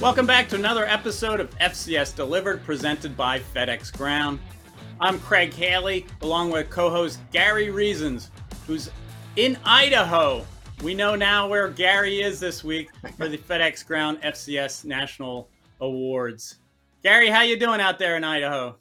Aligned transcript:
Welcome 0.00 0.26
back 0.26 0.48
to 0.50 0.54
another 0.54 0.86
episode 0.86 1.40
of 1.40 1.50
FCS 1.58 2.14
Delivered 2.14 2.62
presented 2.62 3.16
by 3.16 3.40
FedEx 3.40 3.92
Ground. 3.92 4.38
I'm 5.00 5.18
Craig 5.18 5.52
Haley 5.52 6.06
along 6.22 6.52
with 6.52 6.70
co 6.70 6.88
host 6.88 7.18
Gary 7.32 7.70
Reasons, 7.70 8.30
who's 8.64 8.92
in 9.34 9.58
Idaho. 9.64 10.46
We 10.84 10.94
know 10.94 11.16
now 11.16 11.48
where 11.48 11.68
Gary 11.68 12.20
is 12.20 12.38
this 12.38 12.62
week 12.62 12.90
for 13.16 13.28
the 13.28 13.36
FedEx 13.36 13.84
Ground 13.84 14.22
FCS 14.22 14.84
National 14.84 15.48
Awards. 15.80 16.60
Gary, 17.02 17.28
how 17.28 17.42
you 17.42 17.58
doing 17.58 17.80
out 17.80 17.98
there 17.98 18.16
in 18.16 18.22
Idaho? 18.22 18.76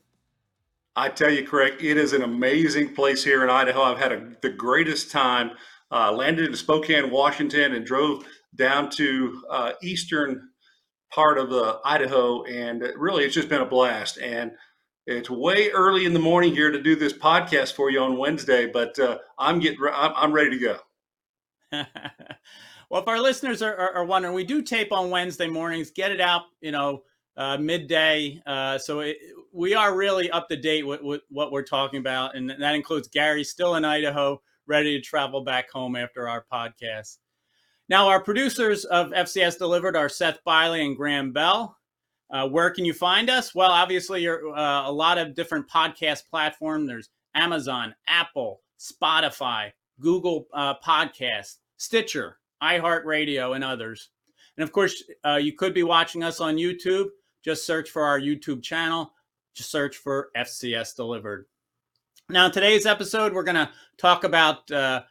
I 0.96 1.10
tell 1.10 1.32
you, 1.32 1.48
Craig, 1.48 1.84
it 1.84 1.98
is 1.98 2.14
an 2.14 2.22
amazing 2.22 2.94
place 2.94 3.24
here 3.24 3.44
in 3.44 3.50
Idaho. 3.50 3.82
I've 3.82 3.98
had 3.98 4.12
a, 4.12 4.34
the 4.44 4.52
greatest 4.52 5.10
time. 5.10 5.52
Uh, 5.90 6.12
landed 6.12 6.46
in 6.46 6.56
Spokane, 6.56 7.10
Washington, 7.10 7.74
and 7.74 7.86
drove 7.86 8.24
down 8.56 8.92
to 8.92 9.42
uh, 9.50 9.72
eastern 9.82 10.47
part 11.12 11.38
of 11.38 11.52
uh, 11.52 11.80
Idaho, 11.84 12.44
and 12.44 12.82
really, 12.96 13.24
it's 13.24 13.36
just 13.36 13.50
been 13.50 13.62
a 13.62 13.66
blast. 13.66 14.18
And 14.18 14.52
it's 15.08 15.30
way 15.30 15.70
early 15.70 16.06
in 16.06 16.14
the 16.14 16.20
morning 16.20 16.54
here 16.54 16.70
to 16.70 16.82
do 16.82 16.96
this 16.96 17.14
podcast 17.14 17.74
for 17.74 17.90
you 17.90 18.02
on 18.02 18.18
Wednesday, 18.18 18.68
but 18.68 19.00
uh, 19.00 19.18
I'm 19.40 19.60
getting, 19.60 19.80
I'm, 19.94 20.12
I'm, 20.16 20.34
ready 20.34 20.52
to 20.52 20.60
go. 20.60 20.78
well, 22.90 23.02
if 23.02 23.08
our 23.08 23.20
listeners 23.20 23.62
are, 23.62 23.74
are, 23.74 23.96
are, 23.96 24.06
wondering, 24.06 24.34
we 24.34 24.44
do 24.44 24.62
tape 24.62 24.92
on 24.92 25.10
Wednesday 25.10 25.48
mornings. 25.48 25.92
Get 25.92 26.12
it 26.12 26.20
out, 26.20 26.44
you 26.60 26.74
know, 26.74 27.04
uh, 27.38 27.58
midday. 27.58 28.42
Uh, 28.46 28.78
so 28.78 29.00
it, 29.00 29.18
we 29.54 29.76
are 29.76 29.96
really 29.96 30.30
up 30.30 30.50
to 30.50 30.58
date 30.58 30.86
with, 30.86 31.02
with, 31.02 31.22
what 31.30 31.54
we're 31.54 31.64
talking 31.64 32.00
about, 32.00 32.36
and 32.36 32.50
that 32.50 32.76
includes 32.76 33.08
Gary 33.08 33.46
still 33.46 33.76
in 33.76 33.86
Idaho, 33.86 34.42
ready 34.66 35.00
to 35.00 35.02
travel 35.02 35.42
back 35.42 35.72
home 35.72 35.96
after 35.96 36.28
our 36.28 36.46
podcast. 36.52 37.18
Now, 37.90 38.10
our 38.10 38.22
producers 38.22 38.84
of 38.86 39.12
FCS 39.12 39.58
Delivered 39.58 39.96
are 39.96 40.10
Seth 40.10 40.40
Biley 40.46 40.86
and 40.86 40.98
Graham 40.98 41.32
Bell. 41.32 41.78
Uh, 42.30 42.48
where 42.48 42.70
can 42.70 42.84
you 42.84 42.94
find 42.94 43.30
us? 43.30 43.56
Well, 43.56 43.72
obviously, 43.72 44.22
you're 44.22 44.54
uh, 44.54 44.90
a 44.90 44.92
lot 44.92 45.18
of 45.18 45.36
different 45.36 45.70
podcast 45.70 46.30
platforms. 46.30 46.88
There's 46.88 47.10
Amazon, 47.34 47.96
Apple, 48.08 48.62
Spotify, 48.78 49.72
Google 50.02 50.48
uh, 50.54 50.76
Podcast, 50.86 51.58
Stitcher, 51.78 52.40
iHeartRadio, 52.62 53.56
and 53.56 53.64
others. 53.64 54.10
And 54.58 54.64
of 54.64 54.74
course, 54.74 55.04
uh, 55.26 55.36
you 55.36 55.54
could 55.54 55.74
be 55.74 55.84
watching 55.84 56.24
us 56.24 56.42
on 56.42 56.58
YouTube. 56.58 57.08
Just 57.44 57.66
search 57.66 57.90
for 57.90 58.04
our 58.04 58.20
YouTube 58.20 58.62
channel. 58.62 59.14
Just 59.54 59.72
search 59.72 59.96
for 59.96 60.30
FCS 60.36 60.96
Delivered. 60.96 61.46
Now, 62.30 62.48
in 62.48 62.52
today's 62.52 62.86
episode, 62.86 63.32
we're 63.32 63.44
going 63.44 63.56
to 63.56 63.70
talk 63.98 64.26
about 64.26 64.70
uh, 64.70 65.04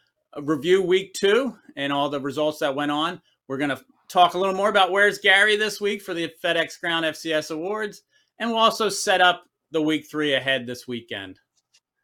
review 0.42 0.82
week 0.82 1.14
two 1.14 1.56
and 1.76 1.92
all 1.92 2.08
the 2.08 2.20
results 2.20 2.58
that 2.60 2.74
went 2.74 2.90
on. 2.90 3.20
We're 3.48 3.58
going 3.58 3.70
to 3.70 3.80
talk 4.08 4.34
a 4.34 4.38
little 4.38 4.54
more 4.54 4.68
about 4.68 4.90
where's 4.90 5.18
Gary 5.18 5.56
this 5.56 5.80
week 5.80 6.02
for 6.02 6.14
the 6.14 6.32
FedEx 6.42 6.80
Ground 6.80 7.04
FCS 7.04 7.50
Awards, 7.50 8.02
and 8.38 8.50
we'll 8.50 8.58
also 8.58 8.88
set 8.88 9.20
up 9.20 9.44
the 9.70 9.82
week 9.82 10.06
three 10.10 10.34
ahead 10.34 10.66
this 10.66 10.86
weekend. 10.86 11.38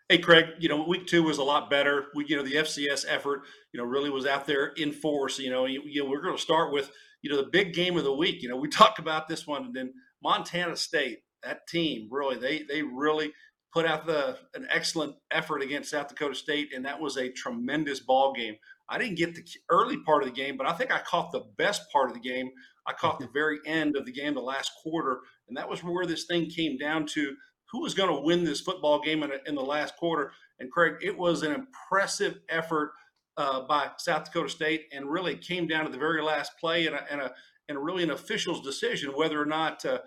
Hey, 0.09 0.19
Craig, 0.19 0.47
you 0.59 0.69
know, 0.69 0.85
week 0.87 1.07
two 1.07 1.23
was 1.23 1.39
a 1.39 1.43
lot 1.43 1.71
better. 1.71 2.07
We, 2.15 2.27
you 2.27 2.37
know, 2.37 2.43
the 2.43 2.57
FCS 2.57 3.07
effort, 3.09 3.43
you 3.73 3.79
know, 3.79 3.85
really 3.87 4.11
was 4.11 4.27
out 4.27 4.47
there 4.47 4.67
in 4.77 4.93
force. 4.93 5.39
You 5.39 5.51
know, 5.51 5.65
you, 5.67 5.83
you 5.87 6.03
know, 6.03 6.11
we're 6.11 6.21
going 6.21 6.37
to 6.37 6.43
start 6.43 6.73
with, 6.73 6.91
you 7.23 7.31
know, 7.31 7.37
the 7.37 7.49
big 7.51 7.73
game 7.73 7.97
of 7.97 8.05
the 8.05 8.13
week. 8.13 8.43
You 8.43 8.49
know, 8.49 8.57
we 8.57 8.69
talked 8.69 8.99
about 8.99 9.29
this 9.29 9.47
one, 9.47 9.65
and 9.65 9.75
then 9.75 9.95
Montana 10.23 10.77
State, 10.77 11.21
that 11.43 11.67
team, 11.67 12.09
really, 12.11 12.37
they 12.37 12.63
they 12.69 12.83
really 12.83 13.33
put 13.73 13.87
out 13.87 14.07
the 14.07 14.39
an 14.55 14.67
excellent 14.71 15.15
effort 15.31 15.63
against 15.63 15.91
South 15.91 16.09
Dakota 16.09 16.35
State, 16.35 16.73
and 16.75 16.85
that 16.85 17.01
was 17.01 17.17
a 17.17 17.31
tremendous 17.31 18.01
ball 18.01 18.33
game. 18.33 18.57
I 18.89 18.99
didn't 18.99 19.17
get 19.17 19.35
the 19.35 19.45
early 19.71 19.99
part 19.99 20.23
of 20.23 20.29
the 20.29 20.35
game, 20.35 20.57
but 20.57 20.67
I 20.67 20.73
think 20.73 20.93
I 20.93 20.99
caught 21.01 21.33
the 21.33 21.47
best 21.57 21.91
part 21.91 22.09
of 22.09 22.15
the 22.15 22.21
game. 22.21 22.51
I 22.87 22.93
caught 22.93 23.19
the 23.19 23.29
very 23.33 23.59
end 23.67 23.97
of 23.97 24.05
the 24.05 24.13
game, 24.13 24.35
the 24.35 24.41
last 24.41 24.73
quarter, 24.83 25.21
and 25.49 25.57
that 25.57 25.69
was 25.69 25.83
where 25.83 26.07
this 26.07 26.25
thing 26.25 26.51
came 26.51 26.77
down 26.77 27.07
to 27.15 27.35
who 27.71 27.81
was 27.81 27.95
going 27.95 28.15
to 28.15 28.21
win 28.21 28.45
this 28.45 28.61
football 28.61 29.01
game 29.01 29.23
in, 29.23 29.33
in, 29.47 29.55
the 29.55 29.63
last 29.63 29.97
quarter. 29.97 30.33
And 30.59 30.71
Craig, 30.71 30.97
it 31.01 31.17
was 31.17 31.43
an 31.43 31.53
impressive 31.55 32.39
effort 32.51 32.93
uh, 33.39 33.63
by 33.63 33.91
South 33.97 34.27
Dakota 34.27 34.51
State, 34.51 34.89
and 34.93 35.11
really 35.11 35.37
came 35.37 35.67
down 35.67 35.87
to 35.87 35.91
the 35.91 35.97
very 35.97 36.23
last 36.23 36.53
play 36.61 36.87
and 36.87 36.95
a, 36.95 37.11
and 37.11 37.23
a, 37.23 37.33
and 37.71 37.83
really 37.83 38.03
an 38.03 38.11
official's 38.11 38.61
decision 38.61 39.13
whether 39.17 39.41
or 39.41 39.47
not 39.47 39.83
uh, 39.87 39.99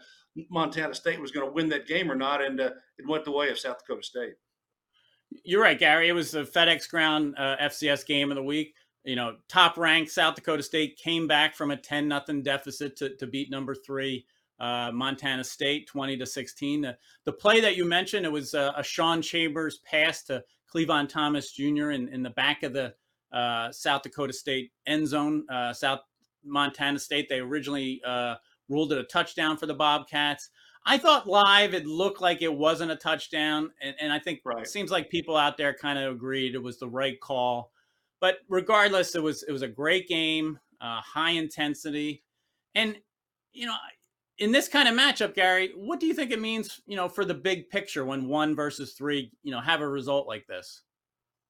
Montana 0.49 0.93
State 0.93 1.21
was 1.21 1.31
going 1.31 1.47
to 1.47 1.53
win 1.53 1.69
that 1.69 1.87
game 1.87 2.11
or 2.11 2.15
not, 2.15 2.41
and 2.41 2.59
uh, 2.59 2.71
it 2.97 3.07
went 3.07 3.25
the 3.25 3.31
way 3.31 3.49
of 3.49 3.59
South 3.59 3.77
Dakota 3.79 4.03
State. 4.03 4.33
You're 5.43 5.61
right, 5.61 5.77
Gary. 5.79 6.09
It 6.09 6.13
was 6.13 6.31
the 6.31 6.43
FedEx 6.43 6.89
Ground 6.89 7.35
uh, 7.37 7.55
FCS 7.61 8.05
game 8.05 8.31
of 8.31 8.35
the 8.35 8.43
week. 8.43 8.73
You 9.03 9.15
know, 9.15 9.35
top 9.47 9.77
ranked 9.77 10.11
South 10.11 10.35
Dakota 10.35 10.63
State 10.63 10.97
came 10.97 11.27
back 11.27 11.55
from 11.55 11.71
a 11.71 11.77
10 11.77 12.07
nothing 12.07 12.41
deficit 12.41 12.95
to, 12.97 13.15
to 13.17 13.27
beat 13.27 13.51
number 13.51 13.75
three 13.75 14.25
uh, 14.59 14.91
Montana 14.93 15.43
State 15.43 15.87
20 15.87 16.17
to 16.17 16.25
16. 16.25 16.81
The, 16.81 16.97
the 17.25 17.31
play 17.31 17.59
that 17.61 17.75
you 17.75 17.85
mentioned, 17.85 18.25
it 18.25 18.31
was 18.31 18.53
a, 18.53 18.73
a 18.77 18.83
Sean 18.83 19.21
Chambers 19.21 19.79
pass 19.79 20.23
to 20.23 20.43
Cleavon 20.73 21.07
Thomas 21.07 21.51
Jr. 21.51 21.91
in, 21.91 22.09
in 22.09 22.23
the 22.23 22.31
back 22.31 22.63
of 22.63 22.73
the 22.73 22.93
uh, 23.31 23.71
South 23.71 24.01
Dakota 24.01 24.33
State 24.33 24.71
end 24.87 25.07
zone. 25.07 25.45
Uh, 25.49 25.73
South 25.73 25.99
Montana 26.43 26.99
State, 26.99 27.27
they 27.29 27.39
originally 27.39 28.01
uh, 28.05 28.35
ruled 28.69 28.91
it 28.91 28.97
a 28.97 29.03
touchdown 29.03 29.57
for 29.57 29.65
the 29.65 29.73
Bobcats. 29.73 30.49
I 30.85 30.97
thought 30.97 31.27
live 31.27 31.73
it 31.73 31.85
looked 31.85 32.21
like 32.21 32.41
it 32.41 32.53
wasn't 32.53 32.91
a 32.91 32.95
touchdown, 32.95 33.71
and, 33.81 33.95
and 33.99 34.13
I 34.13 34.19
think 34.19 34.41
right. 34.45 34.61
it 34.61 34.67
seems 34.67 34.91
like 34.91 35.09
people 35.09 35.35
out 35.35 35.57
there 35.57 35.73
kind 35.73 35.97
of 35.97 36.13
agreed 36.13 36.53
it 36.53 36.61
was 36.61 36.79
the 36.79 36.89
right 36.89 37.19
call. 37.19 37.71
But 38.21 38.37
regardless, 38.49 39.15
it 39.15 39.23
was 39.23 39.43
it 39.43 39.51
was 39.51 39.63
a 39.63 39.67
great 39.67 40.07
game, 40.07 40.59
uh, 40.79 41.01
high 41.01 41.31
intensity, 41.31 42.23
and 42.75 42.97
you 43.51 43.65
know, 43.65 43.75
in 44.37 44.51
this 44.51 44.67
kind 44.67 44.87
of 44.87 44.95
matchup, 44.95 45.33
Gary, 45.33 45.71
what 45.75 45.99
do 45.99 46.05
you 46.05 46.13
think 46.13 46.31
it 46.31 46.41
means, 46.41 46.81
you 46.85 46.95
know, 46.95 47.07
for 47.07 47.25
the 47.25 47.33
big 47.33 47.69
picture 47.69 48.05
when 48.05 48.27
one 48.27 48.55
versus 48.55 48.93
three, 48.93 49.31
you 49.43 49.51
know, 49.51 49.61
have 49.61 49.81
a 49.81 49.87
result 49.87 50.27
like 50.27 50.45
this? 50.47 50.81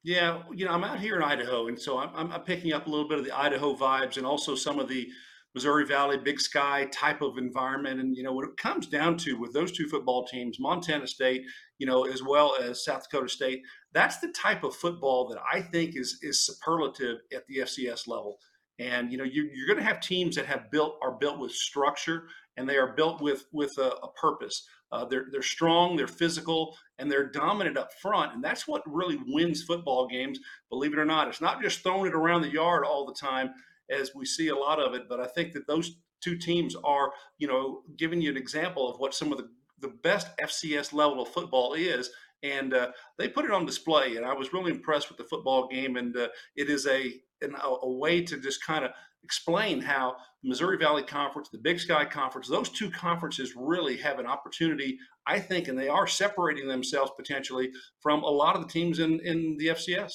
Yeah, 0.03 0.43
you 0.53 0.65
know, 0.65 0.71
I'm 0.71 0.83
out 0.83 0.99
here 0.99 1.15
in 1.15 1.23
Idaho, 1.23 1.67
and 1.67 1.79
so 1.79 1.97
I'm, 1.97 2.31
I'm 2.31 2.41
picking 2.41 2.73
up 2.73 2.85
a 2.85 2.89
little 2.89 3.07
bit 3.07 3.17
of 3.17 3.25
the 3.25 3.35
Idaho 3.35 3.75
vibes 3.75 4.17
and 4.17 4.25
also 4.25 4.53
some 4.53 4.79
of 4.79 4.87
the 4.87 5.09
Missouri 5.55 5.85
Valley, 5.85 6.17
Big 6.17 6.41
Sky 6.41 6.85
type 6.91 7.21
of 7.21 7.37
environment. 7.37 8.01
And, 8.01 8.15
you 8.15 8.23
know, 8.23 8.33
what 8.33 8.47
it 8.47 8.57
comes 8.57 8.87
down 8.87 9.17
to 9.19 9.39
with 9.39 9.53
those 9.53 9.71
two 9.71 9.87
football 9.87 10.25
teams, 10.25 10.59
Montana 10.59 11.07
State, 11.07 11.43
you 11.79 11.87
know, 11.87 12.03
as 12.05 12.21
well 12.21 12.57
as 12.61 12.83
South 12.83 13.03
Dakota 13.09 13.29
State, 13.29 13.61
that's 13.93 14.19
the 14.19 14.27
type 14.33 14.65
of 14.65 14.75
football 14.75 15.29
that 15.29 15.39
I 15.51 15.61
think 15.61 15.95
is 15.95 16.19
is 16.21 16.45
superlative 16.45 17.19
at 17.33 17.47
the 17.47 17.59
FCS 17.59 18.05
level. 18.07 18.37
And 18.79 19.09
you 19.09 19.17
know, 19.17 19.23
you, 19.23 19.49
are 19.63 19.67
going 19.67 19.79
to 19.79 19.89
have 19.89 20.01
teams 20.01 20.35
that 20.35 20.45
have 20.45 20.69
built 20.69 20.99
are 21.01 21.13
built 21.13 21.39
with 21.39 21.53
structure 21.53 22.27
and 22.57 22.67
they 22.67 22.75
are 22.75 22.93
built 22.93 23.21
with 23.21 23.45
with 23.53 23.77
a, 23.77 23.91
a 24.03 24.11
purpose. 24.11 24.67
Uh, 24.91 25.05
they're 25.05 25.27
they're 25.31 25.41
strong, 25.41 25.95
they're 25.95 26.07
physical, 26.07 26.75
and 26.99 27.09
they're 27.09 27.31
dominant 27.31 27.77
up 27.77 27.93
front. 28.01 28.33
And 28.33 28.43
that's 28.43 28.67
what 28.67 28.81
really 28.85 29.19
wins 29.27 29.63
football 29.63 30.05
games. 30.05 30.37
Believe 30.69 30.91
it 30.91 30.99
or 30.99 31.05
not, 31.05 31.29
it's 31.29 31.39
not 31.39 31.61
just 31.61 31.81
throwing 31.81 32.11
it 32.11 32.15
around 32.15 32.41
the 32.41 32.51
yard 32.51 32.83
all 32.83 33.05
the 33.05 33.13
time 33.13 33.51
as 33.89 34.11
we 34.15 34.25
see 34.25 34.49
a 34.49 34.55
lot 34.55 34.79
of 34.79 34.93
it. 34.93 35.07
But 35.07 35.19
I 35.19 35.27
think 35.27 35.53
that 35.53 35.67
those 35.67 35.97
two 36.21 36.37
teams 36.37 36.75
are, 36.83 37.11
you 37.37 37.47
know, 37.47 37.81
giving 37.97 38.21
you 38.21 38.31
an 38.31 38.37
example 38.37 38.89
of 38.89 38.99
what 38.99 39.13
some 39.13 39.31
of 39.31 39.37
the, 39.37 39.49
the 39.79 39.93
best 40.03 40.35
FCS 40.37 40.93
level 40.93 41.21
of 41.21 41.29
football 41.29 41.73
is. 41.73 42.09
And 42.43 42.73
uh, 42.73 42.91
they 43.17 43.27
put 43.27 43.45
it 43.45 43.51
on 43.51 43.65
display, 43.65 44.17
and 44.17 44.25
I 44.25 44.33
was 44.33 44.53
really 44.53 44.71
impressed 44.71 45.09
with 45.09 45.17
the 45.17 45.23
football 45.23 45.67
game. 45.67 45.95
And 45.95 46.15
uh, 46.15 46.27
it 46.55 46.69
is 46.69 46.85
a 46.85 47.13
an, 47.41 47.55
a 47.63 47.89
way 47.89 48.21
to 48.21 48.39
just 48.39 48.63
kind 48.63 48.85
of 48.85 48.91
explain 49.23 49.81
how 49.81 50.15
the 50.43 50.49
Missouri 50.49 50.77
Valley 50.77 51.03
Conference, 51.03 51.49
the 51.49 51.57
Big 51.57 51.79
Sky 51.79 52.05
Conference, 52.05 52.47
those 52.47 52.69
two 52.69 52.89
conferences 52.91 53.53
really 53.55 53.97
have 53.97 54.19
an 54.19 54.27
opportunity, 54.27 54.97
I 55.25 55.39
think, 55.39 55.67
and 55.67 55.77
they 55.77 55.89
are 55.89 56.07
separating 56.07 56.67
themselves 56.67 57.11
potentially 57.17 57.71
from 57.99 58.23
a 58.23 58.29
lot 58.29 58.55
of 58.55 58.61
the 58.61 58.71
teams 58.71 58.99
in 58.99 59.19
in 59.21 59.57
the 59.57 59.67
FCS. 59.67 60.13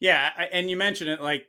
Yeah, 0.00 0.30
and 0.52 0.68
you 0.68 0.76
mentioned 0.76 1.10
it 1.10 1.20
like 1.20 1.46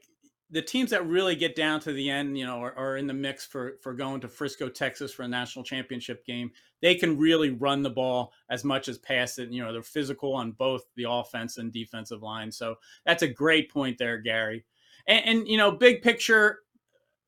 the 0.52 0.62
teams 0.62 0.92
that 0.92 1.08
really 1.08 1.36
get 1.36 1.56
down 1.56 1.80
to 1.82 1.92
the 1.92 2.10
end, 2.10 2.38
you 2.38 2.46
know, 2.46 2.62
are, 2.62 2.78
are, 2.78 2.98
in 2.98 3.08
the 3.08 3.14
mix 3.14 3.46
for 3.46 3.78
for 3.82 3.94
going 3.94 4.22
to 4.22 4.28
Frisco, 4.28 4.70
Texas 4.70 5.12
for 5.12 5.24
a 5.24 5.28
national 5.28 5.66
championship 5.66 6.26
game. 6.26 6.52
They 6.82 6.96
can 6.96 7.18
really 7.18 7.50
run 7.50 7.82
the 7.82 7.90
ball 7.90 8.32
as 8.50 8.64
much 8.64 8.88
as 8.88 8.98
pass 9.00 9.40
it. 9.40 9.50
You 9.50 9.64
know, 9.64 9.74
they're 9.74 9.82
physical 9.82 10.34
on 10.34 10.52
both 10.52 10.84
the 10.96 11.10
offense 11.10 11.58
and 11.58 11.74
defensive 11.74 12.22
line. 12.22 12.52
So 12.52 12.76
that's 13.06 13.24
a 13.24 13.28
great 13.28 13.72
point 13.72 13.98
there, 13.98 14.20
Gary. 14.20 14.66
And, 15.08 15.26
and 15.26 15.48
you 15.48 15.58
know, 15.58 15.72
big 15.72 16.04
picture, 16.04 16.60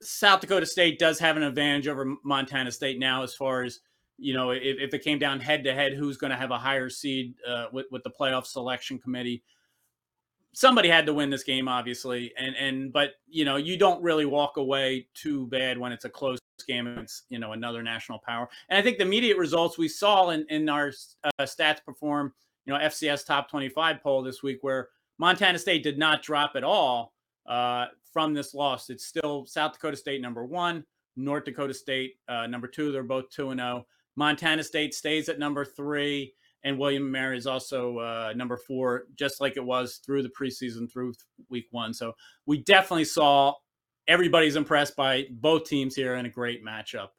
South 0.01 0.41
Dakota 0.41 0.67
State 0.67 0.99
does 0.99 1.17
have 1.19 1.37
an 1.37 1.43
advantage 1.43 1.87
over 1.87 2.15
Montana 2.23 2.71
State 2.71 2.99
now 2.99 3.23
as 3.23 3.33
far 3.33 3.63
as 3.63 3.79
you 4.19 4.33
know, 4.33 4.51
if, 4.51 4.77
if 4.79 4.93
it 4.93 5.03
came 5.03 5.19
down 5.19 5.39
head 5.39 5.63
to 5.63 5.73
head, 5.73 5.93
who's 5.93 6.17
going 6.17 6.31
to 6.31 6.37
have 6.37 6.51
a 6.51 6.57
higher 6.57 6.89
seed 6.89 7.35
uh, 7.47 7.65
with 7.71 7.87
with 7.91 8.03
the 8.03 8.11
playoff 8.11 8.45
selection 8.45 8.99
committee 8.99 9.43
somebody 10.57 10.89
had 10.89 11.05
to 11.05 11.13
win 11.13 11.29
this 11.29 11.43
game, 11.43 11.67
obviously, 11.67 12.33
and 12.35 12.55
and 12.55 12.91
but 12.91 13.11
you 13.27 13.45
know 13.45 13.57
you 13.57 13.77
don't 13.77 14.01
really 14.01 14.25
walk 14.25 14.57
away 14.57 15.07
too 15.13 15.45
bad 15.47 15.77
when 15.77 15.91
it's 15.91 16.05
a 16.05 16.09
close 16.09 16.39
game 16.67 16.87
it's 16.87 17.23
you 17.29 17.37
know 17.37 17.51
another 17.51 17.83
national 17.83 18.17
power. 18.17 18.49
And 18.69 18.77
I 18.77 18.81
think 18.81 18.97
the 18.97 19.03
immediate 19.03 19.37
results 19.37 19.77
we 19.77 19.87
saw 19.87 20.31
in 20.31 20.47
in 20.49 20.67
our 20.67 20.91
uh, 21.23 21.43
stats 21.43 21.85
perform, 21.85 22.33
you 22.65 22.73
know, 22.73 22.79
FCS 22.79 23.23
top 23.23 23.51
twenty 23.51 23.69
five 23.69 24.01
poll 24.01 24.23
this 24.23 24.41
week, 24.41 24.57
where 24.61 24.89
Montana 25.19 25.59
State 25.59 25.83
did 25.83 25.99
not 25.99 26.23
drop 26.23 26.53
at 26.55 26.63
all 26.63 27.13
uh, 27.47 27.85
from 28.11 28.33
this 28.33 28.55
loss. 28.55 28.89
It's 28.89 29.05
still 29.05 29.45
South 29.45 29.73
Dakota 29.73 29.95
State 29.95 30.21
number 30.21 30.43
one, 30.43 30.83
North 31.15 31.45
Dakota 31.45 31.73
State 31.73 32.15
uh, 32.27 32.47
number 32.47 32.67
two. 32.67 32.91
They're 32.91 33.03
both 33.03 33.29
two 33.29 33.51
and 33.51 33.59
zero. 33.59 33.83
Oh. 33.83 33.87
Montana 34.15 34.63
State 34.63 34.95
stays 34.95 35.29
at 35.29 35.37
number 35.37 35.63
three, 35.63 36.33
and 36.63 36.77
William 36.77 37.09
Mary 37.09 37.37
is 37.37 37.47
also 37.47 37.99
uh, 37.99 38.33
number 38.35 38.57
four, 38.57 39.05
just 39.15 39.39
like 39.41 39.57
it 39.57 39.63
was 39.63 39.97
through 40.05 40.23
the 40.23 40.29
preseason 40.29 40.91
through 40.91 41.13
week 41.49 41.67
one. 41.71 41.93
So 41.93 42.13
we 42.45 42.57
definitely 42.57 43.05
saw 43.05 43.53
everybody's 44.07 44.55
impressed 44.55 44.95
by 44.95 45.25
both 45.31 45.65
teams 45.65 45.95
here 45.95 46.15
in 46.15 46.25
a 46.25 46.29
great 46.29 46.65
matchup. 46.65 47.09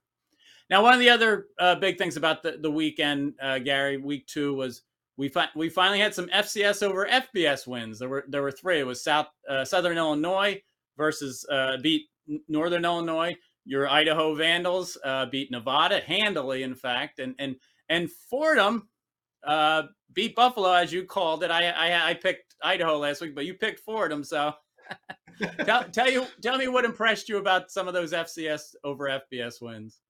Now, 0.70 0.82
one 0.82 0.92
of 0.92 1.00
the 1.00 1.08
other 1.08 1.46
uh, 1.58 1.76
big 1.76 1.96
things 1.96 2.16
about 2.16 2.42
the, 2.42 2.58
the 2.60 2.70
weekend, 2.70 3.34
uh, 3.40 3.58
Gary, 3.58 3.96
week 3.96 4.26
two 4.26 4.54
was 4.54 4.82
we 5.16 5.28
fi- 5.28 5.48
we 5.56 5.68
finally 5.68 5.98
had 5.98 6.14
some 6.14 6.28
FCS 6.28 6.82
over 6.82 7.06
FBS 7.06 7.66
wins. 7.66 7.98
There 7.98 8.08
were 8.08 8.24
there 8.28 8.42
were 8.42 8.52
three. 8.52 8.78
It 8.78 8.86
was 8.86 9.02
South 9.02 9.28
uh, 9.48 9.64
Southern 9.64 9.96
Illinois 9.96 10.60
versus 10.96 11.44
uh, 11.50 11.78
beat 11.82 12.06
Northern 12.48 12.84
Illinois. 12.84 13.34
Your 13.64 13.88
Idaho 13.88 14.34
Vandals 14.34 14.96
uh, 15.04 15.26
beat 15.26 15.50
Nevada 15.50 16.00
handily, 16.00 16.62
in 16.62 16.74
fact, 16.74 17.18
and 17.18 17.34
and 17.38 17.56
and 17.88 18.10
Fordham 18.10 18.88
uh, 19.44 19.82
beat 20.12 20.34
Buffalo 20.34 20.72
as 20.72 20.92
you 20.92 21.04
called 21.04 21.42
it. 21.42 21.50
I, 21.50 21.68
I 21.70 22.10
I 22.10 22.14
picked 22.14 22.54
Idaho 22.62 22.98
last 22.98 23.20
week, 23.20 23.34
but 23.34 23.46
you 23.46 23.54
picked 23.54 23.80
Fordham, 23.80 24.24
so. 24.24 24.52
tell, 25.66 25.84
tell 25.84 26.10
you 26.10 26.26
tell 26.40 26.56
me 26.56 26.66
what 26.66 26.84
impressed 26.84 27.28
you 27.28 27.36
about 27.36 27.70
some 27.70 27.86
of 27.86 27.94
those 27.94 28.12
FCS 28.12 28.74
over 28.84 29.08
FBS 29.32 29.60
wins. 29.60 30.00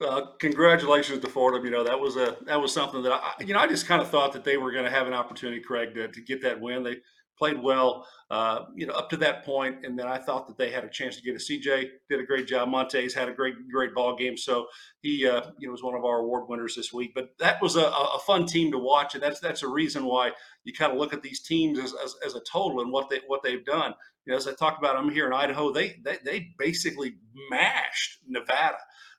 Uh, 0.00 0.22
congratulations 0.38 1.20
to 1.20 1.28
Fordham. 1.28 1.64
You 1.64 1.70
know 1.70 1.84
that 1.84 1.98
was 1.98 2.16
a 2.16 2.36
that 2.46 2.60
was 2.60 2.72
something 2.72 3.02
that 3.02 3.12
I 3.12 3.32
you 3.40 3.52
know 3.52 3.60
I 3.60 3.66
just 3.66 3.86
kind 3.86 4.00
of 4.00 4.08
thought 4.08 4.32
that 4.32 4.44
they 4.44 4.56
were 4.56 4.72
going 4.72 4.84
to 4.84 4.90
have 4.90 5.06
an 5.06 5.12
opportunity, 5.12 5.60
Craig, 5.60 5.94
to, 5.94 6.08
to 6.08 6.20
get 6.22 6.40
that 6.42 6.58
win. 6.58 6.82
They 6.82 6.96
played 7.40 7.60
well, 7.60 8.06
uh, 8.30 8.66
you 8.76 8.86
know, 8.86 8.92
up 8.92 9.08
to 9.10 9.16
that 9.16 9.44
point, 9.44 9.84
and 9.84 9.98
then 9.98 10.06
I 10.06 10.18
thought 10.18 10.46
that 10.46 10.58
they 10.58 10.70
had 10.70 10.84
a 10.84 10.88
chance 10.88 11.16
to 11.16 11.22
get 11.22 11.34
a 11.34 11.38
CJ. 11.38 11.88
Did 12.08 12.20
a 12.20 12.24
great 12.24 12.46
job. 12.46 12.68
Montes 12.68 13.14
had 13.14 13.28
a 13.28 13.32
great 13.32 13.54
great 13.72 13.94
ball 13.94 14.14
game, 14.14 14.36
so 14.36 14.66
he 15.00 15.26
uh, 15.26 15.50
you 15.58 15.66
know 15.66 15.72
was 15.72 15.82
one 15.82 15.94
of 15.94 16.04
our 16.04 16.18
award 16.18 16.48
winners 16.48 16.76
this 16.76 16.92
week. 16.92 17.12
But 17.14 17.30
that 17.38 17.60
was 17.62 17.76
a, 17.76 17.86
a 17.86 18.18
fun 18.26 18.46
team 18.46 18.70
to 18.72 18.78
watch, 18.78 19.14
and 19.14 19.22
that's 19.22 19.40
that's 19.40 19.62
a 19.62 19.68
reason 19.68 20.04
why 20.04 20.32
you 20.64 20.74
kind 20.74 20.92
of 20.92 20.98
look 20.98 21.14
at 21.14 21.22
these 21.22 21.40
teams 21.40 21.78
as, 21.78 21.94
as, 22.04 22.14
as 22.24 22.34
a 22.34 22.40
total 22.40 22.82
and 22.82 22.92
what 22.92 23.08
they 23.08 23.20
what 23.26 23.42
they've 23.42 23.64
done. 23.64 23.94
You 24.26 24.32
know, 24.32 24.36
as 24.36 24.46
I 24.46 24.52
talked 24.52 24.78
about, 24.78 24.96
I'm 24.96 25.10
here 25.10 25.26
in 25.26 25.32
Idaho. 25.32 25.72
They 25.72 25.98
they, 26.04 26.18
they 26.24 26.48
basically 26.58 27.14
mashed 27.50 28.18
Nevada 28.28 28.76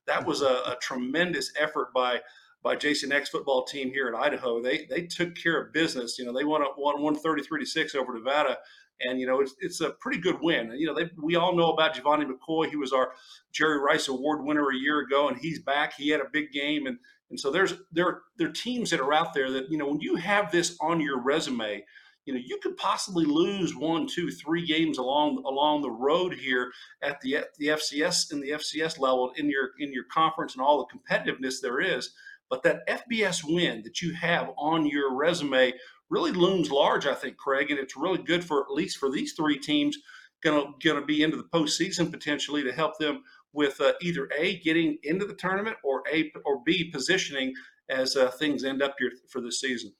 that 0.07 0.25
was 0.25 0.41
a, 0.41 0.45
a 0.45 0.77
tremendous 0.81 1.51
effort 1.59 1.93
by 1.93 2.19
by 2.63 2.75
Jason 2.75 3.11
Eck's 3.11 3.29
football 3.29 3.63
team 3.63 3.91
here 3.91 4.07
in 4.07 4.15
Idaho. 4.15 4.61
They 4.61 4.85
they 4.89 5.03
took 5.03 5.35
care 5.35 5.61
of 5.61 5.73
business. 5.73 6.17
You 6.17 6.25
know, 6.25 6.33
they 6.33 6.43
won 6.43 6.61
won 6.77 7.01
one 7.01 7.15
thirty 7.15 7.43
three 7.43 7.61
to 7.61 7.65
six 7.65 7.95
over 7.95 8.13
Nevada, 8.13 8.57
and 9.01 9.19
you 9.19 9.27
know 9.27 9.41
it's 9.41 9.55
it's 9.59 9.81
a 9.81 9.91
pretty 9.91 10.19
good 10.19 10.39
win. 10.41 10.71
You 10.77 10.87
know, 10.87 10.93
they, 10.93 11.09
we 11.21 11.35
all 11.35 11.55
know 11.55 11.71
about 11.71 11.95
Gevani 11.95 12.25
McCoy. 12.25 12.69
He 12.69 12.75
was 12.75 12.93
our 12.93 13.13
Jerry 13.51 13.79
Rice 13.79 14.07
Award 14.07 14.43
winner 14.43 14.69
a 14.69 14.75
year 14.75 14.99
ago, 14.99 15.27
and 15.27 15.37
he's 15.37 15.59
back. 15.59 15.93
He 15.95 16.09
had 16.09 16.21
a 16.21 16.29
big 16.31 16.51
game, 16.51 16.87
and 16.87 16.97
and 17.29 17.39
so 17.39 17.51
there's 17.51 17.73
there 17.91 18.21
there 18.37 18.49
are 18.49 18.53
teams 18.53 18.89
that 18.91 18.99
are 18.99 19.13
out 19.13 19.33
there 19.33 19.51
that 19.51 19.69
you 19.69 19.77
know 19.77 19.87
when 19.87 20.01
you 20.01 20.15
have 20.15 20.51
this 20.51 20.77
on 20.81 21.01
your 21.01 21.19
resume 21.19 21.83
you 22.25 22.33
know 22.33 22.39
you 22.45 22.59
could 22.61 22.77
possibly 22.77 23.25
lose 23.25 23.75
one, 23.75 24.07
two, 24.07 24.29
three 24.29 24.65
games 24.65 24.97
along 24.97 25.43
along 25.45 25.81
the 25.81 25.89
road 25.89 26.33
here 26.33 26.71
at 27.01 27.19
the 27.21 27.37
the 27.57 27.67
FCS 27.67 28.31
in 28.31 28.41
the 28.41 28.51
FCS 28.51 28.99
level 28.99 29.31
in 29.35 29.49
your 29.49 29.71
in 29.79 29.91
your 29.91 30.03
conference 30.03 30.53
and 30.53 30.61
all 30.61 30.85
the 30.85 31.15
competitiveness 31.15 31.61
there 31.61 31.79
is. 31.79 32.11
But 32.51 32.61
that 32.63 32.87
FBS 32.87 33.43
win 33.43 33.81
that 33.83 34.01
you 34.01 34.13
have 34.13 34.51
on 34.57 34.85
your 34.85 35.15
resume 35.15 35.73
really 36.09 36.33
looms 36.33 36.69
large, 36.69 37.07
I 37.07 37.15
think, 37.15 37.37
Craig, 37.37 37.71
and 37.71 37.79
it's 37.79 37.97
really 37.97 38.21
good 38.21 38.43
for 38.43 38.61
at 38.61 38.71
least 38.71 38.97
for 38.97 39.09
these 39.09 39.33
three 39.33 39.57
teams 39.57 39.97
going 40.43 40.75
to 40.83 41.05
be 41.05 41.23
into 41.23 41.37
the 41.37 41.43
postseason 41.43 42.11
potentially 42.11 42.63
to 42.63 42.71
help 42.71 42.97
them 42.99 43.23
with 43.53 43.79
uh, 43.79 43.93
either 44.01 44.29
a 44.37 44.59
getting 44.59 44.97
into 45.03 45.25
the 45.25 45.33
tournament 45.33 45.77
or 45.83 46.03
a 46.11 46.31
or 46.45 46.61
b 46.65 46.89
positioning 46.91 47.53
as 47.89 48.15
uh, 48.15 48.31
things 48.31 48.63
end 48.63 48.81
up 48.81 48.95
here 48.99 49.11
for 49.29 49.41
the 49.41 49.51
season. 49.51 49.93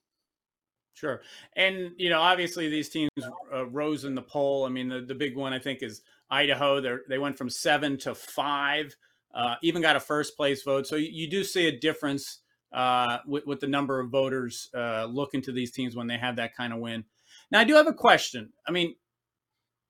Sure. 0.94 1.22
And, 1.56 1.92
you 1.98 2.10
know, 2.10 2.20
obviously 2.20 2.70
these 2.70 2.90
teams 2.90 3.10
uh, 3.54 3.66
rose 3.68 4.04
in 4.04 4.16
the 4.16 4.22
poll. 4.22 4.66
I 4.66 4.70
mean, 4.70 4.90
the, 4.90 5.02
the 5.02 5.16
big 5.16 5.38
one, 5.38 5.54
I 5.54 5.60
think, 5.60 5.82
is 5.82 6.02
Idaho. 6.30 6.82
They 6.82 6.96
they 7.08 7.18
went 7.18 7.38
from 7.38 7.50
seven 7.50 7.98
to 8.00 8.16
five, 8.16 8.96
uh, 9.34 9.56
even 9.62 9.82
got 9.82 9.96
a 9.96 10.00
first 10.00 10.36
place 10.36 10.64
vote. 10.64 10.88
So 10.88 10.96
you, 10.96 11.10
you 11.12 11.30
do 11.30 11.44
see 11.44 11.68
a 11.68 11.80
difference 11.80 12.40
uh, 12.74 13.18
with, 13.26 13.46
with 13.46 13.60
the 13.60 13.68
number 13.68 14.00
of 14.00 14.10
voters 14.10 14.70
uh, 14.76 15.06
looking 15.06 15.42
to 15.42 15.52
these 15.52 15.72
teams 15.72 15.96
when 15.96 16.08
they 16.08 16.18
have 16.18 16.36
that 16.38 16.56
kind 16.56 16.74
of 16.74 16.80
win. 16.80 17.04
Now, 17.52 17.60
I 17.60 17.64
do 17.64 17.76
have 17.76 17.88
a 17.88 17.94
question. 17.94 18.52
I 18.68 18.72
mean, 18.72 18.96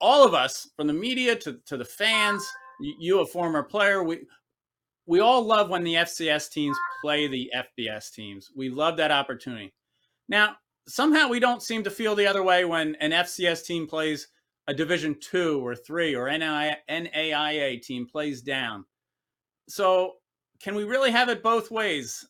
all 0.00 0.26
of 0.26 0.34
us, 0.34 0.68
from 0.76 0.88
the 0.88 0.92
media 0.92 1.36
to, 1.36 1.58
to 1.66 1.76
the 1.76 1.84
fans, 1.84 2.44
you, 2.80 3.20
a 3.20 3.26
former 3.26 3.62
player, 3.62 4.02
we, 4.02 4.20
we 5.06 5.20
all 5.20 5.42
love 5.42 5.70
when 5.70 5.84
the 5.84 5.94
FCS 5.94 6.50
teams 6.50 6.76
play 7.02 7.28
the 7.28 7.50
FBS 7.54 8.12
teams. 8.12 8.50
We 8.56 8.68
love 8.68 8.96
that 8.96 9.12
opportunity. 9.12 9.72
Now, 10.28 10.56
somehow 10.88 11.28
we 11.28 11.40
don't 11.40 11.62
seem 11.62 11.84
to 11.84 11.90
feel 11.90 12.14
the 12.14 12.26
other 12.26 12.42
way 12.42 12.64
when 12.64 12.96
an 12.96 13.12
FCS 13.12 13.64
team 13.64 13.86
plays 13.86 14.28
a 14.68 14.74
Division 14.74 15.16
two 15.20 15.64
or 15.64 15.74
three 15.74 16.14
or 16.14 16.28
NAIA 16.28 17.82
team 17.82 18.06
plays 18.06 18.42
down. 18.42 18.84
So 19.68 20.14
can 20.60 20.74
we 20.74 20.84
really 20.84 21.10
have 21.10 21.28
it 21.28 21.42
both 21.42 21.70
ways? 21.70 22.26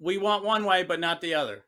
We 0.00 0.18
want 0.18 0.44
one 0.44 0.64
way, 0.64 0.82
but 0.82 1.00
not 1.00 1.20
the 1.20 1.34
other. 1.34 1.64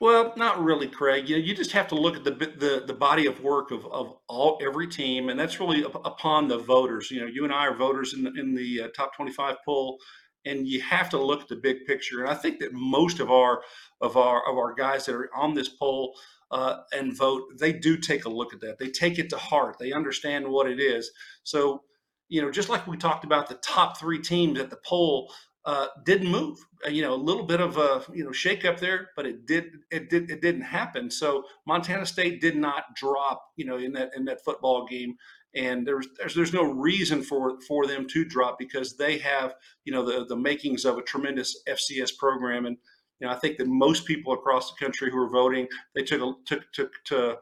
Well, 0.00 0.32
not 0.36 0.60
really, 0.60 0.88
Craig. 0.88 1.28
You 1.28 1.36
know, 1.36 1.44
you 1.44 1.54
just 1.54 1.70
have 1.72 1.86
to 1.88 1.94
look 1.94 2.16
at 2.16 2.24
the 2.24 2.32
the, 2.32 2.82
the 2.84 2.94
body 2.94 3.26
of 3.26 3.40
work 3.40 3.70
of, 3.70 3.86
of 3.86 4.16
all 4.28 4.58
every 4.60 4.88
team, 4.88 5.28
and 5.28 5.38
that's 5.38 5.60
really 5.60 5.82
upon 5.84 6.48
the 6.48 6.58
voters. 6.58 7.10
You 7.10 7.20
know, 7.20 7.26
you 7.26 7.44
and 7.44 7.52
I 7.52 7.66
are 7.66 7.74
voters 7.74 8.12
in 8.14 8.24
the, 8.24 8.32
in 8.32 8.54
the 8.54 8.82
uh, 8.82 8.88
top 8.96 9.14
twenty 9.14 9.32
five 9.32 9.56
poll 9.64 9.98
and 10.44 10.66
you 10.66 10.80
have 10.80 11.08
to 11.10 11.18
look 11.18 11.42
at 11.42 11.48
the 11.48 11.56
big 11.56 11.84
picture. 11.86 12.20
And 12.20 12.30
I 12.30 12.34
think 12.34 12.58
that 12.60 12.72
most 12.72 13.20
of 13.20 13.30
our 13.30 13.62
of 14.00 14.16
our 14.16 14.48
of 14.50 14.58
our 14.58 14.74
guys 14.74 15.06
that 15.06 15.14
are 15.14 15.30
on 15.34 15.54
this 15.54 15.68
poll 15.68 16.14
uh, 16.50 16.80
and 16.92 17.16
vote, 17.16 17.44
they 17.58 17.72
do 17.72 17.96
take 17.96 18.24
a 18.24 18.28
look 18.28 18.52
at 18.52 18.60
that. 18.60 18.78
They 18.78 18.90
take 18.90 19.18
it 19.18 19.30
to 19.30 19.38
heart. 19.38 19.76
They 19.78 19.92
understand 19.92 20.46
what 20.46 20.68
it 20.68 20.80
is. 20.80 21.10
So, 21.44 21.82
you 22.32 22.40
know, 22.40 22.50
just 22.50 22.70
like 22.70 22.86
we 22.86 22.96
talked 22.96 23.24
about 23.24 23.48
the 23.48 23.56
top 23.56 23.98
three 23.98 24.18
teams 24.18 24.58
at 24.58 24.70
the 24.70 24.78
poll 24.86 25.30
uh, 25.66 25.88
didn't 26.06 26.30
move. 26.30 26.58
Uh, 26.84 26.88
you 26.88 27.02
know, 27.02 27.12
a 27.12 27.26
little 27.28 27.44
bit 27.44 27.60
of 27.60 27.76
a 27.76 28.02
you 28.12 28.24
know 28.24 28.32
shake 28.32 28.64
up 28.64 28.80
there, 28.80 29.10
but 29.16 29.26
it 29.26 29.46
did 29.46 29.66
it 29.90 30.08
did 30.08 30.30
it 30.30 30.40
didn't 30.40 30.62
happen. 30.62 31.10
So 31.10 31.44
Montana 31.66 32.06
State 32.06 32.40
did 32.40 32.56
not 32.56 32.84
drop. 32.96 33.42
You 33.56 33.66
know, 33.66 33.76
in 33.76 33.92
that 33.92 34.12
in 34.16 34.24
that 34.24 34.42
football 34.42 34.86
game 34.86 35.14
and 35.54 35.86
there's, 35.86 36.06
there's 36.16 36.34
there's 36.34 36.52
no 36.54 36.64
reason 36.64 37.22
for 37.22 37.60
for 37.68 37.86
them 37.86 38.06
to 38.08 38.24
drop 38.24 38.58
because 38.58 38.96
they 38.96 39.18
have 39.18 39.54
you 39.84 39.92
know 39.92 40.02
the 40.02 40.24
the 40.24 40.36
makings 40.36 40.84
of 40.86 40.96
a 40.96 41.02
tremendous 41.02 41.62
FCS 41.68 42.16
program 42.16 42.64
and 42.64 42.78
you 43.20 43.26
know 43.26 43.32
I 43.32 43.36
think 43.36 43.58
that 43.58 43.68
most 43.68 44.06
people 44.06 44.32
across 44.32 44.72
the 44.72 44.82
country 44.82 45.10
who 45.10 45.18
are 45.18 45.30
voting 45.30 45.68
they 45.94 46.02
took 46.02 46.22
a, 46.22 46.32
took 46.46 46.72
took 46.72 46.92
to 47.06 47.36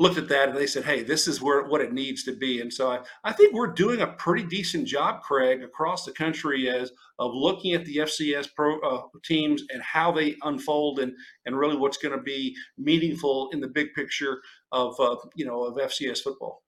looked 0.00 0.16
at 0.16 0.28
that 0.28 0.48
and 0.48 0.56
they 0.56 0.66
said 0.66 0.82
hey 0.82 1.02
this 1.02 1.28
is 1.28 1.42
where 1.42 1.64
what 1.64 1.82
it 1.82 1.92
needs 1.92 2.24
to 2.24 2.34
be 2.34 2.62
and 2.62 2.72
so 2.72 2.90
I, 2.90 3.00
I 3.22 3.32
think 3.32 3.52
we're 3.52 3.72
doing 3.72 4.00
a 4.00 4.06
pretty 4.06 4.44
decent 4.44 4.88
job 4.88 5.20
Craig 5.20 5.62
across 5.62 6.06
the 6.06 6.12
country 6.12 6.70
as 6.70 6.90
of 7.18 7.34
looking 7.34 7.74
at 7.74 7.84
the 7.84 7.98
FCS 7.98 8.48
pro 8.56 8.80
uh, 8.80 9.02
teams 9.22 9.62
and 9.70 9.82
how 9.82 10.10
they 10.10 10.36
unfold 10.42 11.00
and 11.00 11.12
and 11.44 11.56
really 11.56 11.76
what's 11.76 11.98
going 11.98 12.16
to 12.16 12.22
be 12.22 12.56
meaningful 12.78 13.50
in 13.52 13.60
the 13.60 13.68
big 13.68 13.92
picture 13.94 14.40
of 14.72 14.98
uh, 14.98 15.16
you 15.34 15.44
know 15.44 15.64
of 15.64 15.76
FCS 15.76 16.22
football. 16.22 16.62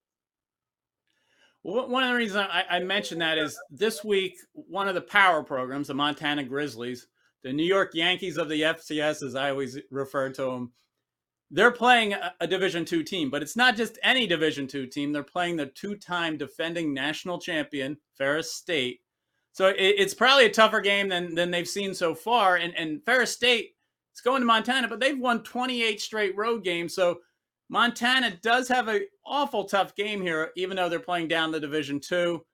Well, 1.64 1.88
one 1.88 2.02
of 2.02 2.10
the 2.10 2.16
reasons 2.16 2.48
I, 2.50 2.64
I, 2.68 2.80
mentioned 2.80 3.20
that 3.20 3.38
is 3.38 3.56
this 3.70 4.02
week, 4.02 4.34
one 4.52 4.88
of 4.88 4.96
the 4.96 5.00
power 5.00 5.44
programs, 5.44 5.86
the 5.86 5.94
Montana 5.94 6.42
Grizzlies, 6.42 7.06
the 7.44 7.52
New 7.52 7.64
York 7.64 7.92
Yankees 7.94 8.36
of 8.36 8.48
the 8.48 8.62
FCS, 8.62 9.22
as 9.22 9.36
I 9.36 9.50
always 9.50 9.78
refer 9.92 10.30
to 10.30 10.42
them, 10.42 10.72
they're 11.52 11.70
playing 11.70 12.14
a, 12.14 12.34
a 12.40 12.46
Division 12.46 12.84
two 12.84 13.02
team, 13.02 13.30
but 13.30 13.42
it's 13.42 13.56
not 13.56 13.76
just 13.76 13.98
any 14.02 14.26
Division 14.26 14.66
two 14.66 14.86
team. 14.86 15.12
They're 15.12 15.22
playing 15.22 15.56
the 15.56 15.66
two-time 15.66 16.38
defending 16.38 16.94
national 16.94 17.38
champion, 17.38 17.98
Ferris 18.16 18.54
State. 18.54 19.00
So 19.52 19.68
it, 19.68 19.76
it's 19.78 20.14
probably 20.14 20.46
a 20.46 20.50
tougher 20.50 20.80
game 20.80 21.08
than 21.08 21.34
than 21.34 21.50
they've 21.50 21.68
seen 21.68 21.94
so 21.94 22.14
far. 22.14 22.56
And 22.56 22.74
and 22.76 23.04
Ferris 23.04 23.32
State 23.32 23.76
is 24.14 24.22
going 24.22 24.40
to 24.40 24.46
Montana, 24.46 24.88
but 24.88 24.98
they've 24.98 25.18
won 25.18 25.42
28 25.42 26.00
straight 26.00 26.36
road 26.36 26.64
games. 26.64 26.94
So 26.94 27.18
Montana 27.68 28.38
does 28.42 28.66
have 28.68 28.88
an 28.88 29.06
awful 29.26 29.64
tough 29.64 29.94
game 29.94 30.22
here, 30.22 30.50
even 30.56 30.76
though 30.76 30.88
they're 30.88 31.00
playing 31.00 31.28
down 31.28 31.52
the 31.52 31.60
Division 31.60 32.00
Two. 32.00 32.44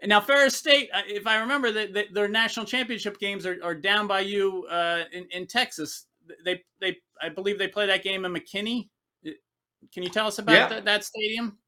And 0.00 0.08
now 0.08 0.20
Ferris 0.20 0.56
State, 0.56 0.88
if 1.06 1.26
I 1.26 1.38
remember, 1.38 1.70
that 1.70 2.06
their 2.12 2.28
national 2.28 2.66
championship 2.66 3.18
games 3.20 3.46
are, 3.46 3.58
are 3.62 3.74
down 3.74 4.06
by 4.06 4.20
you 4.20 4.66
uh, 4.68 5.04
in, 5.12 5.28
in 5.30 5.46
Texas. 5.46 6.06
They 6.44 6.62
they 6.80 6.98
I 7.20 7.28
believe 7.28 7.58
they 7.58 7.68
play 7.68 7.86
that 7.86 8.02
game 8.02 8.24
in 8.24 8.32
McKinney. 8.32 8.88
Can 9.92 10.02
you 10.02 10.10
tell 10.10 10.26
us 10.26 10.38
about 10.38 10.70
yeah. 10.70 10.80
that 10.80 11.04
stadium? 11.04 11.58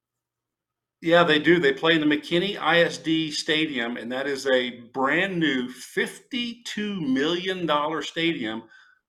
Yeah, 1.02 1.24
they 1.24 1.38
do. 1.38 1.58
They 1.58 1.72
play 1.72 1.94
in 1.94 2.00
the 2.00 2.16
McKinney 2.16 2.56
ISD 2.56 3.34
Stadium, 3.34 3.96
and 3.96 4.10
that 4.10 4.26
is 4.26 4.46
a 4.46 4.80
brand 4.94 5.38
new 5.38 5.68
$52 5.68 7.06
million 7.06 7.68
stadium 8.02 8.62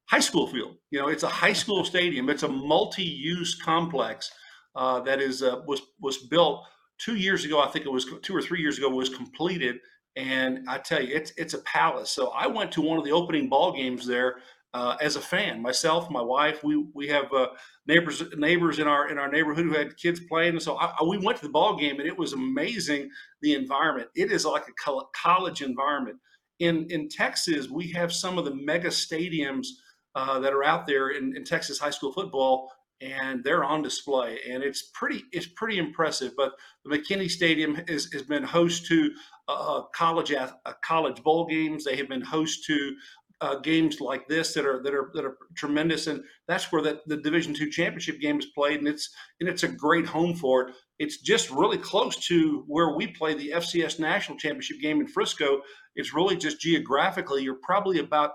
high 0.06 0.20
school 0.20 0.48
field. 0.48 0.76
You 0.92 1.00
know, 1.00 1.08
it's 1.08 1.24
a 1.24 1.30
high 1.30 1.54
school 1.54 1.86
stadium. 1.86 2.30
It's 2.30 2.44
a 2.44 2.50
multi-use 2.50 3.62
complex 3.62 4.32
uh, 4.76 5.00
that 5.02 5.22
is 5.22 5.42
uh, 5.42 5.62
was 5.68 5.82
was 6.02 6.18
built 6.18 6.66
two 6.98 7.16
years 7.16 7.46
ago, 7.46 7.62
I 7.62 7.68
think 7.68 7.86
it 7.86 7.92
was 7.92 8.06
two 8.22 8.36
or 8.36 8.42
three 8.42 8.62
years 8.62 8.78
ago, 8.78 8.90
was 8.90 9.10
completed. 9.10 9.78
And 10.16 10.68
I 10.70 10.78
tell 10.78 11.04
you, 11.04 11.14
it's 11.14 11.34
it's 11.38 11.54
a 11.54 11.62
palace. 11.64 12.12
So 12.12 12.30
I 12.30 12.48
went 12.48 12.72
to 12.74 12.82
one 12.82 12.98
of 12.98 13.04
the 13.04 13.12
opening 13.12 13.50
ball 13.50 13.74
games 13.74 14.06
there 14.06 14.38
uh, 14.76 14.98
as 15.00 15.16
a 15.16 15.22
fan. 15.22 15.62
Myself, 15.62 16.12
my 16.12 16.22
wife, 16.22 16.62
we 16.62 16.86
we 16.94 17.08
have 17.08 17.32
uh, 17.32 17.48
neighbors 17.88 18.22
neighbors 18.36 18.78
in 18.78 18.88
our 18.88 19.10
in 19.10 19.18
our 19.18 19.32
neighborhood 19.32 19.64
who 19.64 19.74
had 19.74 19.96
kids 19.96 20.20
playing. 20.20 20.50
And 20.50 20.62
so 20.62 20.76
I, 20.76 20.94
I, 21.00 21.04
we 21.04 21.18
went 21.18 21.38
to 21.38 21.46
the 21.46 21.52
ball 21.52 21.78
game, 21.78 21.98
and 22.00 22.08
it 22.08 22.18
was 22.18 22.34
amazing. 22.34 23.10
The 23.42 23.54
environment. 23.54 24.10
It 24.16 24.34
is 24.34 24.46
like 24.46 24.66
a 24.68 24.92
college 25.14 25.62
environment. 25.62 26.18
In 26.60 26.88
in 26.90 27.08
Texas, 27.08 27.70
we 27.70 27.90
have 27.94 28.12
some 28.12 28.38
of 28.38 28.44
the 28.44 28.54
mega 28.54 28.90
stadiums 28.90 29.68
uh, 30.14 30.40
that 30.40 30.52
are 30.52 30.66
out 30.66 30.86
there 30.88 31.12
in, 31.12 31.34
in 31.38 31.46
Texas 31.46 31.80
high 31.80 31.90
school 31.90 32.12
football 32.12 32.70
and 33.02 33.44
they're 33.44 33.66
on 33.66 33.82
display 33.82 34.40
and 34.50 34.64
it's 34.64 34.84
pretty 34.94 35.24
it's 35.34 35.48
pretty 35.48 35.78
impressive 35.78 36.32
but 36.38 36.54
the 36.86 36.98
mckinney 36.98 37.30
stadium 37.30 37.78
is, 37.90 38.10
has 38.14 38.22
been 38.22 38.42
host 38.42 38.86
to 38.86 39.12
uh, 39.50 39.82
college 39.94 40.32
uh, 40.32 40.50
college 40.82 41.22
bowl 41.22 41.46
games 41.46 41.84
they 41.84 41.98
have 41.98 42.08
been 42.08 42.22
host 42.22 42.64
to 42.64 42.96
uh, 43.42 43.56
games 43.60 44.00
like 44.00 44.28
this 44.28 44.54
that 44.54 44.66
are 44.66 44.82
that 44.82 44.94
are 44.94 45.12
that 45.14 45.26
are 45.26 45.38
tremendous 45.56 46.08
and 46.08 46.24
that's 46.48 46.72
where 46.72 46.82
the, 46.82 47.02
the 47.08 47.18
division 47.18 47.54
two 47.54 47.70
championship 47.70 48.20
game 48.22 48.40
is 48.40 48.46
played 48.48 48.80
and 48.80 48.88
it's 48.88 49.10
and 49.40 49.50
it's 49.50 49.64
a 49.64 49.68
great 49.68 50.06
home 50.06 50.34
for 50.34 50.70
it 50.70 50.76
it's 51.00 51.22
just 51.22 51.52
really 51.52 51.78
close 51.78 52.16
to 52.28 52.64
where 52.68 52.96
we 52.96 53.08
play 53.08 53.34
the 53.34 53.52
fcs 53.56 54.00
national 54.00 54.38
championship 54.38 54.80
game 54.82 55.02
in 55.02 55.08
frisco 55.08 55.60
it's 55.96 56.14
really 56.14 56.38
just 56.38 56.62
geographically 56.62 57.44
you're 57.44 57.60
probably 57.62 58.00
about 58.00 58.32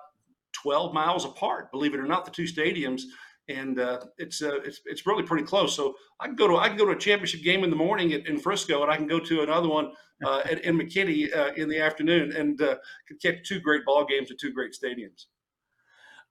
12 0.53 0.93
miles 0.93 1.25
apart 1.25 1.73
believe 1.73 1.95
it 1.95 2.01
or 2.01 2.07
not 2.07 2.27
the 2.27 2.31
two 2.31 2.45
stadiums 2.45 3.03
and 3.49 3.81
uh, 3.81 3.99
it's 4.19 4.43
uh, 4.43 4.61
it's 4.65 4.81
it's 4.87 5.07
really 5.07 5.23
pretty 5.23 5.45
close. 5.45 5.75
So 5.75 5.95
I 6.21 6.27
can 6.27 6.37
go 6.37 6.47
to 6.47 6.57
I 6.57 6.69
can 6.69 6.77
go 6.77 6.87
to 6.87 6.93
a 6.93 6.99
championship 6.99 7.43
game 7.43 7.65
in 7.65 7.71
the 7.71 7.77
morning 7.77 8.13
in 8.13 8.39
Frisco, 8.39 8.83
and 8.83 8.93
I 8.93 8.97
can 8.97 9.07
go 9.07 9.19
to 9.19 9.43
another 9.43 9.69
one 9.69 9.93
uh, 10.25 10.43
McKinney 10.43 11.35
uh, 11.35 11.53
in 11.57 11.69
the 11.69 11.81
afternoon, 11.81 12.33
and 12.37 12.61
uh, 12.61 12.77
could 13.07 13.21
catch 13.21 13.47
two 13.47 13.61
great 13.61 13.85
ball 13.85 14.05
games 14.05 14.31
at 14.31 14.39
two 14.39 14.53
great 14.53 14.73
stadiums. 14.73 15.27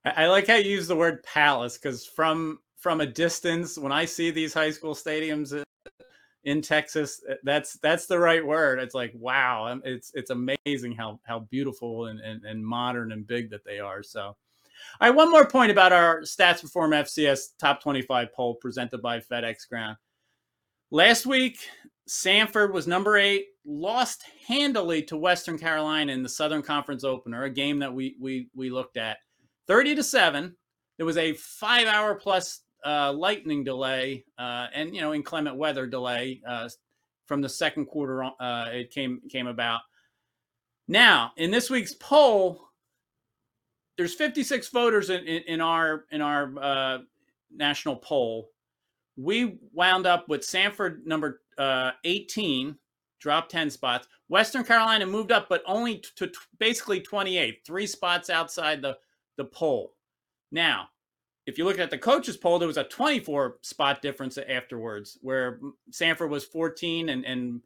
I 0.04 0.26
like 0.26 0.46
how 0.46 0.54
you 0.54 0.70
use 0.70 0.88
the 0.88 0.96
word 0.96 1.22
palace 1.22 1.76
because 1.76 2.06
from 2.06 2.60
from 2.78 3.02
a 3.02 3.06
distance, 3.06 3.76
when 3.76 3.92
I 3.92 4.06
see 4.06 4.30
these 4.30 4.54
high 4.54 4.70
school 4.70 4.94
stadiums 4.94 5.58
uh, 5.58 5.64
in 6.44 6.62
Texas, 6.62 7.20
that's 7.42 7.74
that's 7.80 8.06
the 8.06 8.18
right 8.18 8.44
word. 8.44 8.78
It's 8.78 8.94
like 8.94 9.12
wow, 9.14 9.66
um, 9.66 9.82
it's 9.84 10.12
it's 10.14 10.30
amazing 10.30 10.92
how 10.96 11.20
how 11.24 11.40
beautiful 11.40 12.06
and, 12.06 12.20
and, 12.20 12.44
and 12.44 12.64
modern 12.64 13.12
and 13.12 13.26
big 13.26 13.50
that 13.50 13.64
they 13.64 13.78
are. 13.78 14.02
So. 14.02 14.36
All 14.98 15.08
right, 15.08 15.14
one 15.14 15.30
more 15.30 15.46
point 15.46 15.70
about 15.70 15.92
our 15.92 16.22
Stats 16.22 16.62
Perform 16.62 16.92
FCS 16.92 17.48
Top 17.58 17.82
25 17.82 18.32
poll 18.32 18.54
presented 18.54 19.02
by 19.02 19.20
FedEx 19.20 19.68
Ground. 19.68 19.98
Last 20.90 21.26
week, 21.26 21.58
Samford 22.08 22.72
was 22.72 22.86
number 22.86 23.16
eight, 23.16 23.46
lost 23.64 24.24
handily 24.46 25.02
to 25.02 25.16
Western 25.16 25.58
Carolina 25.58 26.12
in 26.12 26.22
the 26.22 26.28
Southern 26.28 26.62
Conference 26.62 27.04
opener, 27.04 27.44
a 27.44 27.50
game 27.50 27.78
that 27.80 27.92
we 27.92 28.16
we 28.20 28.48
we 28.54 28.70
looked 28.70 28.96
at, 28.96 29.18
thirty 29.66 29.94
to 29.94 30.02
seven. 30.02 30.56
There 30.96 31.06
was 31.06 31.16
a 31.16 31.32
five-hour 31.34 32.16
plus 32.16 32.60
uh, 32.84 33.12
lightning 33.12 33.64
delay 33.64 34.24
uh, 34.38 34.66
and 34.74 34.94
you 34.94 35.00
know 35.00 35.14
inclement 35.14 35.56
weather 35.56 35.86
delay 35.86 36.42
uh, 36.46 36.68
from 37.26 37.40
the 37.40 37.48
second 37.48 37.86
quarter. 37.86 38.24
Uh, 38.24 38.66
it 38.72 38.90
came 38.90 39.20
came 39.30 39.46
about. 39.46 39.80
Now 40.88 41.32
in 41.36 41.50
this 41.50 41.70
week's 41.70 41.94
poll, 41.94 42.70
there's 43.96 44.14
56 44.14 44.68
voters 44.68 45.10
in, 45.10 45.24
in, 45.26 45.42
in 45.46 45.60
our 45.60 46.04
in 46.10 46.20
our 46.20 46.52
uh, 46.60 46.98
national 47.54 47.96
poll. 47.96 48.50
We 49.16 49.58
wound 49.74 50.06
up 50.06 50.28
with 50.28 50.40
Samford 50.40 51.04
number 51.04 51.42
uh, 51.58 51.90
18, 52.04 52.76
dropped 53.20 53.50
10 53.50 53.70
spots. 53.70 54.08
Western 54.28 54.64
Carolina 54.64 55.06
moved 55.06 55.30
up, 55.32 55.48
but 55.48 55.62
only 55.66 56.02
to 56.16 56.26
t- 56.26 56.34
basically 56.58 57.00
28, 57.00 57.60
three 57.64 57.86
spots 57.86 58.30
outside 58.30 58.82
the 58.82 58.96
the 59.36 59.44
poll. 59.44 59.94
Now, 60.52 60.88
if 61.46 61.56
you 61.56 61.64
look 61.64 61.78
at 61.78 61.90
the 61.90 61.98
coaches 61.98 62.36
poll, 62.36 62.58
there 62.58 62.68
was 62.68 62.76
a 62.76 62.84
24 62.84 63.58
spot 63.62 64.02
difference 64.02 64.38
afterwards, 64.38 65.18
where 65.22 65.60
Samford 65.92 66.28
was 66.28 66.44
14 66.44 67.08
and 67.08 67.24
and 67.24 67.60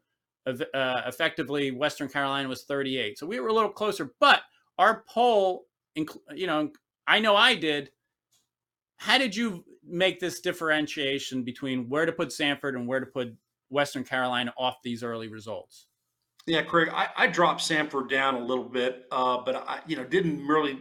uh, 0.47 1.03
effectively 1.07 1.71
Western 1.71 2.09
Carolina 2.09 2.49
was 2.49 2.65
38. 2.65 3.19
So 3.19 3.27
we 3.27 3.41
were 3.41 3.49
a 3.49 3.53
little 3.53 3.71
closer, 3.71 4.13
but 4.21 4.43
our 4.79 5.05
poll 5.09 5.67
you 6.35 6.47
know, 6.47 6.71
I 7.07 7.21
know 7.21 7.37
I 7.37 7.55
did. 7.55 7.91
How 8.97 9.19
did 9.19 9.35
you 9.35 9.65
make 9.87 10.21
this 10.21 10.41
differentiation 10.41 11.43
between 11.43 11.89
where 11.89 12.07
to 12.07 12.13
put 12.13 12.29
Samford 12.29 12.75
and 12.75 12.87
where 12.87 13.01
to 13.01 13.07
put 13.07 13.35
Western 13.69 14.05
Carolina 14.05 14.53
off 14.57 14.77
these 14.83 15.03
early 15.03 15.29
results? 15.29 15.87
Yeah, 16.47 16.63
Craig, 16.63 16.91
I, 16.93 17.09
I 17.17 17.27
dropped 17.27 17.63
Samford 17.63 18.11
down 18.11 18.35
a 18.35 18.45
little 18.45 18.69
bit, 18.69 19.05
uh, 19.11 19.39
but 19.45 19.57
I, 19.57 19.81
you 19.87 19.97
know, 19.97 20.05
didn't 20.05 20.47
really 20.47 20.79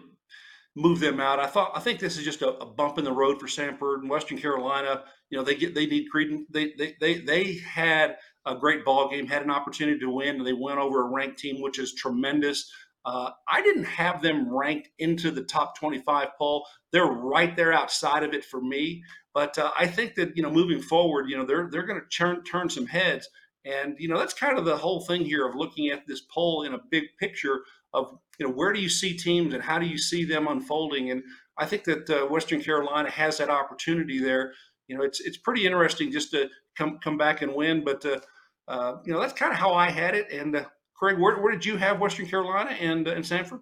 move 0.76 1.00
them 1.00 1.20
out. 1.20 1.40
I 1.40 1.48
thought 1.48 1.72
I 1.76 1.80
think 1.80 2.00
this 2.00 2.18
is 2.18 2.26
just 2.26 2.42
a, 2.42 2.50
a, 2.58 2.66
bump 2.66 2.98
in 2.98 3.06
the 3.06 3.12
road 3.12 3.40
for 3.40 3.48
Samford 3.48 4.00
and 4.00 4.10
Western 4.10 4.38
Carolina. 4.38 5.04
You 5.30 5.38
know, 5.38 5.44
they 5.44 5.56
get 5.56 5.76
they 5.76 5.86
need 5.86 6.10
credence. 6.10 6.48
They 6.50 6.74
they 6.78 6.96
they 7.00 7.20
they 7.20 7.54
had 7.60 8.18
a 8.46 8.56
great 8.56 8.84
ball 8.84 9.10
game, 9.10 9.26
had 9.28 9.44
an 9.44 9.52
opportunity 9.52 10.00
to 10.00 10.10
win, 10.10 10.38
and 10.38 10.46
they 10.46 10.54
went 10.54 10.80
over 10.80 11.02
a 11.02 11.10
ranked 11.10 11.40
team, 11.40 11.62
which 11.62 11.80
is 11.80 11.94
tremendous. 11.94 12.70
Uh, 13.06 13.32
I 13.48 13.62
didn't 13.62 13.86
have 13.86 14.22
them 14.22 14.50
ranked 14.50 14.90
into 14.98 15.30
the 15.32 15.44
top 15.44 15.78
25 15.78 16.30
poll. 16.38 16.66
They're 16.92 17.06
right 17.06 17.56
there 17.56 17.74
outside 17.74 18.24
of 18.24 18.34
it 18.34 18.46
for 18.46 18.62
me. 18.62 19.04
But 19.34 19.58
uh, 19.58 19.72
I 19.78 19.88
think 19.88 20.16
that 20.16 20.38
you 20.38 20.44
know, 20.44 20.52
moving 20.52 20.82
forward, 20.82 21.30
you 21.30 21.38
know, 21.38 21.46
they're 21.46 21.68
they're 21.72 21.86
going 21.86 22.00
to 22.00 22.18
turn 22.18 22.44
turn 22.44 22.70
some 22.70 22.86
heads, 22.86 23.28
and 23.66 23.96
you 23.98 24.08
know, 24.08 24.18
that's 24.20 24.34
kind 24.34 24.58
of 24.58 24.66
the 24.66 24.78
whole 24.78 25.02
thing 25.02 25.26
here 25.26 25.48
of 25.48 25.56
looking 25.56 25.90
at 25.90 26.06
this 26.08 26.22
poll 26.22 26.64
in 26.64 26.74
a 26.74 26.80
big 26.92 27.06
picture 27.20 27.62
of 27.94 28.18
you 28.40 28.48
know, 28.48 28.54
where 28.54 28.74
do 28.74 28.80
you 28.80 28.90
see 28.90 29.18
teams 29.18 29.54
and 29.54 29.64
how 29.64 29.80
do 29.80 29.86
you 29.86 29.98
see 29.98 30.26
them 30.26 30.48
unfolding? 30.48 31.12
And 31.12 31.24
I 31.58 31.66
think 31.66 31.84
that 31.86 32.10
uh, 32.10 32.26
Western 32.28 32.62
Carolina 32.62 33.10
has 33.10 33.38
that 33.38 33.50
opportunity 33.50 34.20
there. 34.20 34.54
You 34.88 34.98
know, 34.98 35.04
it's 35.04 35.20
it's 35.22 35.38
pretty 35.38 35.66
interesting 35.66 36.12
just 36.12 36.32
to 36.32 36.50
come 36.78 37.00
come 37.04 37.18
back 37.18 37.42
and 37.42 37.54
win, 37.54 37.84
but 37.84 38.06
uh, 38.06 38.20
uh, 38.68 38.98
you 39.06 39.14
know, 39.14 39.20
that's 39.20 39.34
kind 39.34 39.52
of 39.52 39.58
how 39.58 39.74
I 39.74 39.90
had 39.90 40.16
it, 40.16 40.32
and 40.32 40.56
uh, 40.56 40.66
Craig, 40.96 41.20
where, 41.20 41.38
where 41.42 41.52
did 41.52 41.66
you 41.66 41.78
have 41.78 42.00
Western 42.00 42.28
Carolina 42.28 42.72
and 42.72 43.08
uh, 43.08 43.12
and 43.12 43.24
Samford? 43.24 43.62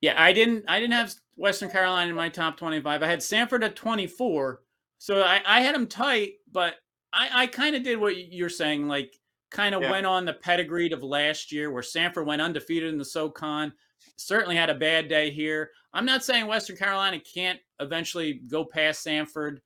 Yeah, 0.00 0.14
I 0.16 0.32
didn't 0.32 0.64
I 0.68 0.80
didn't 0.80 0.94
have 0.94 1.14
Western 1.36 1.70
Carolina 1.70 2.10
in 2.10 2.16
my 2.16 2.28
top 2.28 2.56
25. 2.56 3.02
I 3.02 3.06
had 3.06 3.20
Samford 3.20 3.64
at 3.64 3.76
24. 3.76 4.60
So 4.98 5.22
I, 5.22 5.40
I 5.46 5.60
had 5.62 5.74
them 5.74 5.86
tight, 5.86 6.34
but 6.52 6.74
I, 7.12 7.30
I 7.32 7.46
kind 7.46 7.74
of 7.74 7.82
did 7.82 7.98
what 7.98 8.32
you're 8.32 8.50
saying, 8.50 8.86
like 8.86 9.14
kind 9.50 9.74
of 9.74 9.82
yeah. 9.82 9.90
went 9.90 10.06
on 10.06 10.24
the 10.24 10.34
pedigree 10.34 10.92
of 10.92 11.02
last 11.02 11.50
year 11.50 11.70
where 11.70 11.82
Samford 11.82 12.26
went 12.26 12.42
undefeated 12.42 12.90
in 12.90 12.98
the 12.98 13.04
SoCon. 13.04 13.72
Certainly 14.16 14.56
had 14.56 14.70
a 14.70 14.74
bad 14.74 15.08
day 15.08 15.30
here. 15.30 15.70
I'm 15.92 16.04
not 16.04 16.24
saying 16.24 16.46
Western 16.46 16.76
Carolina 16.76 17.18
can't 17.20 17.58
eventually 17.80 18.42
go 18.50 18.64
past 18.64 19.04
Samford. 19.04 19.58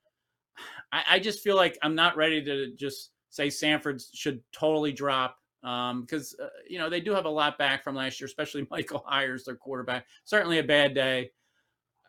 I, 0.92 1.02
I 1.10 1.18
just 1.18 1.40
feel 1.40 1.56
like 1.56 1.76
I'm 1.82 1.94
not 1.94 2.16
ready 2.16 2.42
to 2.44 2.72
just 2.76 3.10
say 3.30 3.48
Samford 3.48 4.02
should 4.14 4.40
totally 4.52 4.92
drop 4.92 5.36
because 5.64 6.36
um, 6.38 6.46
uh, 6.46 6.50
you 6.68 6.78
know 6.78 6.90
they 6.90 7.00
do 7.00 7.12
have 7.14 7.24
a 7.24 7.30
lot 7.30 7.56
back 7.56 7.82
from 7.82 7.94
last 7.94 8.20
year, 8.20 8.26
especially 8.26 8.66
Michael 8.70 9.04
Hiers, 9.06 9.44
their 9.44 9.56
quarterback. 9.56 10.06
Certainly 10.24 10.58
a 10.58 10.64
bad 10.64 10.94
day. 10.94 11.30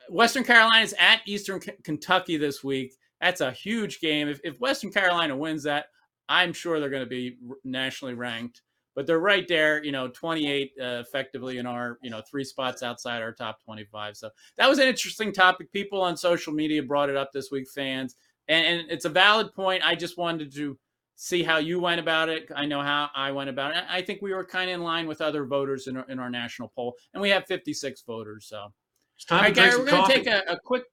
Western 0.09 0.43
Carolina 0.43 0.83
is 0.83 0.93
at 0.99 1.21
Eastern 1.25 1.59
K- 1.59 1.77
Kentucky 1.83 2.37
this 2.37 2.63
week. 2.63 2.93
That's 3.21 3.41
a 3.41 3.51
huge 3.51 4.01
game. 4.01 4.27
If, 4.27 4.39
if 4.43 4.59
Western 4.59 4.91
Carolina 4.91 5.35
wins 5.35 5.63
that, 5.63 5.85
I'm 6.27 6.53
sure 6.53 6.79
they're 6.79 6.89
going 6.89 7.03
to 7.03 7.09
be 7.09 7.37
nationally 7.63 8.13
ranked. 8.13 8.61
But 8.93 9.07
they're 9.07 9.19
right 9.19 9.45
there, 9.47 9.83
you 9.83 9.91
know, 9.91 10.07
28 10.07 10.71
uh, 10.79 10.83
effectively 11.05 11.57
in 11.57 11.65
our, 11.65 11.97
you 12.01 12.09
know, 12.09 12.21
three 12.21 12.45
spots 12.45 12.83
outside 12.83 13.21
our 13.21 13.33
top 13.33 13.61
25. 13.63 14.15
So 14.15 14.29
that 14.57 14.69
was 14.69 14.79
an 14.79 14.87
interesting 14.87 15.33
topic. 15.33 15.71
People 15.71 16.01
on 16.01 16.15
social 16.15 16.53
media 16.53 16.83
brought 16.83 17.09
it 17.09 17.17
up 17.17 17.31
this 17.33 17.51
week, 17.51 17.67
fans, 17.67 18.15
and, 18.47 18.65
and 18.65 18.91
it's 18.91 19.05
a 19.05 19.09
valid 19.09 19.53
point. 19.53 19.85
I 19.85 19.95
just 19.95 20.17
wanted 20.17 20.53
to 20.53 20.77
see 21.15 21.43
how 21.43 21.57
you 21.57 21.79
went 21.79 21.99
about 21.99 22.29
it. 22.29 22.49
I 22.55 22.65
know 22.65 22.81
how 22.81 23.09
I 23.15 23.31
went 23.31 23.49
about 23.49 23.75
it. 23.75 23.83
I 23.89 24.01
think 24.01 24.21
we 24.21 24.33
were 24.33 24.45
kind 24.45 24.69
of 24.69 24.75
in 24.75 24.83
line 24.83 25.07
with 25.07 25.21
other 25.21 25.45
voters 25.45 25.87
in 25.87 25.97
our, 25.97 26.05
in 26.09 26.19
our 26.19 26.29
national 26.29 26.71
poll, 26.75 26.95
and 27.13 27.21
we 27.21 27.29
have 27.29 27.45
56 27.45 28.03
voters. 28.05 28.47
So 28.47 28.67
it's 29.15 29.25
time 29.25 29.37
All 29.37 29.43
right, 29.43 29.55
to 29.55 29.61
Gary, 29.61 29.77
we're 29.77 29.85
going 29.85 30.07
to 30.07 30.13
take 30.13 30.27
a, 30.27 30.43
a 30.47 30.59
quick. 30.63 30.83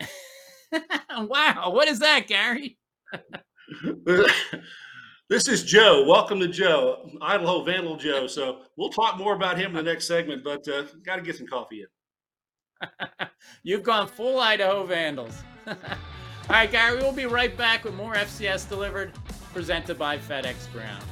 wow, 1.18 1.70
what 1.72 1.88
is 1.88 1.98
that, 2.00 2.26
Gary? 2.26 2.78
this 5.30 5.48
is 5.48 5.64
Joe. 5.64 6.04
Welcome 6.06 6.40
to 6.40 6.48
Joe, 6.48 7.10
Idaho 7.22 7.64
Vandal 7.64 7.96
Joe. 7.96 8.26
So 8.26 8.60
we'll 8.76 8.90
talk 8.90 9.18
more 9.18 9.34
about 9.34 9.58
him 9.58 9.76
in 9.76 9.84
the 9.84 9.90
next 9.90 10.06
segment, 10.06 10.44
but 10.44 10.68
uh, 10.68 10.84
got 11.04 11.16
to 11.16 11.22
get 11.22 11.36
some 11.36 11.46
coffee 11.46 11.82
in. 11.82 12.88
You've 13.62 13.82
gone 13.82 14.06
full 14.06 14.38
Idaho 14.38 14.84
Vandals. 14.84 15.42
All 15.66 15.74
right, 16.50 16.70
Gary, 16.70 16.98
we'll 16.98 17.12
be 17.12 17.26
right 17.26 17.54
back 17.56 17.84
with 17.84 17.94
more 17.94 18.14
FCS 18.14 18.68
delivered 18.68 19.12
presented 19.58 19.98
by 19.98 20.16
FedEx 20.16 20.72
Ground. 20.72 21.02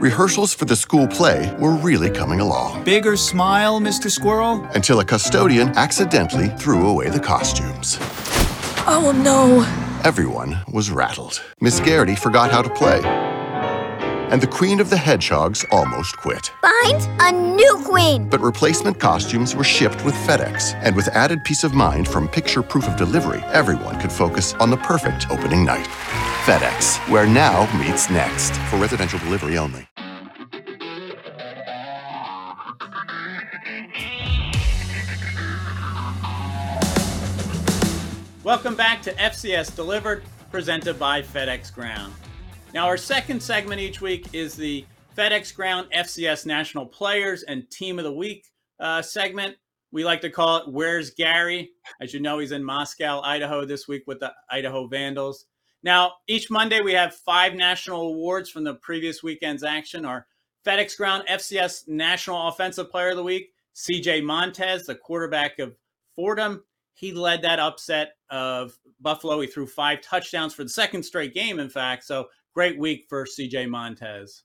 Rehearsals 0.00 0.54
for 0.54 0.64
the 0.64 0.76
school 0.76 1.08
play 1.08 1.52
were 1.58 1.72
really 1.72 2.08
coming 2.08 2.38
along. 2.38 2.84
Bigger 2.84 3.16
smile, 3.16 3.80
Mr. 3.80 4.08
Squirrel? 4.08 4.62
Until 4.76 5.00
a 5.00 5.04
custodian 5.04 5.70
accidentally 5.70 6.50
threw 6.50 6.86
away 6.86 7.08
the 7.08 7.18
costumes. 7.18 7.98
Oh 8.86 9.10
no! 9.24 9.64
Everyone 10.04 10.56
was 10.72 10.92
rattled. 10.92 11.42
Miss 11.60 11.80
Garrity 11.80 12.14
forgot 12.14 12.52
how 12.52 12.62
to 12.62 12.70
play. 12.70 13.23
And 14.34 14.42
the 14.42 14.48
Queen 14.48 14.80
of 14.80 14.90
the 14.90 14.96
Hedgehogs 14.96 15.64
almost 15.70 16.16
quit. 16.16 16.50
Find 16.60 17.08
a 17.20 17.30
new 17.30 17.80
queen! 17.84 18.28
But 18.28 18.40
replacement 18.40 18.98
costumes 18.98 19.54
were 19.54 19.62
shipped 19.62 20.04
with 20.04 20.12
FedEx, 20.26 20.74
and 20.82 20.96
with 20.96 21.06
added 21.10 21.44
peace 21.44 21.62
of 21.62 21.72
mind 21.72 22.08
from 22.08 22.26
picture 22.26 22.60
proof 22.60 22.88
of 22.88 22.96
delivery, 22.96 23.44
everyone 23.52 24.00
could 24.00 24.10
focus 24.10 24.52
on 24.54 24.70
the 24.70 24.76
perfect 24.78 25.30
opening 25.30 25.64
night. 25.64 25.86
FedEx, 26.46 26.98
where 27.08 27.28
now 27.28 27.72
meets 27.78 28.10
next. 28.10 28.56
For 28.70 28.76
residential 28.76 29.20
delivery 29.20 29.56
only. 29.56 29.86
Welcome 38.42 38.74
back 38.74 39.00
to 39.02 39.12
FCS 39.12 39.76
Delivered, 39.76 40.24
presented 40.50 40.98
by 40.98 41.22
FedEx 41.22 41.72
Ground. 41.72 42.12
Now, 42.74 42.88
our 42.88 42.96
second 42.96 43.40
segment 43.40 43.80
each 43.80 44.00
week 44.00 44.34
is 44.34 44.56
the 44.56 44.84
FedEx 45.16 45.54
Ground 45.54 45.86
FCS 45.94 46.44
National 46.44 46.84
Players 46.84 47.44
and 47.44 47.70
Team 47.70 48.00
of 48.00 48.04
the 48.04 48.12
Week 48.12 48.46
uh, 48.80 49.00
segment. 49.00 49.54
We 49.92 50.04
like 50.04 50.20
to 50.22 50.28
call 50.28 50.56
it 50.56 50.64
Where's 50.66 51.10
Gary? 51.10 51.70
As 52.00 52.12
you 52.12 52.18
know, 52.18 52.40
he's 52.40 52.50
in 52.50 52.64
Moscow, 52.64 53.20
Idaho 53.20 53.64
this 53.64 53.86
week 53.86 54.02
with 54.08 54.18
the 54.18 54.32
Idaho 54.50 54.88
Vandals. 54.88 55.46
Now, 55.84 56.14
each 56.26 56.50
Monday 56.50 56.80
we 56.80 56.94
have 56.94 57.14
five 57.14 57.54
national 57.54 58.08
awards 58.08 58.50
from 58.50 58.64
the 58.64 58.74
previous 58.74 59.22
weekend's 59.22 59.62
action. 59.62 60.04
Our 60.04 60.26
FedEx 60.66 60.96
Ground 60.96 61.28
FCS 61.30 61.86
National 61.86 62.48
Offensive 62.48 62.90
Player 62.90 63.10
of 63.10 63.16
the 63.16 63.22
Week, 63.22 63.52
CJ 63.76 64.24
Montes, 64.24 64.84
the 64.84 64.96
quarterback 64.96 65.60
of 65.60 65.76
Fordham 66.16 66.64
he 66.94 67.12
led 67.12 67.42
that 67.42 67.58
upset 67.58 68.12
of 68.30 68.78
Buffalo. 69.00 69.40
He 69.40 69.48
threw 69.48 69.66
five 69.66 70.00
touchdowns 70.00 70.54
for 70.54 70.62
the 70.62 70.70
second 70.70 71.02
straight 71.02 71.34
game, 71.34 71.58
in 71.58 71.68
fact. 71.68 72.04
So 72.04 72.28
great 72.54 72.78
week 72.78 73.06
for 73.08 73.24
CJ 73.26 73.68
Montes. 73.68 74.44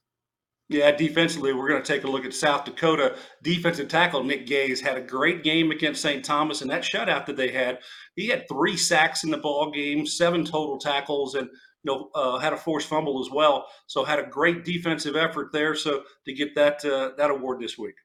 Yeah, 0.70 0.92
defensively, 0.92 1.52
we're 1.52 1.68
going 1.68 1.82
to 1.82 1.92
take 1.92 2.04
a 2.04 2.10
look 2.10 2.24
at 2.24 2.32
South 2.32 2.64
Dakota. 2.64 3.16
Defensive 3.42 3.88
tackle 3.88 4.22
Nick 4.22 4.46
Gaes 4.46 4.80
had 4.80 4.96
a 4.96 5.00
great 5.00 5.42
game 5.42 5.72
against 5.72 6.00
St. 6.00 6.24
Thomas, 6.24 6.62
and 6.62 6.70
that 6.70 6.82
shutout 6.82 7.26
that 7.26 7.36
they 7.36 7.50
had, 7.50 7.80
he 8.14 8.28
had 8.28 8.46
three 8.48 8.76
sacks 8.76 9.24
in 9.24 9.30
the 9.30 9.38
ball 9.38 9.72
game, 9.72 10.06
seven 10.06 10.44
total 10.44 10.78
tackles, 10.78 11.34
and 11.34 11.48
you 11.82 11.92
know 11.92 12.08
uh, 12.14 12.38
had 12.38 12.52
a 12.52 12.56
forced 12.56 12.88
fumble 12.88 13.20
as 13.20 13.32
well. 13.32 13.66
So 13.88 14.04
had 14.04 14.20
a 14.20 14.26
great 14.26 14.64
defensive 14.64 15.16
effort 15.16 15.48
there. 15.52 15.74
So 15.74 16.04
to 16.26 16.32
get 16.32 16.54
that 16.54 16.84
uh, 16.84 17.12
that 17.18 17.32
award 17.32 17.60
this 17.60 17.76
week. 17.76 17.96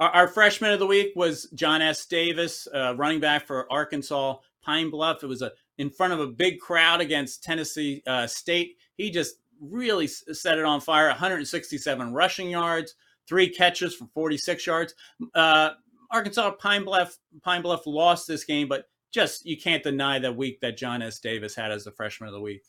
Our, 0.00 0.10
our, 0.10 0.28
freshman 0.28 0.72
of 0.72 0.80
the 0.80 0.88
week 0.88 1.12
was 1.14 1.48
John 1.54 1.82
S. 1.82 2.04
Davis, 2.06 2.66
uh, 2.74 2.96
running 2.96 3.20
back 3.20 3.46
for 3.46 3.70
Arkansas 3.72 4.38
Pine 4.60 4.90
Bluff. 4.90 5.22
It 5.22 5.28
was 5.28 5.40
a 5.40 5.52
in 5.78 5.90
front 5.90 6.12
of 6.12 6.20
a 6.20 6.26
big 6.26 6.60
crowd 6.60 7.00
against 7.00 7.42
Tennessee 7.42 8.02
uh, 8.06 8.26
State. 8.26 8.76
He 8.96 9.10
just 9.10 9.36
really 9.60 10.06
set 10.06 10.58
it 10.58 10.64
on 10.64 10.80
fire. 10.80 11.08
167 11.08 12.12
rushing 12.12 12.50
yards, 12.50 12.94
three 13.28 13.48
catches 13.48 13.94
for 13.94 14.06
46 14.14 14.66
yards. 14.66 14.94
Uh, 15.34 15.70
Arkansas 16.10 16.52
Pine 16.52 16.84
Bluff 16.84 17.18
Pine 17.42 17.62
Bluff 17.62 17.86
lost 17.86 18.28
this 18.28 18.44
game, 18.44 18.68
but 18.68 18.86
just 19.12 19.46
you 19.46 19.56
can't 19.56 19.82
deny 19.82 20.18
the 20.18 20.32
week 20.32 20.60
that 20.60 20.76
John 20.76 21.02
S. 21.02 21.18
Davis 21.18 21.54
had 21.54 21.72
as 21.72 21.84
the 21.84 21.92
freshman 21.92 22.28
of 22.28 22.34
the 22.34 22.40
week. 22.40 22.62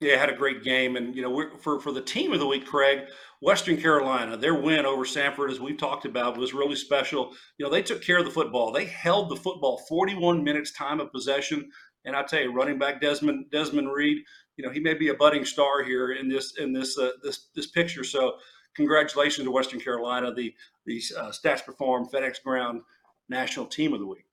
Yeah, 0.00 0.16
had 0.16 0.30
a 0.30 0.36
great 0.36 0.64
game, 0.64 0.96
and 0.96 1.14
you 1.14 1.22
know, 1.22 1.56
for 1.60 1.78
for 1.78 1.92
the 1.92 2.00
team 2.00 2.32
of 2.32 2.40
the 2.40 2.46
week, 2.46 2.66
Craig, 2.66 3.06
Western 3.40 3.76
Carolina, 3.76 4.36
their 4.36 4.54
win 4.54 4.84
over 4.84 5.04
Samford, 5.04 5.50
as 5.50 5.60
we've 5.60 5.76
talked 5.76 6.04
about, 6.04 6.36
was 6.36 6.52
really 6.52 6.74
special. 6.74 7.32
You 7.56 7.66
know, 7.66 7.70
they 7.70 7.82
took 7.82 8.02
care 8.02 8.18
of 8.18 8.24
the 8.24 8.30
football. 8.30 8.72
They 8.72 8.86
held 8.86 9.28
the 9.28 9.36
football 9.36 9.78
41 9.88 10.42
minutes 10.42 10.72
time 10.72 10.98
of 10.98 11.12
possession, 11.12 11.70
and 12.04 12.16
I 12.16 12.22
tell 12.22 12.40
you, 12.40 12.52
running 12.52 12.78
back 12.78 13.00
Desmond 13.00 13.46
Desmond 13.50 13.92
Reid, 13.92 14.22
you 14.56 14.64
know, 14.64 14.70
he 14.70 14.80
may 14.80 14.94
be 14.94 15.08
a 15.08 15.14
budding 15.14 15.44
star 15.44 15.82
here 15.82 16.12
in 16.12 16.28
this 16.28 16.56
in 16.58 16.72
this 16.72 16.98
uh, 16.98 17.10
this 17.22 17.48
this 17.54 17.68
picture. 17.68 18.04
So, 18.04 18.34
congratulations 18.74 19.44
to 19.44 19.50
Western 19.50 19.80
Carolina, 19.80 20.32
the 20.32 20.54
the 20.86 21.02
uh, 21.18 21.30
Stats 21.30 21.64
Perform 21.64 22.08
FedEx 22.08 22.42
Ground 22.42 22.82
National 23.28 23.66
Team 23.66 23.92
of 23.92 24.00
the 24.00 24.06
Week. 24.06 24.26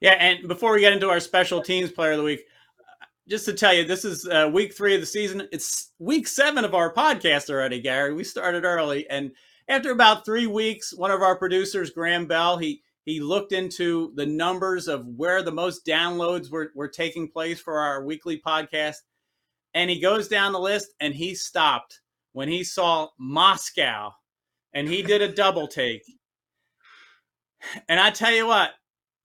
Yeah, 0.00 0.12
and 0.12 0.46
before 0.46 0.72
we 0.72 0.80
get 0.80 0.92
into 0.92 1.08
our 1.08 1.20
special 1.20 1.62
teams 1.62 1.90
player 1.90 2.12
of 2.12 2.18
the 2.18 2.24
week, 2.24 2.44
just 3.28 3.46
to 3.46 3.54
tell 3.54 3.72
you, 3.72 3.84
this 3.84 4.04
is 4.04 4.28
uh, 4.28 4.48
week 4.52 4.74
three 4.74 4.94
of 4.94 5.00
the 5.00 5.06
season. 5.06 5.48
It's 5.50 5.92
week 5.98 6.28
seven 6.28 6.64
of 6.64 6.74
our 6.74 6.92
podcast 6.92 7.50
already, 7.50 7.80
Gary. 7.80 8.12
We 8.12 8.24
started 8.24 8.64
early, 8.64 9.08
and 9.08 9.32
after 9.68 9.90
about 9.90 10.24
three 10.24 10.46
weeks, 10.46 10.92
one 10.92 11.10
of 11.10 11.22
our 11.22 11.36
producers, 11.36 11.90
Graham 11.90 12.26
Bell, 12.26 12.58
he 12.58 12.82
he 13.04 13.20
looked 13.20 13.52
into 13.52 14.12
the 14.14 14.26
numbers 14.26 14.88
of 14.88 15.06
where 15.06 15.42
the 15.42 15.52
most 15.52 15.86
downloads 15.86 16.50
were, 16.50 16.72
were 16.74 16.88
taking 16.88 17.30
place 17.30 17.60
for 17.60 17.78
our 17.78 18.04
weekly 18.04 18.40
podcast, 18.44 18.96
and 19.74 19.90
he 19.90 20.00
goes 20.00 20.28
down 20.28 20.52
the 20.52 20.60
list, 20.60 20.94
and 21.00 21.14
he 21.14 21.34
stopped 21.34 22.00
when 22.32 22.48
he 22.48 22.64
saw 22.64 23.08
Moscow, 23.18 24.10
and 24.72 24.88
he 24.88 25.02
did 25.02 25.22
a 25.22 25.32
double 25.32 25.68
take. 25.68 26.02
And 27.88 28.00
I 28.00 28.10
tell 28.10 28.32
you 28.32 28.46
what, 28.46 28.70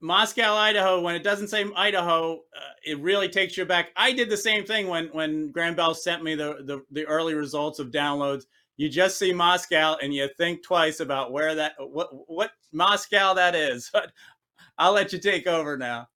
Moscow, 0.02 0.56
Idaho, 0.56 1.02
when 1.02 1.15
it 1.15 1.24
doesn't 1.24 1.50
say 1.50 1.65
Idaho, 1.76 2.36
uh, 2.36 2.74
it 2.86 3.00
really 3.00 3.28
takes 3.28 3.58
you 3.58 3.65
back. 3.65 3.89
I 3.98 4.13
did 4.13 4.30
the 4.30 4.38
same 4.38 4.63
thing 4.65 4.88
when 4.88 5.08
when 5.08 5.52
Graham 5.52 5.76
Bell 5.76 5.94
sent 5.94 6.24
me 6.24 6.36
the, 6.36 6.63
the, 6.65 6.84
the 6.92 7.06
early 7.06 7.34
results 7.34 7.80
of 7.80 7.92
downloads. 7.92 8.44
You 8.80 8.88
just 8.88 9.20
see 9.20 9.34
Moscow 9.34 9.98
and 10.02 10.13
you 10.13 10.30
think 10.38 10.63
twice 10.63 11.02
about 11.02 11.34
where 11.34 11.54
that 11.54 11.74
what 11.80 12.08
what 12.28 12.52
Moscow 12.72 13.34
that 13.34 13.54
is. 13.54 13.89
But 13.92 14.13
I'll 14.78 14.94
let 14.94 15.12
you 15.12 15.20
take 15.20 15.48
over 15.48 15.76
now. 15.76 16.08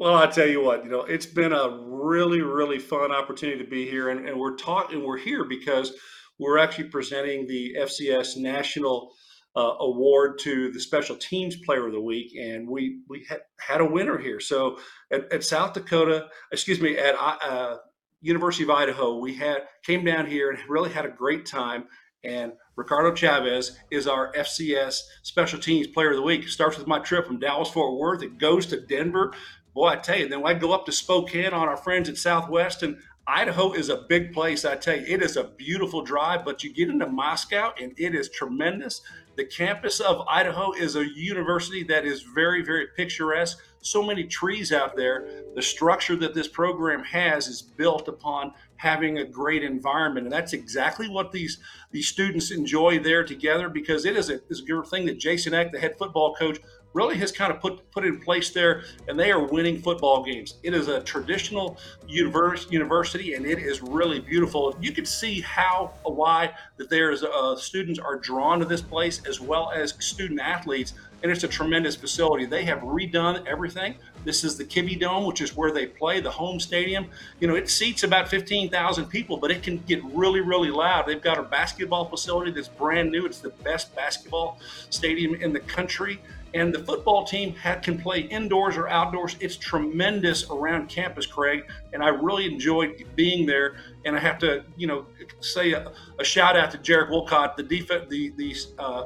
Well, 0.00 0.16
I 0.16 0.26
tell 0.26 0.48
you 0.48 0.60
what, 0.60 0.82
you 0.82 0.90
know, 0.90 1.02
it's 1.02 1.24
been 1.24 1.52
a 1.52 1.78
really, 1.86 2.40
really 2.40 2.80
fun 2.80 3.12
opportunity 3.12 3.62
to 3.62 3.70
be 3.70 3.88
here, 3.88 4.08
and, 4.08 4.28
and 4.28 4.36
we're 4.36 4.56
talking. 4.56 5.06
We're 5.06 5.18
here 5.18 5.44
because 5.44 5.92
we're 6.40 6.58
actually 6.58 6.88
presenting 6.88 7.46
the 7.46 7.76
FCS 7.78 8.38
National 8.38 9.12
uh, 9.54 9.74
award 9.78 10.40
to 10.40 10.72
the 10.72 10.80
special 10.80 11.14
teams 11.14 11.54
player 11.64 11.86
of 11.86 11.92
the 11.92 12.00
week, 12.00 12.34
and 12.34 12.68
we 12.68 13.02
we 13.08 13.24
had, 13.28 13.42
had 13.60 13.80
a 13.80 13.86
winner 13.86 14.18
here. 14.18 14.40
So 14.40 14.80
at, 15.12 15.32
at 15.32 15.44
South 15.44 15.74
Dakota, 15.74 16.26
excuse 16.50 16.80
me, 16.80 16.98
at 16.98 17.14
uh, 17.14 17.76
University 18.24 18.64
of 18.64 18.70
Idaho, 18.70 19.18
we 19.18 19.34
had 19.34 19.68
came 19.82 20.04
down 20.04 20.26
here 20.26 20.50
and 20.50 20.58
really 20.68 20.90
had 20.90 21.04
a 21.04 21.10
great 21.10 21.46
time. 21.46 21.84
And 22.24 22.52
Ricardo 22.74 23.14
Chavez 23.14 23.78
is 23.90 24.06
our 24.06 24.32
FCS 24.32 25.02
Special 25.22 25.58
Teams 25.58 25.86
Player 25.86 26.10
of 26.10 26.16
the 26.16 26.22
Week. 26.22 26.44
It 26.44 26.48
starts 26.48 26.78
with 26.78 26.86
my 26.86 26.98
trip 26.98 27.26
from 27.26 27.38
Dallas 27.38 27.68
Fort 27.68 27.98
Worth. 27.98 28.22
It 28.22 28.38
goes 28.38 28.66
to 28.66 28.80
Denver. 28.80 29.34
Boy, 29.74 29.88
I 29.88 29.96
tell 29.96 30.18
you, 30.18 30.28
then 30.28 30.44
I 30.44 30.54
go 30.54 30.72
up 30.72 30.86
to 30.86 30.92
Spokane 30.92 31.52
on 31.52 31.68
our 31.68 31.76
friends 31.76 32.08
at 32.08 32.16
Southwest, 32.16 32.82
and 32.82 32.96
Idaho 33.26 33.72
is 33.72 33.88
a 33.88 34.04
big 34.08 34.32
place. 34.32 34.64
I 34.64 34.76
tell 34.76 34.96
you, 34.96 35.04
it 35.06 35.22
is 35.22 35.36
a 35.36 35.44
beautiful 35.44 36.02
drive, 36.02 36.44
but 36.44 36.62
you 36.62 36.72
get 36.72 36.90
into 36.90 37.06
Moscow 37.06 37.72
and 37.80 37.92
it 37.96 38.14
is 38.14 38.28
tremendous. 38.28 39.00
The 39.36 39.46
campus 39.46 39.98
of 40.00 40.26
Idaho 40.28 40.72
is 40.72 40.96
a 40.96 41.06
university 41.06 41.82
that 41.84 42.04
is 42.04 42.22
very, 42.22 42.62
very 42.62 42.88
picturesque. 42.96 43.58
So 43.84 44.02
many 44.02 44.24
trees 44.24 44.72
out 44.72 44.96
there. 44.96 45.28
The 45.54 45.62
structure 45.62 46.16
that 46.16 46.32
this 46.34 46.48
program 46.48 47.04
has 47.04 47.48
is 47.48 47.60
built 47.60 48.08
upon 48.08 48.54
having 48.76 49.18
a 49.18 49.24
great 49.24 49.62
environment. 49.62 50.26
And 50.26 50.32
that's 50.32 50.54
exactly 50.54 51.08
what 51.08 51.32
these, 51.32 51.58
these 51.92 52.08
students 52.08 52.50
enjoy 52.50 52.98
there 52.98 53.24
together 53.24 53.68
because 53.68 54.06
it 54.06 54.16
is 54.16 54.30
a, 54.30 54.40
is 54.48 54.62
a 54.62 54.82
thing 54.84 55.04
that 55.06 55.18
Jason 55.18 55.52
Eck, 55.52 55.70
the 55.70 55.78
head 55.78 55.96
football 55.98 56.34
coach, 56.34 56.60
really 56.94 57.16
has 57.18 57.32
kind 57.32 57.52
of 57.52 57.60
put 57.60 57.90
put 57.90 58.06
in 58.06 58.20
place 58.20 58.50
there, 58.50 58.84
and 59.08 59.18
they 59.18 59.30
are 59.30 59.44
winning 59.44 59.82
football 59.82 60.24
games. 60.24 60.54
It 60.62 60.74
is 60.74 60.88
a 60.88 61.02
traditional 61.02 61.76
universe, 62.06 62.70
university, 62.70 63.34
and 63.34 63.44
it 63.44 63.58
is 63.58 63.82
really 63.82 64.20
beautiful. 64.20 64.76
You 64.80 64.92
can 64.92 65.04
see 65.04 65.40
how 65.40 65.92
why 66.04 66.52
that 66.78 66.88
there's 66.88 67.22
uh, 67.22 67.56
students 67.56 67.98
are 67.98 68.16
drawn 68.16 68.60
to 68.60 68.64
this 68.64 68.80
place 68.80 69.20
as 69.26 69.40
well 69.40 69.72
as 69.72 69.94
student 69.98 70.40
athletes, 70.40 70.94
and 71.24 71.32
it's 71.32 71.42
a 71.42 71.48
tremendous 71.48 71.96
facility. 71.96 72.44
They 72.44 72.66
have 72.66 72.80
redone 72.80 73.46
everything. 73.46 73.94
This 74.26 74.44
is 74.44 74.58
the 74.58 74.64
Kibbie 74.64 75.00
Dome, 75.00 75.24
which 75.24 75.40
is 75.40 75.56
where 75.56 75.72
they 75.72 75.86
play, 75.86 76.20
the 76.20 76.30
home 76.30 76.60
stadium. 76.60 77.06
You 77.40 77.48
know, 77.48 77.54
it 77.54 77.70
seats 77.70 78.02
about 78.02 78.28
15,000 78.28 79.06
people, 79.06 79.38
but 79.38 79.50
it 79.50 79.62
can 79.62 79.78
get 79.78 80.04
really, 80.04 80.42
really 80.42 80.70
loud. 80.70 81.06
They've 81.06 81.22
got 81.22 81.38
a 81.38 81.42
basketball 81.42 82.04
facility 82.10 82.50
that's 82.50 82.68
brand 82.68 83.10
new. 83.10 83.24
It's 83.24 83.38
the 83.38 83.48
best 83.48 83.96
basketball 83.96 84.60
stadium 84.90 85.34
in 85.36 85.54
the 85.54 85.60
country. 85.60 86.20
And 86.52 86.74
the 86.74 86.80
football 86.80 87.24
team 87.24 87.54
can 87.82 87.98
play 87.98 88.20
indoors 88.20 88.76
or 88.76 88.86
outdoors. 88.88 89.34
It's 89.40 89.56
tremendous 89.56 90.50
around 90.50 90.90
campus, 90.90 91.24
Craig. 91.24 91.64
And 91.94 92.02
I 92.02 92.08
really 92.08 92.44
enjoyed 92.44 93.02
being 93.16 93.46
there. 93.46 93.76
And 94.04 94.14
I 94.14 94.20
have 94.20 94.38
to, 94.40 94.62
you 94.76 94.86
know, 94.86 95.06
say 95.40 95.72
a, 95.72 95.90
a 96.20 96.24
shout 96.24 96.54
out 96.54 96.70
to 96.72 96.78
Jarek 96.78 97.08
Wolcott, 97.08 97.56
the 97.56 97.62
defense, 97.62 98.04
the 98.10 98.28
the 98.36 98.54
uh, 98.78 99.04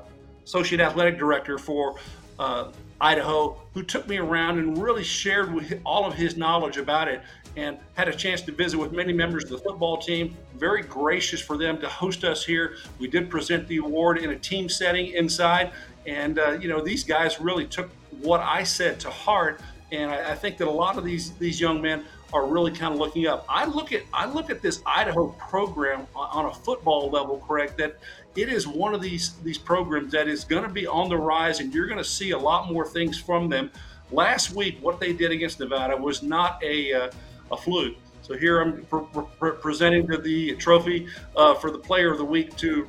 associate 0.48 0.80
athletic 0.80 1.18
director 1.18 1.58
for 1.58 1.96
uh, 2.38 2.70
Idaho, 3.02 3.60
who 3.74 3.82
took 3.82 4.08
me 4.08 4.16
around 4.16 4.58
and 4.58 4.82
really 4.82 5.04
shared 5.04 5.78
all 5.84 6.06
of 6.06 6.14
his 6.14 6.38
knowledge 6.38 6.78
about 6.78 7.06
it. 7.06 7.20
and 7.56 7.76
had 7.94 8.08
a 8.08 8.14
chance 8.14 8.40
to 8.42 8.52
visit 8.52 8.78
with 8.78 8.92
many 8.92 9.12
members 9.12 9.44
of 9.44 9.50
the 9.50 9.58
football 9.58 9.96
team. 9.96 10.36
Very 10.56 10.82
gracious 10.82 11.40
for 11.40 11.58
them 11.58 11.78
to 11.80 11.88
host 11.88 12.22
us 12.24 12.44
here. 12.44 12.76
We 12.98 13.08
did 13.08 13.28
present 13.28 13.66
the 13.68 13.78
award 13.78 14.18
in 14.18 14.30
a 14.30 14.38
team 14.38 14.68
setting 14.68 15.08
inside, 15.08 15.72
and 16.06 16.38
uh, 16.38 16.52
you 16.52 16.68
know 16.68 16.80
these 16.80 17.04
guys 17.04 17.40
really 17.40 17.66
took 17.66 17.90
what 18.22 18.40
I 18.40 18.62
said 18.62 19.00
to 19.00 19.10
heart. 19.10 19.60
And 19.90 20.10
I, 20.10 20.32
I 20.32 20.34
think 20.34 20.56
that 20.58 20.68
a 20.68 20.76
lot 20.84 20.98
of 20.98 21.04
these 21.04 21.32
these 21.32 21.60
young 21.60 21.82
men 21.82 22.04
are 22.32 22.46
really 22.46 22.70
kind 22.70 22.92
of 22.92 23.00
looking 23.00 23.26
up. 23.26 23.44
I 23.48 23.64
look 23.64 23.92
at 23.92 24.02
I 24.12 24.26
look 24.26 24.50
at 24.50 24.62
this 24.62 24.80
Idaho 24.86 25.28
program 25.50 26.06
on, 26.14 26.28
on 26.38 26.44
a 26.46 26.54
football 26.54 27.10
level, 27.10 27.42
correct? 27.46 27.76
That 27.78 27.98
it 28.38 28.48
is 28.48 28.68
one 28.68 28.94
of 28.94 29.02
these 29.02 29.32
these 29.42 29.58
programs 29.58 30.12
that 30.12 30.28
is 30.28 30.44
going 30.44 30.62
to 30.62 30.68
be 30.68 30.86
on 30.86 31.08
the 31.08 31.16
rise, 31.16 31.58
and 31.60 31.74
you're 31.74 31.86
going 31.86 31.98
to 31.98 32.10
see 32.18 32.30
a 32.30 32.38
lot 32.38 32.72
more 32.72 32.86
things 32.86 33.18
from 33.18 33.48
them. 33.48 33.70
Last 34.12 34.52
week, 34.52 34.78
what 34.80 35.00
they 35.00 35.12
did 35.12 35.32
against 35.32 35.58
Nevada 35.60 35.96
was 35.96 36.22
not 36.22 36.62
a 36.62 36.92
uh, 36.92 37.10
a 37.50 37.56
fluke. 37.56 37.96
So 38.22 38.36
here 38.36 38.60
I'm 38.60 38.84
pre- 38.84 39.24
pre- 39.38 39.52
presenting 39.52 40.06
the 40.06 40.54
trophy 40.56 41.08
uh, 41.34 41.54
for 41.54 41.70
the 41.70 41.78
Player 41.78 42.12
of 42.12 42.18
the 42.18 42.24
Week 42.24 42.54
to 42.58 42.86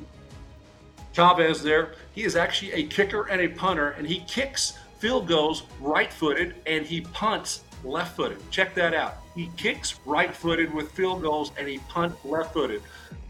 Chavez. 1.12 1.62
There, 1.62 1.94
he 2.14 2.22
is 2.22 2.36
actually 2.36 2.72
a 2.72 2.84
kicker 2.84 3.28
and 3.28 3.40
a 3.40 3.48
punter, 3.48 3.90
and 3.90 4.06
he 4.06 4.20
kicks 4.28 4.78
field 4.98 5.26
goals 5.26 5.64
right-footed, 5.80 6.56
and 6.66 6.84
he 6.84 7.00
punts 7.00 7.64
left-footed. 7.84 8.38
Check 8.50 8.74
that 8.74 8.92
out. 8.92 9.16
He 9.34 9.50
kicks 9.56 9.98
right-footed 10.04 10.72
with 10.74 10.92
field 10.92 11.22
goals, 11.22 11.52
and 11.58 11.66
he 11.66 11.78
punts 11.88 12.22
left-footed. 12.24 12.82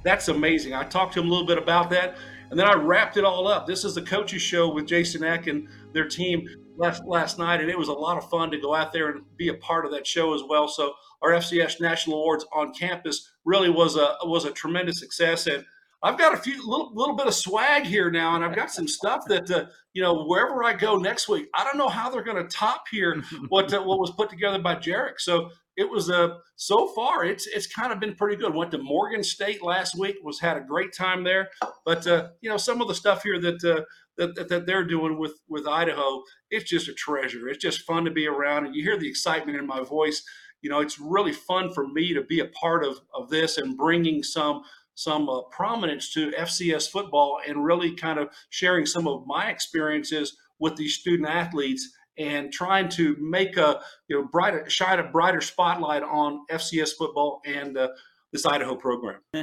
That's 0.02 0.28
amazing. 0.28 0.74
I 0.74 0.84
talked 0.84 1.14
to 1.14 1.20
him 1.20 1.26
a 1.26 1.30
little 1.30 1.46
bit 1.46 1.58
about 1.58 1.90
that, 1.90 2.16
and 2.50 2.58
then 2.58 2.66
I 2.66 2.74
wrapped 2.74 3.16
it 3.16 3.24
all 3.24 3.46
up. 3.46 3.66
This 3.66 3.84
is 3.84 3.94
the 3.94 4.02
coaches 4.02 4.42
show 4.42 4.72
with 4.72 4.86
Jason 4.86 5.22
Eck 5.22 5.46
and 5.46 5.68
their 5.92 6.08
team 6.08 6.46
last 6.76 7.04
last 7.04 7.38
night, 7.38 7.60
and 7.60 7.70
it 7.70 7.78
was 7.78 7.88
a 7.88 7.92
lot 7.92 8.16
of 8.16 8.28
fun 8.30 8.50
to 8.50 8.58
go 8.58 8.74
out 8.74 8.92
there 8.92 9.10
and 9.10 9.22
be 9.36 9.48
a 9.48 9.54
part 9.54 9.84
of 9.84 9.92
that 9.92 10.06
show 10.06 10.34
as 10.34 10.42
well. 10.48 10.68
So 10.68 10.94
our 11.22 11.32
FCS 11.32 11.80
National 11.80 12.18
Awards 12.18 12.46
on 12.52 12.72
campus 12.72 13.30
really 13.44 13.70
was 13.70 13.96
a 13.96 14.16
was 14.24 14.46
a 14.46 14.52
tremendous 14.52 14.98
success, 14.98 15.46
and 15.46 15.64
I've 16.02 16.18
got 16.18 16.32
a 16.32 16.38
few 16.38 16.56
little 16.66 16.90
little 16.94 17.14
bit 17.14 17.26
of 17.26 17.34
swag 17.34 17.84
here 17.84 18.10
now, 18.10 18.34
and 18.34 18.44
I've 18.44 18.56
got 18.56 18.70
some 18.70 18.88
stuff 18.88 19.24
that 19.28 19.50
uh, 19.50 19.66
you 19.92 20.02
know 20.02 20.24
wherever 20.24 20.64
I 20.64 20.72
go 20.72 20.96
next 20.96 21.28
week, 21.28 21.48
I 21.54 21.62
don't 21.62 21.76
know 21.76 21.88
how 21.88 22.08
they're 22.08 22.24
going 22.24 22.42
to 22.42 22.48
top 22.48 22.84
here 22.90 23.22
what 23.48 23.72
uh, 23.72 23.82
what 23.82 23.98
was 23.98 24.10
put 24.12 24.30
together 24.30 24.58
by 24.58 24.76
Jarek. 24.76 25.18
So 25.18 25.50
it 25.80 25.88
was 25.88 26.10
a 26.10 26.24
uh, 26.24 26.38
so 26.56 26.88
far 26.88 27.24
it's 27.24 27.46
it's 27.46 27.66
kind 27.66 27.90
of 27.90 27.98
been 27.98 28.14
pretty 28.14 28.36
good. 28.36 28.54
Went 28.54 28.70
to 28.72 28.78
Morgan 28.78 29.24
State 29.24 29.62
last 29.62 29.98
week, 29.98 30.16
was 30.22 30.38
had 30.38 30.58
a 30.58 30.60
great 30.60 30.92
time 30.92 31.24
there. 31.24 31.48
But 31.86 32.06
uh, 32.06 32.28
you 32.42 32.50
know 32.50 32.58
some 32.58 32.82
of 32.82 32.88
the 32.88 32.94
stuff 32.94 33.22
here 33.22 33.40
that, 33.40 33.64
uh, 33.64 33.84
that, 34.18 34.34
that 34.34 34.48
that 34.50 34.66
they're 34.66 34.84
doing 34.84 35.18
with 35.18 35.40
with 35.48 35.66
Idaho, 35.66 36.22
it's 36.50 36.68
just 36.68 36.88
a 36.88 36.92
treasure. 36.92 37.48
It's 37.48 37.62
just 37.62 37.86
fun 37.86 38.04
to 38.04 38.10
be 38.10 38.26
around, 38.26 38.66
and 38.66 38.74
you 38.74 38.82
hear 38.82 38.98
the 38.98 39.08
excitement 39.08 39.58
in 39.58 39.66
my 39.66 39.82
voice. 39.82 40.22
You 40.60 40.68
know, 40.68 40.80
it's 40.80 41.00
really 41.00 41.32
fun 41.32 41.72
for 41.72 41.88
me 41.88 42.12
to 42.12 42.22
be 42.22 42.40
a 42.40 42.46
part 42.48 42.84
of 42.84 43.00
of 43.14 43.30
this 43.30 43.56
and 43.56 43.78
bringing 43.78 44.22
some 44.22 44.62
some 44.94 45.30
uh, 45.30 45.40
prominence 45.50 46.12
to 46.12 46.30
FCS 46.32 46.90
football 46.90 47.40
and 47.48 47.64
really 47.64 47.94
kind 47.94 48.18
of 48.18 48.28
sharing 48.50 48.84
some 48.84 49.08
of 49.08 49.26
my 49.26 49.46
experiences 49.46 50.36
with 50.58 50.76
these 50.76 50.94
student 50.94 51.26
athletes 51.26 51.88
and 52.20 52.52
trying 52.52 52.88
to 52.90 53.16
make 53.18 53.56
a 53.56 53.80
you 54.08 54.16
know 54.16 54.28
brighter 54.28 54.68
shine 54.68 54.98
a 54.98 55.04
brighter 55.04 55.40
spotlight 55.40 56.02
on 56.02 56.44
FCS 56.50 56.90
football 56.96 57.40
and 57.46 57.76
uh, 57.76 57.88
this 58.32 58.46
Idaho 58.46 58.76
program. 58.76 59.20
well, 59.32 59.42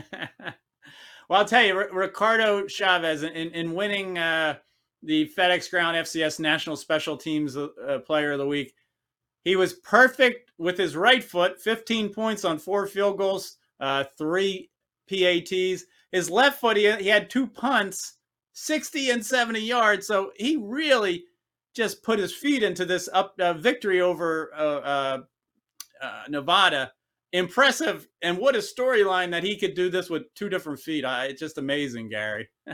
I'll 1.32 1.46
tell 1.46 1.64
you, 1.64 1.76
R- 1.76 1.90
Ricardo 1.92 2.68
Chavez 2.68 3.24
in, 3.24 3.32
in 3.34 3.74
winning 3.74 4.18
uh, 4.18 4.58
the 5.04 5.30
FedEx 5.36 5.70
Ground 5.70 5.98
FCS 5.98 6.40
National 6.40 6.76
Special 6.76 7.18
Teams 7.18 7.58
uh, 7.58 7.68
Player 8.06 8.34
of 8.34 8.40
the 8.40 8.48
Week. 8.48 8.74
He 9.44 9.56
was 9.56 9.74
perfect 9.74 10.52
with 10.58 10.78
his 10.78 10.96
right 10.96 11.24
foot, 11.24 11.60
15 11.60 12.14
points 12.14 12.46
on 12.46 12.60
four 12.60 12.86
field 12.86 13.18
goals, 13.18 13.58
uh, 13.80 14.04
three 14.18 14.70
PATs. 15.10 15.86
His 16.12 16.30
left 16.30 16.60
foot, 16.60 16.78
he, 16.78 16.92
he 16.98 17.08
had 17.08 17.30
two 17.30 17.48
punts, 17.48 18.18
60 18.54 19.10
and 19.12 19.26
70 19.26 19.60
yards. 19.60 20.06
So 20.06 20.32
he 20.36 20.58
really 20.58 21.26
just 21.78 22.04
put 22.04 22.20
his 22.20 22.34
feet 22.34 22.64
into 22.64 22.84
this 22.84 23.08
up 23.14 23.36
uh, 23.40 23.54
victory 23.54 24.02
over 24.02 24.52
uh, 24.56 24.60
uh, 24.60 25.18
uh 26.02 26.24
Nevada. 26.30 26.92
Impressive, 27.34 28.08
and 28.22 28.38
what 28.38 28.56
a 28.56 28.60
storyline 28.60 29.32
that 29.32 29.44
he 29.44 29.58
could 29.58 29.76
do 29.76 29.90
this 29.90 30.10
with 30.10 30.34
two 30.34 30.48
different 30.48 30.80
feet. 30.80 31.04
it's 31.06 31.42
just 31.42 31.58
amazing, 31.58 32.08
Gary. 32.08 32.48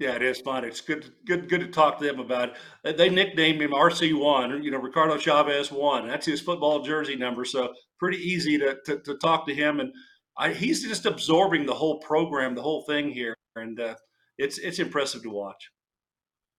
yeah, 0.00 0.16
it 0.16 0.22
is 0.22 0.40
fun. 0.40 0.64
It's 0.64 0.80
good, 0.80 1.12
good, 1.24 1.48
good 1.48 1.60
to 1.60 1.68
talk 1.68 1.98
to 1.98 2.06
them 2.06 2.18
about. 2.18 2.54
It. 2.84 2.96
They 2.96 3.08
nicknamed 3.08 3.62
him 3.62 3.70
RC 3.70 4.18
One. 4.18 4.64
You 4.64 4.72
know, 4.72 4.78
Ricardo 4.78 5.16
Chavez 5.16 5.70
One. 5.70 6.08
That's 6.08 6.26
his 6.26 6.40
football 6.40 6.82
jersey 6.82 7.14
number. 7.14 7.44
So 7.44 7.72
pretty 8.00 8.18
easy 8.18 8.58
to, 8.58 8.78
to, 8.86 8.98
to 8.98 9.16
talk 9.18 9.46
to 9.46 9.54
him 9.54 9.78
and 9.78 9.92
I, 10.40 10.54
he's 10.54 10.82
just 10.82 11.04
absorbing 11.04 11.66
the 11.66 11.74
whole 11.74 11.98
program, 11.98 12.54
the 12.54 12.62
whole 12.62 12.82
thing 12.82 13.10
here, 13.10 13.36
and 13.56 13.78
uh, 13.78 13.94
it's 14.38 14.58
it's 14.58 14.78
impressive 14.78 15.22
to 15.22 15.30
watch. 15.30 15.70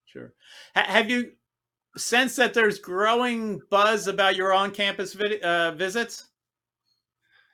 Sure. 0.05 0.33
H- 0.77 0.85
have 0.85 1.09
you 1.09 1.31
sensed 1.97 2.37
that 2.37 2.53
there's 2.53 2.79
growing 2.79 3.61
buzz 3.69 4.07
about 4.07 4.35
your 4.35 4.53
on-campus 4.53 5.15
uh, 5.43 5.71
visits? 5.71 6.25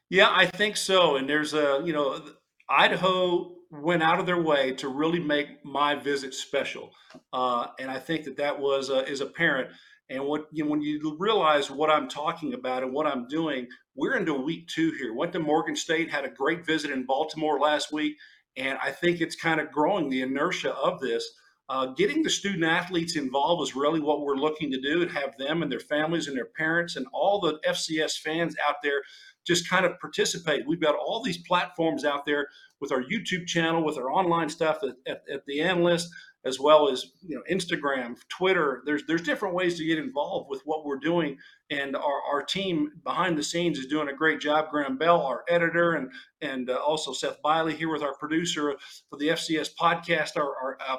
Yeah, 0.09 0.29
I 0.31 0.45
think 0.45 0.77
so. 0.77 1.17
And 1.17 1.29
there's 1.29 1.53
a 1.53 1.81
you 1.83 1.93
know 1.93 2.21
Idaho 2.69 3.55
went 3.69 4.01
out 4.01 4.19
of 4.19 4.25
their 4.25 4.41
way 4.41 4.71
to 4.75 4.87
really 4.87 5.19
make 5.19 5.63
my 5.65 5.95
visit 5.95 6.33
special, 6.33 6.91
uh, 7.33 7.67
and 7.79 7.91
I 7.91 7.99
think 7.99 8.23
that 8.25 8.37
that 8.37 8.57
was 8.57 8.89
uh, 8.89 9.03
is 9.07 9.21
apparent. 9.21 9.69
And 10.09 10.23
what 10.23 10.47
you 10.53 10.63
know, 10.63 10.71
when 10.71 10.81
you 10.81 11.17
realize 11.19 11.69
what 11.69 11.89
I'm 11.89 12.07
talking 12.07 12.53
about 12.53 12.83
and 12.83 12.93
what 12.93 13.07
I'm 13.07 13.27
doing, 13.27 13.67
we're 13.95 14.15
into 14.15 14.33
week 14.33 14.67
two 14.67 14.91
here. 14.91 15.13
Went 15.13 15.33
to 15.33 15.39
Morgan 15.39 15.75
State, 15.75 16.09
had 16.09 16.23
a 16.23 16.29
great 16.29 16.65
visit 16.65 16.91
in 16.91 17.05
Baltimore 17.05 17.59
last 17.59 17.91
week, 17.91 18.15
and 18.55 18.77
I 18.81 18.91
think 18.91 19.19
it's 19.19 19.35
kind 19.35 19.59
of 19.59 19.71
growing 19.71 20.09
the 20.09 20.21
inertia 20.21 20.73
of 20.73 21.01
this. 21.01 21.29
Uh, 21.69 21.87
getting 21.87 22.23
the 22.23 22.29
student 22.29 22.63
athletes 22.63 23.17
involved 23.17 23.61
is 23.61 23.75
really 23.75 23.99
what 23.99 24.21
we're 24.21 24.35
looking 24.35 24.71
to 24.71 24.79
do 24.79 25.01
and 25.01 25.11
have 25.11 25.37
them 25.37 25.61
and 25.61 25.71
their 25.71 25.79
families 25.79 26.27
and 26.27 26.37
their 26.37 26.49
parents 26.57 26.95
and 26.95 27.05
all 27.11 27.39
the 27.39 27.59
FCS 27.67 28.19
fans 28.19 28.55
out 28.67 28.75
there 28.81 29.01
just 29.45 29.69
kind 29.69 29.85
of 29.85 29.99
participate. 29.99 30.67
We've 30.67 30.81
got 30.81 30.95
all 30.95 31.23
these 31.23 31.37
platforms 31.39 32.05
out 32.05 32.25
there 32.25 32.47
with 32.79 32.91
our 32.91 33.01
YouTube 33.01 33.47
channel, 33.47 33.83
with 33.83 33.97
our 33.97 34.11
online 34.11 34.49
stuff 34.49 34.79
at, 34.83 34.95
at, 35.07 35.23
at 35.31 35.45
the 35.45 35.61
analyst 35.61 36.09
as 36.47 36.59
well 36.59 36.89
as 36.89 37.05
you 37.21 37.35
know 37.35 37.43
Instagram, 37.51 38.15
Twitter. 38.29 38.81
There's 38.85 39.03
there's 39.05 39.21
different 39.21 39.53
ways 39.53 39.77
to 39.77 39.85
get 39.85 39.97
involved 39.97 40.49
with 40.49 40.61
what 40.65 40.85
we're 40.85 40.99
doing, 40.99 41.37
and 41.69 41.95
our, 41.95 42.21
our 42.31 42.43
team 42.43 42.89
behind 43.03 43.37
the 43.37 43.43
scenes 43.43 43.77
is 43.77 43.87
doing 43.87 44.07
a 44.07 44.13
great 44.13 44.39
job. 44.39 44.69
Graham 44.71 44.97
Bell, 44.97 45.21
our 45.21 45.43
editor, 45.49 45.93
and 45.93 46.09
and 46.41 46.69
uh, 46.69 46.75
also 46.75 47.11
Seth 47.11 47.41
Biley 47.43 47.73
here 47.73 47.91
with 47.91 48.01
our 48.01 48.15
producer 48.15 48.75
for 49.09 49.17
the 49.17 49.29
FCS 49.29 49.71
podcast, 49.79 50.37
our, 50.37 50.55
our 50.55 50.77
uh, 50.87 50.97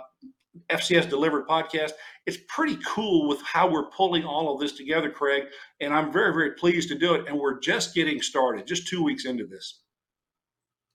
FCS 0.71 1.09
delivered 1.09 1.47
podcast. 1.47 1.93
It's 2.27 2.39
pretty 2.49 2.79
cool 2.87 3.29
with 3.29 3.41
how 3.43 3.71
we're 3.71 3.91
pulling 3.91 4.25
all 4.25 4.55
of 4.55 4.61
this 4.61 4.73
together, 4.73 5.11
Craig, 5.11 5.45
and 5.81 5.93
I'm 5.95 6.13
very 6.13 6.33
very 6.33 6.53
pleased 6.53 6.89
to 6.91 6.99
do 6.99 7.15
it. 7.15 7.27
And 7.27 7.39
we're 7.39 7.61
just 7.61 7.95
getting 7.95 8.21
started, 8.23 8.67
just 8.67 8.89
two 8.89 9.03
weeks 9.03 9.25
into 9.25 9.47
this. 9.47 9.81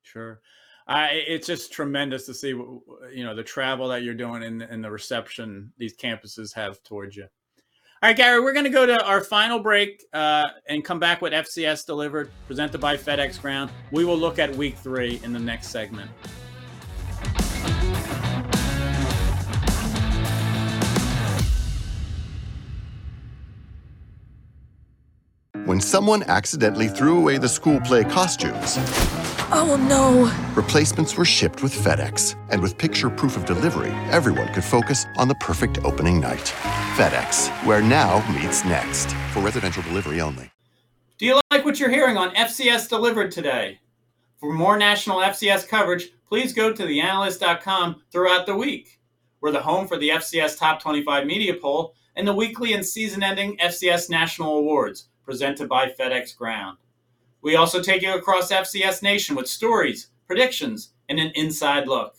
Sure. 0.04 0.41
I, 0.88 1.23
it's 1.28 1.47
just 1.47 1.71
tremendous 1.71 2.26
to 2.26 2.34
see, 2.34 2.49
you 2.49 3.23
know, 3.23 3.34
the 3.34 3.43
travel 3.43 3.88
that 3.88 4.04
you're 4.04 4.13
doing 4.13 4.43
and, 4.43 4.62
and 4.62 4.84
the 4.84 4.91
reception 4.91 5.71
these 5.78 5.95
campuses 5.95 6.54
have 6.54 6.84
towards 6.84 7.15
you. 7.15 7.23
All 7.23 8.10
right, 8.10 8.17
Gary, 8.17 8.41
we're 8.41 8.52
going 8.52 8.65
to 8.65 8.69
go 8.69 8.86
to 8.86 9.02
our 9.06 9.23
final 9.23 9.60
break 9.60 10.04
uh, 10.12 10.43
and 10.67 10.84
come 10.84 10.99
back 10.99 11.21
with 11.21 11.32
FCS 11.32 11.86
Delivered, 11.86 12.30
presented 12.47 12.82
by 12.82 12.97
FedEx 12.97 13.39
Ground. 13.39 13.71
We 13.91 14.04
will 14.04 14.17
look 14.17 14.39
at 14.39 14.54
week 14.54 14.76
three 14.76 15.21
in 15.23 15.32
the 15.32 15.39
next 15.39 15.67
segment. 15.67 16.12
Someone 25.84 26.24
accidentally 26.24 26.88
threw 26.88 27.17
away 27.17 27.38
the 27.38 27.50
school 27.50 27.80
play 27.82 28.04
costumes, 28.04 28.78
Oh 29.56 29.78
no! 29.88 30.34
Replacements 30.56 31.15
were 31.15 31.26
shipped 31.26 31.62
with 31.62 31.72
FedEx, 31.72 32.36
and 32.50 32.60
with 32.60 32.76
picture 32.76 33.08
proof 33.08 33.38
of 33.38 33.46
delivery, 33.46 33.91
everyone 34.10 34.52
could 34.52 34.63
focus 34.63 35.06
on 35.15 35.28
the 35.28 35.36
perfect 35.36 35.78
opening 35.84 36.19
night. 36.19 36.52
FedEx, 36.96 37.50
where 37.63 37.80
now 37.80 38.28
meets 38.34 38.65
next. 38.65 39.12
For 39.32 39.41
residential 39.41 39.84
delivery 39.84 40.22
only. 40.22 40.50
Do 41.19 41.28
you 41.28 41.39
like 41.52 41.65
what 41.65 41.80
you're 41.80 41.91
hearing 41.91 42.17
on 42.17 42.34
FCS 42.34 42.89
Delivered 42.89 43.32
today? 43.32 43.80
For 44.39 44.52
more 44.52 44.76
national 44.76 45.19
FCS 45.19 45.67
coverage, 45.67 46.10
please 46.28 46.52
go 46.52 46.74
to 46.74 46.84
theanalyst.com 46.84 48.02
throughout 48.12 48.48
the 48.48 48.56
week. 48.56 49.00
We're 49.39 49.52
the 49.52 49.62
home 49.62 49.88
for 49.88 49.98
the 49.98 50.10
FCS 50.10 50.58
Top 50.58 50.82
25 50.82 51.28
Media 51.28 51.54
Poll 51.54 51.93
and 52.15 52.28
the 52.28 52.34
weekly 52.34 52.74
and 52.74 52.84
season 52.84 53.22
ending 53.22 53.58
FCS 53.58 54.10
National 54.10 54.58
Awards 54.58 55.10
presented 55.24 55.70
by 55.70 55.88
FedEx 55.88 56.36
Ground. 56.36 56.78
We 57.42 57.56
also 57.56 57.82
take 57.82 58.02
you 58.02 58.16
across 58.16 58.52
FCS 58.52 59.02
Nation 59.04 59.36
with 59.36 59.48
stories, 59.48 60.08
predictions, 60.28 60.94
and 61.10 61.20
an 61.20 61.32
inside 61.36 61.88
look. 61.88 62.16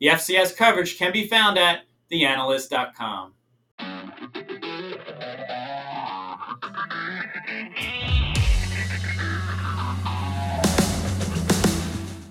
The 0.00 0.08
FCS 0.08 0.56
coverage 0.56 0.98
can 0.98 1.12
be 1.12 1.26
found 1.26 1.58
at 1.58 1.84
theanalyst.com. 2.10 3.34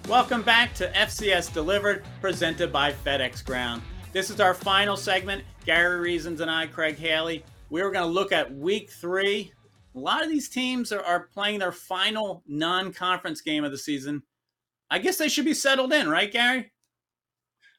Welcome 0.08 0.42
back 0.42 0.74
to 0.76 0.90
FCS 0.94 1.54
Delivered, 1.54 2.06
presented 2.22 2.72
by 2.72 2.94
FedEx 2.94 3.44
Ground. 3.44 3.82
This 4.14 4.30
is 4.30 4.40
our 4.40 4.54
final 4.54 4.96
segment. 4.96 5.44
Gary 5.66 6.00
Reasons 6.00 6.40
and 6.40 6.50
I, 6.50 6.68
Craig 6.68 6.98
Haley. 6.98 7.44
We're 7.70 7.92
going 7.92 8.06
to 8.06 8.12
look 8.12 8.32
at 8.32 8.56
week 8.56 8.90
three. 8.90 9.52
A 9.98 10.00
lot 10.00 10.24
of 10.24 10.30
these 10.30 10.48
teams 10.48 10.92
are, 10.92 11.04
are 11.04 11.28
playing 11.34 11.58
their 11.58 11.72
final 11.72 12.44
non 12.48 12.94
conference 12.94 13.42
game 13.42 13.64
of 13.64 13.72
the 13.72 13.80
season. 13.80 14.22
I 14.92 15.00
guess 15.00 15.18
they 15.18 15.28
should 15.28 15.44
be 15.44 15.56
settled 15.56 15.92
in, 15.92 16.08
right, 16.08 16.32
Gary? 16.32 16.72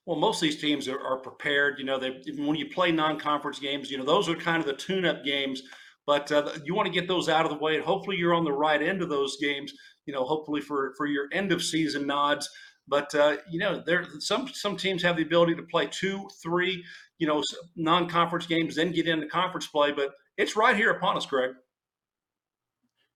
Well, 0.05 0.19
most 0.19 0.39
of 0.39 0.49
these 0.49 0.61
teams 0.61 0.89
are, 0.89 1.01
are 1.01 1.19
prepared. 1.19 1.79
You 1.79 1.85
know, 1.85 1.97
they 1.97 2.21
when 2.37 2.57
you 2.57 2.67
play 2.71 2.91
non-conference 2.91 3.61
games, 3.61 3.89
you 3.89 3.99
know 3.99 4.05
those 4.05 4.29
are 4.29 4.35
kind 4.35 4.59
of 4.59 4.67
the 4.67 4.73
tune-up 4.73 5.25
games. 5.25 5.63
But 6.07 6.33
uh, 6.33 6.51
you 6.65 6.75
want 6.75 6.87
to 6.87 6.93
get 6.93 7.07
those 7.07 7.29
out 7.29 7.45
of 7.45 7.53
the 7.53 7.59
way, 7.59 7.77
and 7.77 7.85
hopefully 7.85 8.17
you're 8.17 8.35
on 8.35 8.45
the 8.45 8.53
right 8.53 8.83
end 8.83 9.01
of 9.01 9.11
those 9.11 9.37
games. 9.41 9.73
You 10.07 10.13
know, 10.13 10.25
hopefully 10.25 10.61
for 10.61 10.95
for 10.97 11.07
your 11.07 11.29
end 11.33 11.53
of 11.53 11.63
season 11.63 12.05
nods. 12.05 12.51
But 12.89 13.15
uh, 13.15 13.37
you 13.49 13.61
know, 13.61 13.81
there 13.87 14.07
some 14.19 14.49
some 14.49 14.77
teams 14.77 15.05
have 15.05 15.17
the 15.17 15.23
ability 15.23 15.55
to 15.55 15.63
play 15.63 15.87
two, 15.87 16.29
three, 16.43 16.83
you 17.19 17.29
know, 17.29 17.45
non-conference 17.77 18.47
games, 18.47 18.75
then 18.75 18.91
get 18.91 19.07
into 19.07 19.29
conference 19.29 19.69
play. 19.69 19.93
But 19.93 20.15
it's 20.37 20.57
right 20.57 20.75
here 20.75 20.91
upon 20.91 21.17
us, 21.17 21.27
Greg. 21.27 21.51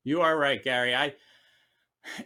You 0.05 0.21
are 0.21 0.37
right, 0.37 0.63
Gary. 0.63 0.95
I, 0.95 1.15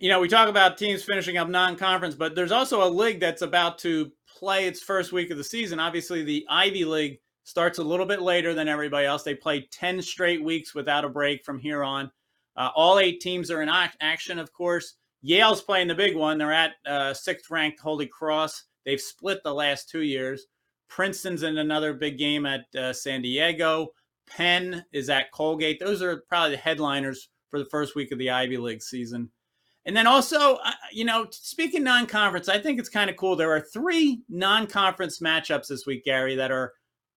you 0.01 0.09
know, 0.09 0.21
we 0.21 0.29
talk 0.29 0.49
about 0.49 0.79
teams 0.79 1.03
finishing 1.03 1.37
up 1.37 1.49
non-conference, 1.49 2.15
but 2.15 2.35
there's 2.35 2.53
also 2.53 2.87
a 2.87 2.89
league 2.89 3.21
that's 3.21 3.43
about 3.43 3.79
to 3.79 4.11
play 4.27 4.67
its 4.67 4.81
first 4.81 5.13
week 5.13 5.31
of 5.31 5.39
the 5.39 5.45
season. 5.45 5.79
Obviously, 5.79 6.23
the 6.23 6.47
Ivy 6.49 6.85
League 6.85 7.21
starts 7.45 7.79
a 7.79 7.85
little 7.85 8.07
bit 8.07 8.23
later 8.23 8.55
than 8.55 8.69
everybody 8.69 9.07
else. 9.07 9.23
They 9.23 9.35
play 9.35 9.69
10 9.71 10.03
straight 10.03 10.43
weeks 10.43 10.75
without 10.75 11.05
a 11.05 11.09
break 11.09 11.45
from 11.45 11.59
here 11.59 11.85
on. 11.85 12.11
Uh, 12.57 12.71
all 12.75 12.99
eight 12.99 13.21
teams 13.21 13.51
are 13.51 13.63
in 13.63 13.69
action, 13.69 14.39
of 14.39 14.53
course. 14.53 14.95
Yale's 15.23 15.63
playing 15.63 15.89
the 15.89 15.95
big 15.95 16.17
one. 16.17 16.39
They're 16.39 16.53
at 16.53 16.73
uh, 16.87 17.13
sixth 17.13 17.51
ranked 17.51 17.81
Holy 17.81 18.07
Cross. 18.07 18.65
They've 18.85 19.01
split 19.01 19.41
the 19.45 19.55
last 19.55 19.89
two 19.91 20.03
years. 20.03 20.47
Princeton's 20.89 21.43
in 21.43 21.59
another 21.59 21.93
big 21.93 22.17
game 22.17 22.47
at 22.47 22.65
uh, 22.75 22.93
San 22.93 23.23
Diego. 23.23 23.89
Penn 24.27 24.85
is 24.93 25.11
at 25.11 25.33
Colgate. 25.33 25.79
Those 25.79 26.03
are 26.03 26.25
probably 26.29 26.53
the 26.53 26.63
headliners 26.63 27.29
for 27.57 27.65
the 27.65 27.71
first 27.71 27.95
week 27.95 28.13
of 28.13 28.19
the 28.19 28.31
Ivy 28.31 28.59
League 28.59 28.83
season. 28.83 29.31
And 29.87 29.97
then 29.97 30.07
also, 30.07 30.59
you 30.93 31.05
know, 31.05 31.27
speaking 31.31 31.83
non 31.83 32.07
conference, 32.07 32.49
I 32.49 32.59
think 32.59 32.79
it's 32.79 32.89
kind 32.89 33.09
of 33.09 33.17
cool. 33.17 33.35
There 33.35 33.53
are 33.53 33.61
three 33.61 34.21
non 34.29 34.67
conference 34.67 35.21
matchups 35.21 35.69
this 35.69 35.87
week, 35.87 36.05
Gary, 36.05 36.35
that 36.37 36.51
are 36.51 36.75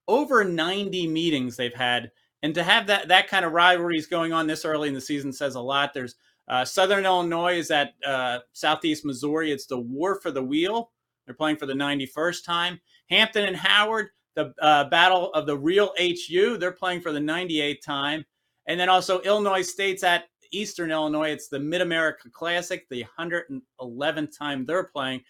over 0.08 0.46
90 0.46 1.08
meetings 1.08 1.58
they've 1.58 1.74
had. 1.74 2.12
And 2.42 2.56
to 2.56 2.64
have 2.64 2.88
that 2.88 3.10
that 3.10 3.28
kind 3.28 3.44
of 3.44 3.52
rivalries 3.52 4.08
going 4.08 4.32
on 4.32 4.48
this 4.48 4.64
early 4.64 4.88
in 4.88 4.94
the 4.94 5.02
season 5.02 5.34
says 5.34 5.56
a 5.56 5.60
lot. 5.60 5.94
There's 5.94 6.16
uh, 6.48 6.64
Southern 6.64 7.06
Illinois 7.06 7.58
is 7.58 7.70
at 7.70 7.96
uh, 8.06 8.40
Southeast 8.54 9.04
Missouri. 9.04 9.52
It's 9.52 9.66
the 9.66 9.80
War 9.80 10.22
for 10.22 10.32
the 10.32 10.44
Wheel. 10.44 10.92
They're 11.26 11.36
playing 11.36 11.58
for 11.58 11.66
the 11.66 11.74
91st 11.74 12.46
time. 12.46 12.80
Hampton 13.10 13.46
and 13.46 13.58
Howard, 13.58 14.08
the 14.36 14.54
uh, 14.62 14.86
Battle 14.86 15.34
of 15.34 15.48
the 15.48 15.58
Real 15.58 15.92
HU. 16.00 16.58
They're 16.58 16.72
playing 16.72 17.02
for 17.02 17.12
the 17.12 17.20
98th 17.20 17.82
time. 17.82 18.26
And 18.70 18.80
then 18.80 18.88
also 18.88 19.20
Illinois 19.22 19.64
State's 19.64 20.04
at 20.04 20.26
Eastern 20.52 20.92
Illinois. 20.92 21.32
It's 21.32 21.48
the 21.48 21.60
Mid 21.60 21.82
America 21.82 22.30
Classic, 22.32 22.88
the 22.90 23.04
111th 23.20 24.38
time 24.38 24.66
they're 24.66 24.86
playing. 24.86 25.22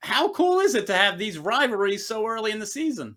How 0.00 0.30
cool 0.30 0.60
is 0.60 0.76
it 0.76 0.86
to 0.86 0.94
have 0.94 1.18
these 1.18 1.38
rivalries 1.38 2.06
so 2.06 2.24
early 2.24 2.52
in 2.52 2.60
the 2.60 2.66
season? 2.66 3.16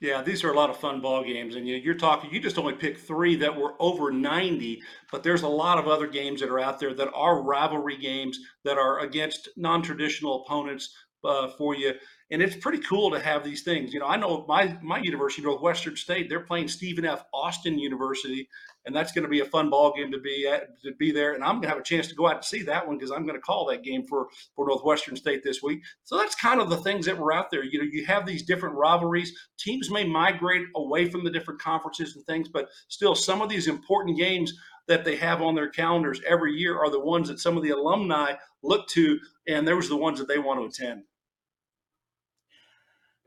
Yeah, 0.00 0.20
these 0.22 0.42
are 0.42 0.50
a 0.50 0.56
lot 0.56 0.70
of 0.70 0.78
fun 0.78 1.00
ball 1.00 1.22
games, 1.22 1.54
and 1.56 1.68
you, 1.68 1.90
are 1.90 1.94
talking. 1.94 2.30
You 2.32 2.40
just 2.40 2.58
only 2.58 2.72
picked 2.72 3.00
three 3.00 3.36
that 3.36 3.54
were 3.54 3.74
over 3.78 4.10
ninety, 4.10 4.80
but 5.12 5.22
there's 5.22 5.42
a 5.42 5.48
lot 5.48 5.78
of 5.78 5.86
other 5.86 6.06
games 6.06 6.40
that 6.40 6.48
are 6.48 6.58
out 6.58 6.80
there 6.80 6.94
that 6.94 7.12
are 7.14 7.42
rivalry 7.42 7.98
games 7.98 8.40
that 8.64 8.78
are 8.78 9.00
against 9.00 9.50
non-traditional 9.58 10.42
opponents 10.42 10.92
uh, 11.22 11.48
for 11.48 11.76
you 11.76 11.92
and 12.30 12.40
it's 12.40 12.56
pretty 12.56 12.78
cool 12.78 13.10
to 13.10 13.18
have 13.18 13.44
these 13.44 13.62
things. 13.62 13.92
You 13.92 14.00
know, 14.00 14.06
I 14.06 14.16
know 14.16 14.44
my 14.46 14.76
my 14.82 14.98
university, 14.98 15.42
Northwestern 15.42 15.96
State, 15.96 16.28
they're 16.28 16.40
playing 16.40 16.68
Stephen 16.68 17.04
F. 17.04 17.24
Austin 17.34 17.78
University, 17.78 18.48
and 18.86 18.94
that's 18.94 19.12
going 19.12 19.24
to 19.24 19.28
be 19.28 19.40
a 19.40 19.44
fun 19.44 19.68
ball 19.68 19.92
game 19.94 20.12
to 20.12 20.18
be 20.18 20.46
at, 20.46 20.80
to 20.82 20.92
be 20.94 21.10
there. 21.10 21.34
And 21.34 21.42
I'm 21.42 21.54
going 21.54 21.62
to 21.62 21.68
have 21.68 21.78
a 21.78 21.82
chance 21.82 22.06
to 22.08 22.14
go 22.14 22.28
out 22.28 22.36
and 22.36 22.44
see 22.44 22.62
that 22.62 22.86
one 22.86 22.96
because 22.96 23.10
I'm 23.10 23.24
going 23.26 23.34
to 23.34 23.40
call 23.40 23.66
that 23.66 23.82
game 23.82 24.06
for 24.06 24.28
for 24.54 24.66
Northwestern 24.66 25.16
State 25.16 25.42
this 25.42 25.62
week. 25.62 25.82
So 26.04 26.16
that's 26.16 26.34
kind 26.36 26.60
of 26.60 26.70
the 26.70 26.76
things 26.78 27.06
that 27.06 27.18
were 27.18 27.32
out 27.32 27.50
there. 27.50 27.64
You 27.64 27.80
know, 27.80 27.88
you 27.90 28.04
have 28.06 28.26
these 28.26 28.44
different 28.44 28.76
rivalries. 28.76 29.36
Teams 29.58 29.90
may 29.90 30.04
migrate 30.04 30.66
away 30.76 31.10
from 31.10 31.24
the 31.24 31.30
different 31.30 31.60
conferences 31.60 32.14
and 32.14 32.24
things, 32.26 32.48
but 32.48 32.68
still, 32.88 33.14
some 33.14 33.42
of 33.42 33.48
these 33.48 33.66
important 33.66 34.16
games 34.16 34.52
that 34.86 35.04
they 35.04 35.16
have 35.16 35.42
on 35.42 35.54
their 35.54 35.68
calendars 35.68 36.20
every 36.26 36.52
year 36.52 36.78
are 36.78 36.90
the 36.90 37.00
ones 37.00 37.28
that 37.28 37.38
some 37.38 37.56
of 37.56 37.62
the 37.62 37.70
alumni 37.70 38.34
look 38.62 38.88
to, 38.88 39.18
and 39.48 39.66
those 39.66 39.86
are 39.86 39.90
the 39.90 39.96
ones 39.96 40.18
that 40.18 40.28
they 40.28 40.38
want 40.38 40.60
to 40.60 40.84
attend. 40.84 41.02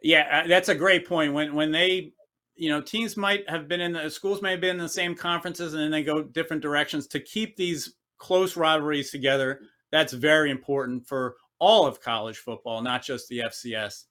Yeah, 0.03 0.43
uh, 0.43 0.47
that's 0.47 0.69
a 0.69 0.75
great 0.75 1.07
point. 1.07 1.33
When 1.33 1.55
when 1.55 1.71
they, 1.71 2.13
you 2.55 2.69
know, 2.69 2.81
teams 2.81 3.15
might 3.15 3.49
have 3.49 3.67
been 3.67 3.81
in 3.81 3.93
the 3.93 4.09
schools 4.09 4.41
may 4.41 4.51
have 4.51 4.61
been 4.61 4.75
in 4.75 4.83
the 4.83 4.89
same 4.89 5.15
conferences, 5.15 5.73
and 5.73 5.81
then 5.81 5.91
they 5.91 6.03
go 6.03 6.21
different 6.21 6.61
directions 6.61 7.07
to 7.07 7.19
keep 7.21 7.55
these 7.55 7.95
close 8.17 8.57
rivalries 8.57 9.11
together. 9.11 9.61
That's 9.91 10.13
very 10.13 10.51
important 10.51 11.07
for 11.07 11.35
all 11.57 11.87
of 11.87 12.01
college 12.01 12.39
football, 12.39 12.81
not 12.81 13.01
just 13.01 13.29
the 13.29 13.39
FCS. 13.39 14.05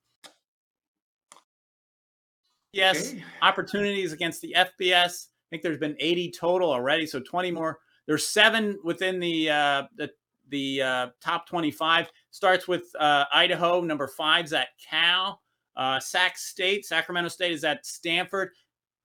Yes, 2.73 3.11
okay. 3.11 3.23
opportunities 3.43 4.15
against 4.15 4.41
the 4.41 4.57
FBS. 4.57 5.27
I 5.29 5.45
think 5.51 5.63
there's 5.63 5.79
been 5.79 5.97
80 6.01 6.31
total 6.31 6.73
already, 6.73 7.05
so 7.05 7.21
20 7.21 7.51
more. 7.51 7.81
There's 8.07 8.27
seven 8.27 8.79
within 8.83 9.21
the 9.21 9.51
uh, 9.51 9.83
the 9.97 10.11
the 10.49 10.83
uh, 10.83 11.07
top 11.21 11.47
25. 11.47 12.11
Starts 12.31 12.67
with 12.67 12.85
uh, 12.99 13.27
Idaho, 13.33 13.83
number 13.83 14.09
five's 14.09 14.55
at 14.55 14.69
Cal. 14.89 15.43
Uh, 15.77 15.99
Sac 16.01 16.37
State, 16.37 16.85
Sacramento 16.85 17.29
State 17.29 17.53
is 17.53 17.65
at 17.65 17.87
Stanford. 17.87 18.51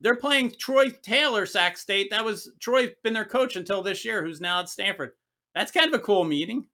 They're 0.01 0.15
playing 0.15 0.53
Troy 0.59 0.89
Taylor, 1.01 1.45
Sac 1.45 1.77
State. 1.77 2.09
That 2.11 2.23
was 2.23 2.51
Troy's 2.59 2.91
been 3.03 3.13
their 3.13 3.25
coach 3.25 3.55
until 3.55 3.81
this 3.81 4.05
year, 4.05 4.23
who's 4.23 4.41
now 4.41 4.59
at 4.59 4.69
Stanford. 4.69 5.11
That's 5.55 5.71
kind 5.71 5.87
of 5.87 5.99
a 5.99 6.03
cool 6.03 6.23
meeting. 6.23 6.65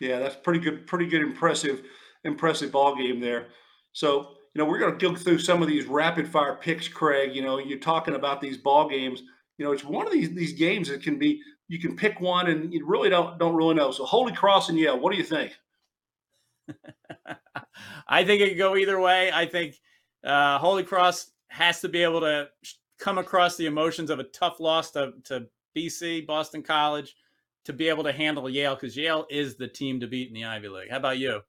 Yeah, 0.00 0.18
that's 0.18 0.36
pretty 0.36 0.60
good, 0.60 0.86
pretty 0.86 1.06
good, 1.06 1.22
impressive, 1.22 1.82
impressive 2.24 2.72
ball 2.72 2.96
game 2.96 3.20
there. 3.20 3.48
So, 3.92 4.36
you 4.54 4.58
know, 4.58 4.64
we're 4.64 4.78
going 4.78 4.96
to 4.96 5.08
go 5.08 5.14
through 5.14 5.40
some 5.40 5.60
of 5.60 5.68
these 5.68 5.86
rapid 5.86 6.28
fire 6.28 6.54
picks, 6.54 6.88
Craig. 6.88 7.34
You 7.34 7.42
know, 7.42 7.58
you're 7.58 7.78
talking 7.78 8.14
about 8.14 8.40
these 8.40 8.56
ball 8.56 8.88
games. 8.88 9.22
You 9.58 9.64
know, 9.64 9.72
it's 9.72 9.84
one 9.84 10.06
of 10.06 10.12
these 10.12 10.32
these 10.34 10.52
games 10.52 10.88
that 10.88 11.02
can 11.02 11.18
be 11.18 11.42
you 11.68 11.78
can 11.78 11.96
pick 11.96 12.20
one 12.20 12.48
and 12.48 12.72
you 12.72 12.86
really 12.86 13.10
don't 13.10 13.38
don't 13.38 13.54
really 13.54 13.74
know. 13.74 13.90
So, 13.90 14.04
Holy 14.04 14.32
Cross 14.32 14.68
and 14.68 14.78
Yale, 14.78 14.98
what 14.98 15.12
do 15.12 15.18
you 15.18 15.24
think? 15.24 15.52
I 18.08 18.24
think 18.24 18.42
it 18.42 18.50
could 18.50 18.58
go 18.58 18.76
either 18.76 19.00
way. 19.00 19.30
I 19.32 19.46
think 19.46 19.76
uh, 20.24 20.58
Holy 20.58 20.82
Cross 20.82 21.30
has 21.48 21.80
to 21.80 21.88
be 21.88 22.02
able 22.02 22.20
to 22.20 22.48
come 22.98 23.18
across 23.18 23.56
the 23.56 23.66
emotions 23.66 24.10
of 24.10 24.18
a 24.18 24.24
tough 24.24 24.60
loss 24.60 24.90
to, 24.92 25.12
to 25.24 25.46
BC, 25.76 26.26
Boston 26.26 26.62
College, 26.62 27.16
to 27.64 27.72
be 27.72 27.88
able 27.88 28.04
to 28.04 28.12
handle 28.12 28.48
Yale 28.48 28.74
because 28.74 28.96
Yale 28.96 29.26
is 29.30 29.56
the 29.56 29.68
team 29.68 30.00
to 30.00 30.06
beat 30.06 30.28
in 30.28 30.34
the 30.34 30.44
Ivy 30.44 30.68
League. 30.68 30.90
How 30.90 30.98
about 30.98 31.18
you? 31.18 31.40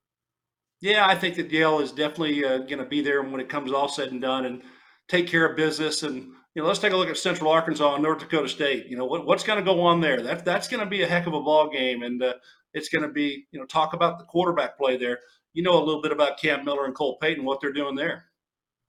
Yeah, 0.81 1.07
I 1.07 1.15
think 1.15 1.36
that 1.36 1.51
Yale 1.51 1.79
is 1.79 1.91
definitely 1.91 2.43
uh, 2.43 2.60
going 2.60 2.79
to 2.79 2.86
be 2.86 3.01
there 3.01 3.21
when 3.21 3.39
it 3.39 3.49
comes 3.49 3.71
all 3.71 3.88
said 3.88 4.12
and 4.12 4.21
done 4.21 4.45
and 4.45 4.63
take 5.07 5.27
care 5.27 5.45
of 5.45 5.55
business. 5.55 6.03
And 6.03 6.34
you 6.55 6.62
know, 6.62 6.67
let's 6.67 6.79
take 6.79 6.93
a 6.93 6.97
look 6.97 7.10
at 7.10 7.17
Central 7.17 7.51
Arkansas 7.51 7.93
and 7.93 8.03
North 8.03 8.19
Dakota 8.19 8.49
State. 8.49 8.88
You 8.88 8.97
know, 8.97 9.05
what, 9.05 9.25
what's 9.25 9.43
going 9.43 9.60
to 9.60 9.65
go 9.65 9.81
on 9.81 10.01
there? 10.01 10.21
That 10.21 10.43
that's 10.43 10.67
going 10.67 10.84
to 10.84 10.89
be 10.89 11.03
a 11.03 11.07
heck 11.07 11.27
of 11.27 11.34
a 11.34 11.41
ball 11.41 11.69
game, 11.69 12.01
and 12.01 12.21
uh, 12.21 12.34
it's 12.73 12.89
going 12.89 13.03
to 13.03 13.10
be 13.10 13.45
you 13.51 13.60
know 13.60 13.65
talk 13.65 13.93
about 13.93 14.19
the 14.19 14.25
quarterback 14.25 14.77
play 14.77 14.97
there 14.97 15.19
you 15.53 15.63
know 15.63 15.77
a 15.77 15.84
little 15.84 16.01
bit 16.01 16.12
about 16.12 16.39
Cam 16.39 16.65
Miller 16.65 16.86
and 16.86 16.95
Cole 16.95 17.17
Payton, 17.17 17.43
what 17.43 17.62
they're 17.62 17.73
doing 17.73 17.95
there. 17.95 18.25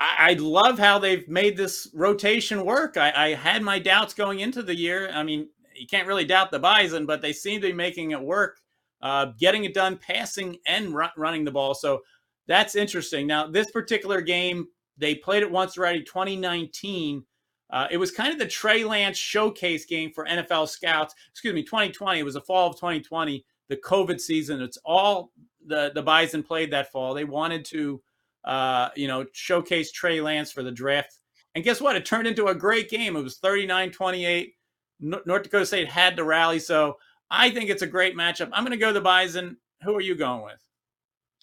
I, 0.00 0.34
love 0.40 0.80
how 0.80 0.98
they've 0.98 1.28
made 1.28 1.56
this 1.56 1.88
rotation 1.94 2.64
work. 2.64 2.96
I, 2.96 3.12
I, 3.14 3.34
had 3.34 3.62
my 3.62 3.78
doubts 3.78 4.14
going 4.14 4.40
into 4.40 4.60
the 4.60 4.74
year. 4.74 5.08
I 5.12 5.22
mean, 5.22 5.48
you 5.76 5.86
can't 5.86 6.08
really 6.08 6.24
doubt 6.24 6.50
the 6.50 6.58
Bison, 6.58 7.06
but 7.06 7.22
they 7.22 7.32
seem 7.32 7.60
to 7.60 7.68
be 7.68 7.72
making 7.72 8.10
it 8.10 8.20
work, 8.20 8.58
uh, 9.00 9.26
getting 9.38 9.64
it 9.64 9.74
done, 9.74 9.96
passing 9.96 10.56
and 10.66 10.92
running 11.16 11.44
the 11.44 11.52
ball. 11.52 11.74
So 11.74 12.00
that's 12.48 12.74
interesting. 12.74 13.28
Now, 13.28 13.46
this 13.46 13.70
particular 13.70 14.20
game, 14.20 14.66
they 14.98 15.14
played 15.14 15.44
it 15.44 15.50
once 15.50 15.78
already, 15.78 16.02
2019. 16.02 17.24
Uh, 17.70 17.86
it 17.88 17.96
was 17.96 18.10
kind 18.10 18.32
of 18.32 18.40
the 18.40 18.46
Trey 18.46 18.82
Lance 18.82 19.16
showcase 19.16 19.86
game 19.86 20.10
for 20.12 20.26
NFL 20.26 20.68
scouts. 20.68 21.14
Excuse 21.30 21.54
me, 21.54 21.62
2020. 21.62 22.18
It 22.18 22.24
was 22.24 22.34
the 22.34 22.40
fall 22.40 22.70
of 22.70 22.74
2020, 22.74 23.44
the 23.72 23.78
COVID 23.78 24.20
season. 24.20 24.61
It's 24.61 24.78
all 24.85 25.32
the 25.66 25.90
the 25.94 26.02
Bison 26.02 26.42
played 26.42 26.70
that 26.72 26.92
fall. 26.92 27.14
They 27.14 27.24
wanted 27.24 27.64
to, 27.66 28.02
uh, 28.44 28.90
you 28.94 29.08
know, 29.08 29.24
showcase 29.32 29.90
Trey 29.90 30.20
Lance 30.20 30.52
for 30.52 30.62
the 30.62 30.70
draft. 30.70 31.16
And 31.54 31.64
guess 31.64 31.80
what? 31.80 31.96
It 31.96 32.04
turned 32.04 32.26
into 32.26 32.46
a 32.46 32.54
great 32.54 32.90
game. 32.90 33.16
It 33.16 33.22
was 33.22 33.38
39-28. 33.38 34.52
North 35.00 35.42
Dakota 35.42 35.66
State 35.66 35.88
had 35.88 36.16
to 36.16 36.24
rally. 36.24 36.58
So 36.58 36.96
I 37.30 37.50
think 37.50 37.70
it's 37.70 37.82
a 37.82 37.87
great 37.87 38.16
matchup. 38.16 38.50
I'm 38.52 38.64
going 38.64 38.78
to 38.78 38.85
go 38.85 38.92
the 38.92 39.00
Bison. 39.00 39.56
Who 39.82 39.94
are 39.94 40.00
you 40.00 40.14
going 40.14 40.44
with? 40.44 40.61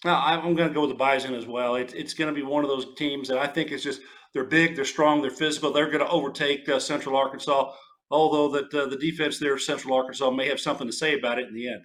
No, 0.04 0.14
I'm 0.14 0.56
going 0.56 0.68
to 0.68 0.74
go 0.74 0.82
with 0.82 0.90
the 0.90 0.96
Bison 0.96 1.34
as 1.34 1.46
well. 1.46 1.74
It, 1.74 1.94
it's 1.94 2.14
going 2.14 2.32
to 2.32 2.34
be 2.34 2.44
one 2.44 2.64
of 2.64 2.70
those 2.70 2.94
teams 2.96 3.28
that 3.28 3.38
I 3.38 3.46
think 3.46 3.70
is 3.70 3.82
just 3.82 4.00
they're 4.32 4.44
big, 4.44 4.74
they're 4.74 4.84
strong, 4.84 5.20
they're 5.20 5.30
physical. 5.30 5.72
They're 5.72 5.90
going 5.90 6.04
to 6.04 6.08
overtake 6.08 6.68
uh, 6.68 6.78
Central 6.78 7.16
Arkansas. 7.16 7.72
Although 8.10 8.48
that 8.48 8.74
uh, 8.74 8.86
the 8.86 8.96
defense 8.96 9.38
there, 9.38 9.58
Central 9.58 9.94
Arkansas, 9.94 10.30
may 10.30 10.48
have 10.48 10.58
something 10.58 10.86
to 10.86 10.92
say 10.92 11.16
about 11.16 11.38
it 11.38 11.48
in 11.48 11.54
the 11.54 11.68
end. 11.68 11.84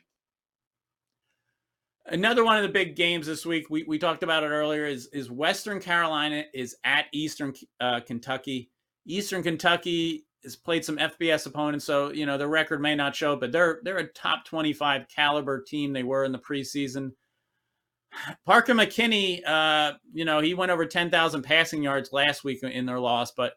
Another 2.08 2.46
one 2.46 2.56
of 2.56 2.64
the 2.64 2.70
big 2.70 2.96
games 2.96 3.26
this 3.26 3.46
week, 3.46 3.70
we, 3.70 3.84
we 3.84 3.98
talked 3.98 4.22
about 4.22 4.44
it 4.44 4.48
earlier, 4.48 4.86
is 4.86 5.08
is 5.08 5.32
Western 5.32 5.80
Carolina 5.80 6.44
is 6.54 6.76
at 6.84 7.06
Eastern 7.12 7.54
uh, 7.80 8.00
Kentucky. 8.02 8.70
Eastern 9.08 9.42
Kentucky 9.42 10.28
has 10.44 10.56
played 10.56 10.86
some 10.86 10.98
FBS 10.98 11.48
opponents, 11.48 11.84
so 11.84 12.12
you 12.12 12.28
know 12.28 12.38
the 12.38 12.48
record 12.48 12.80
may 12.80 12.94
not 12.94 13.16
show, 13.16 13.36
but 13.36 13.52
they're 13.52 13.80
they're 13.84 13.98
a 13.98 14.08
top 14.08 14.46
twenty 14.46 14.72
five 14.72 15.08
caliber 15.08 15.62
team. 15.62 15.94
They 15.94 16.04
were 16.04 16.24
in 16.24 16.32
the 16.32 16.40
preseason. 16.40 17.14
Parker 18.46 18.74
McKinney, 18.74 19.42
uh, 19.46 19.94
you 20.14 20.26
know, 20.26 20.42
he 20.42 20.54
went 20.54 20.72
over 20.72 20.86
ten 20.86 21.10
thousand 21.10 21.42
passing 21.42 21.82
yards 21.82 22.14
last 22.14 22.44
week 22.44 22.62
in 22.62 22.86
their 22.86 23.00
loss, 23.00 23.32
but 23.32 23.54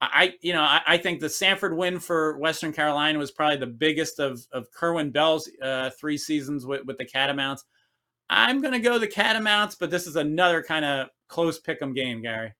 I, 0.00 0.34
you 0.40 0.52
know, 0.52 0.62
I, 0.62 0.80
I, 0.84 0.96
think 0.96 1.20
the 1.20 1.28
Samford 1.28 1.76
win 1.76 2.00
for 2.00 2.36
Western 2.38 2.72
Carolina 2.72 3.20
was 3.20 3.30
probably 3.30 3.58
the 3.58 3.66
biggest 3.66 4.18
of 4.18 4.44
of 4.50 4.70
Kerwin 4.72 5.10
Bell's 5.12 5.48
uh, 5.62 5.90
three 5.90 6.18
seasons 6.18 6.66
with, 6.66 6.84
with 6.86 6.98
the 6.98 7.04
Catamounts. 7.04 7.64
I'm 8.34 8.62
going 8.62 8.72
to 8.72 8.80
go 8.80 8.98
the 8.98 9.06
Catamounts, 9.06 9.74
but 9.74 9.90
this 9.90 10.06
is 10.06 10.16
another 10.16 10.62
kind 10.62 10.84
of 10.86 11.08
close 11.28 11.60
pick'em 11.60 11.94
game, 11.94 12.22
Gary. 12.22 12.54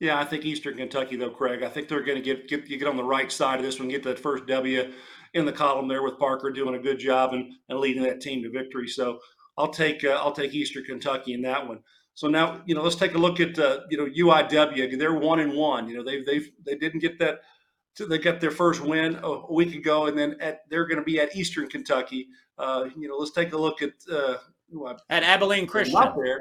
Yeah, 0.00 0.18
I 0.18 0.24
think 0.24 0.44
Eastern 0.44 0.76
Kentucky 0.76 1.16
though, 1.16 1.30
Craig. 1.30 1.62
I 1.62 1.68
think 1.68 1.88
they're 1.88 2.02
going 2.02 2.22
to 2.22 2.24
get 2.24 2.48
get 2.48 2.68
get 2.68 2.86
on 2.86 2.96
the 2.96 3.04
right 3.04 3.30
side 3.30 3.58
of 3.58 3.64
this 3.64 3.78
one, 3.78 3.88
get 3.88 4.02
that 4.04 4.18
first 4.18 4.46
W 4.46 4.92
in 5.34 5.44
the 5.44 5.52
column 5.52 5.88
there 5.88 6.02
with 6.02 6.18
Parker 6.18 6.50
doing 6.50 6.74
a 6.74 6.78
good 6.78 6.98
job 6.98 7.32
and, 7.32 7.52
and 7.68 7.78
leading 7.78 8.02
that 8.04 8.20
team 8.20 8.42
to 8.42 8.50
victory. 8.50 8.88
So 8.88 9.18
I'll 9.56 9.72
take 9.72 10.04
uh, 10.04 10.20
I'll 10.22 10.32
take 10.32 10.54
Eastern 10.54 10.84
Kentucky 10.84 11.34
in 11.34 11.42
that 11.42 11.66
one. 11.66 11.80
So 12.14 12.28
now 12.28 12.62
you 12.66 12.74
know 12.74 12.82
let's 12.82 12.96
take 12.96 13.14
a 13.14 13.18
look 13.18 13.40
at 13.40 13.58
uh, 13.58 13.80
you 13.90 13.98
know 13.98 14.06
UIW. 14.06 14.98
They're 14.98 15.14
one 15.14 15.40
and 15.40 15.54
one. 15.54 15.88
You 15.88 15.96
know 15.96 16.04
they 16.04 16.22
they 16.22 16.46
they 16.64 16.76
didn't 16.76 17.00
get 17.00 17.18
that. 17.18 17.40
They 17.98 18.18
got 18.18 18.40
their 18.40 18.52
first 18.52 18.80
win 18.80 19.18
a 19.24 19.52
week 19.52 19.74
ago, 19.74 20.06
and 20.06 20.16
then 20.16 20.36
at, 20.40 20.60
they're 20.70 20.86
going 20.86 20.98
to 20.98 21.04
be 21.04 21.18
at 21.18 21.34
Eastern 21.34 21.68
Kentucky. 21.68 22.28
Uh, 22.56 22.88
you 22.96 23.08
know, 23.08 23.16
let's 23.16 23.32
take 23.32 23.52
a 23.52 23.58
look 23.58 23.82
at 23.82 23.90
uh, 24.12 24.36
at 25.10 25.22
Abilene 25.22 25.66
Christian. 25.66 26.00
there. 26.16 26.40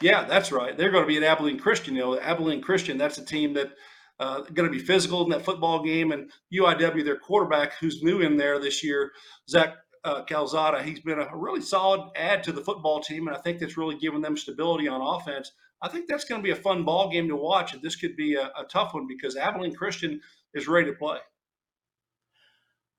Yeah, 0.00 0.24
that's 0.24 0.50
right. 0.50 0.76
They're 0.76 0.90
going 0.90 1.04
to 1.04 1.08
be 1.08 1.16
at 1.16 1.22
Abilene 1.22 1.58
Christian. 1.58 1.94
You 1.94 2.00
know, 2.00 2.20
Abilene 2.20 2.60
Christian. 2.60 2.98
That's 2.98 3.18
a 3.18 3.24
team 3.24 3.54
that 3.54 3.72
uh, 4.20 4.42
going 4.52 4.70
to 4.70 4.76
be 4.76 4.84
physical 4.84 5.22
in 5.24 5.30
that 5.30 5.44
football 5.44 5.82
game. 5.82 6.12
And 6.12 6.30
UIW, 6.52 7.04
their 7.04 7.18
quarterback, 7.18 7.74
who's 7.78 8.02
new 8.02 8.20
in 8.20 8.36
there 8.36 8.58
this 8.58 8.82
year, 8.82 9.12
Zach 9.48 9.76
uh, 10.04 10.22
Calzada, 10.24 10.82
he's 10.82 11.00
been 11.00 11.18
a 11.18 11.28
really 11.34 11.60
solid 11.60 12.10
add 12.16 12.42
to 12.44 12.52
the 12.52 12.60
football 12.60 13.00
team, 13.00 13.26
and 13.26 13.36
I 13.36 13.40
think 13.40 13.58
that's 13.58 13.76
really 13.76 13.96
given 13.96 14.20
them 14.20 14.36
stability 14.36 14.86
on 14.86 15.00
offense. 15.00 15.52
I 15.80 15.88
think 15.88 16.08
that's 16.08 16.24
going 16.24 16.40
to 16.40 16.44
be 16.44 16.52
a 16.52 16.56
fun 16.56 16.84
ball 16.84 17.10
game 17.10 17.28
to 17.28 17.36
watch, 17.36 17.72
and 17.72 17.82
this 17.82 17.96
could 17.96 18.16
be 18.16 18.34
a, 18.34 18.46
a 18.58 18.64
tough 18.68 18.94
one 18.94 19.06
because 19.06 19.36
Abilene 19.36 19.74
Christian 19.74 20.20
is 20.54 20.68
ready 20.68 20.90
to 20.90 20.96
play. 20.96 21.18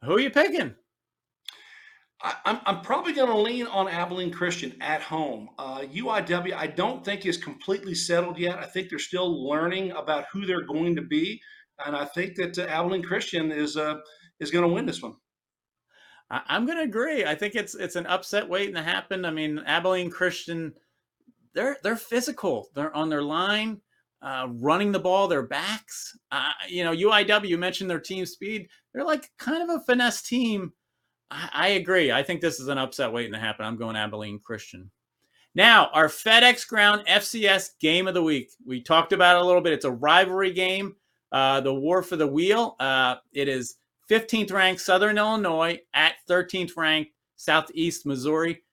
Who 0.03 0.15
are 0.15 0.19
you 0.19 0.29
picking? 0.29 0.75
I, 2.25 2.33
am 2.45 2.59
I'm 2.65 2.81
probably 2.81 3.13
going 3.13 3.29
to 3.29 3.37
lean 3.37 3.67
on 3.67 3.87
Abilene 3.87 4.31
Christian 4.31 4.75
at 4.81 5.01
home. 5.01 5.49
Uh, 5.59 5.81
UIW, 5.81 6.53
I 6.53 6.65
don't 6.65 7.05
think 7.05 7.23
is 7.23 7.37
completely 7.37 7.93
settled 7.93 8.39
yet. 8.39 8.57
I 8.57 8.65
think 8.65 8.89
they're 8.89 8.97
still 8.97 9.47
learning 9.47 9.91
about 9.91 10.25
who 10.33 10.47
they're 10.47 10.65
going 10.65 10.95
to 10.95 11.03
be, 11.03 11.39
and 11.85 11.95
I 11.95 12.05
think 12.05 12.35
that 12.37 12.57
uh, 12.57 12.63
Abilene 12.63 13.03
Christian 13.03 13.51
is 13.51 13.77
uh, 13.77 13.97
is 14.39 14.49
going 14.49 14.67
to 14.67 14.73
win 14.73 14.87
this 14.87 15.03
one. 15.03 15.13
I'm 16.31 16.65
going 16.65 16.79
to 16.79 16.83
agree. 16.83 17.25
I 17.25 17.35
think 17.35 17.53
it's 17.53 17.75
it's 17.75 17.95
an 17.95 18.07
upset 18.07 18.49
waiting 18.49 18.73
to 18.73 18.81
happen. 18.81 19.23
I 19.23 19.31
mean, 19.31 19.59
Abilene 19.59 20.09
Christian, 20.09 20.73
they're 21.53 21.77
they're 21.83 21.95
physical. 21.95 22.69
They're 22.73 22.95
on 22.95 23.09
their 23.09 23.21
line, 23.21 23.81
uh, 24.23 24.47
running 24.49 24.91
the 24.91 24.99
ball. 24.99 25.27
Their 25.27 25.45
backs. 25.45 26.17
Uh, 26.31 26.49
you 26.67 26.83
know, 26.83 26.91
UIW. 26.91 27.59
Mentioned 27.59 27.91
their 27.91 27.99
team 27.99 28.25
speed. 28.25 28.67
They're 28.93 29.05
like 29.05 29.29
kind 29.37 29.61
of 29.61 29.69
a 29.69 29.83
finesse 29.85 30.23
team 30.23 30.73
I, 31.53 31.69
agree. 31.69 32.11
I 32.11 32.23
think 32.23 32.41
this 32.41 32.59
is 32.59 32.67
an 32.67 32.77
upset 32.77 33.11
waiting 33.11 33.33
to 33.33 33.39
happen. 33.39 33.65
I'm 33.65 33.77
going 33.77 33.95
Abilene 33.95 34.39
Christian. 34.39 34.89
Now, 35.53 35.89
our 35.93 36.07
FedEx 36.07 36.67
Ground 36.67 37.03
FCS 37.07 37.79
game 37.79 38.07
of 38.07 38.13
the 38.13 38.23
week. 38.23 38.51
We 38.65 38.81
talked 38.81 39.13
about 39.13 39.37
it 39.37 39.41
a 39.41 39.45
little 39.45 39.61
bit. 39.61 39.73
It's 39.73 39.85
a 39.85 39.91
rivalry 39.91 40.51
game, 40.51 40.95
uh, 41.31 41.61
the 41.61 41.73
war 41.73 42.03
for 42.03 42.17
the 42.17 42.27
wheel. 42.27 42.75
Uh, 42.79 43.15
it 43.33 43.47
is 43.47 43.77
15th 44.09 44.51
ranked 44.51 44.81
Southern 44.81 45.17
Illinois 45.17 45.79
at 45.93 46.15
13th 46.29 46.75
ranked 46.75 47.11
Southeast 47.37 48.05
Missouri. 48.05 48.63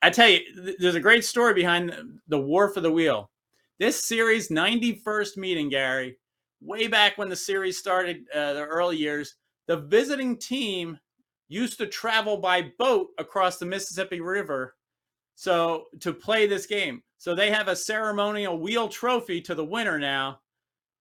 I 0.00 0.10
tell 0.10 0.28
you, 0.28 0.40
th- 0.54 0.76
there's 0.78 0.94
a 0.94 1.00
great 1.00 1.24
story 1.24 1.54
behind 1.54 1.94
the 2.28 2.38
war 2.38 2.68
for 2.68 2.80
the 2.80 2.92
wheel. 2.92 3.30
This 3.78 4.02
series 4.02 4.48
91st 4.48 5.36
meeting, 5.36 5.68
Gary, 5.68 6.18
way 6.60 6.86
back 6.86 7.18
when 7.18 7.28
the 7.28 7.36
series 7.36 7.78
started, 7.78 8.24
uh, 8.34 8.52
the 8.52 8.64
early 8.64 8.96
years, 8.96 9.36
the 9.66 9.76
visiting 9.76 10.36
team 10.36 10.98
used 11.52 11.78
to 11.78 11.86
travel 11.86 12.38
by 12.38 12.72
boat 12.78 13.08
across 13.18 13.58
the 13.58 13.66
Mississippi 13.66 14.20
River 14.20 14.74
so 15.34 15.86
to 16.00 16.12
play 16.12 16.46
this 16.46 16.66
game. 16.66 17.02
So 17.18 17.34
they 17.34 17.50
have 17.50 17.68
a 17.68 17.76
ceremonial 17.76 18.58
wheel 18.58 18.88
trophy 18.88 19.40
to 19.42 19.54
the 19.54 19.64
winner 19.64 19.98
now. 19.98 20.40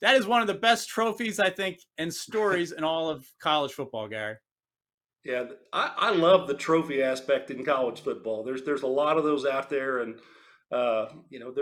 That 0.01 0.15
is 0.15 0.25
one 0.25 0.41
of 0.41 0.47
the 0.47 0.55
best 0.55 0.89
trophies 0.89 1.39
I 1.39 1.49
think 1.49 1.79
and 1.97 2.13
stories 2.13 2.71
in 2.71 2.83
all 2.83 3.09
of 3.09 3.25
college 3.39 3.73
football, 3.73 4.07
Gary. 4.07 4.37
Yeah, 5.23 5.45
I, 5.71 5.91
I 5.95 6.11
love 6.11 6.47
the 6.47 6.55
trophy 6.55 7.03
aspect 7.03 7.51
in 7.51 7.63
college 7.63 8.01
football. 8.01 8.43
There's 8.43 8.63
there's 8.63 8.81
a 8.81 8.87
lot 8.87 9.17
of 9.17 9.23
those 9.23 9.45
out 9.45 9.69
there, 9.69 9.99
and 9.99 10.19
uh, 10.71 11.09
you 11.29 11.39
know, 11.39 11.53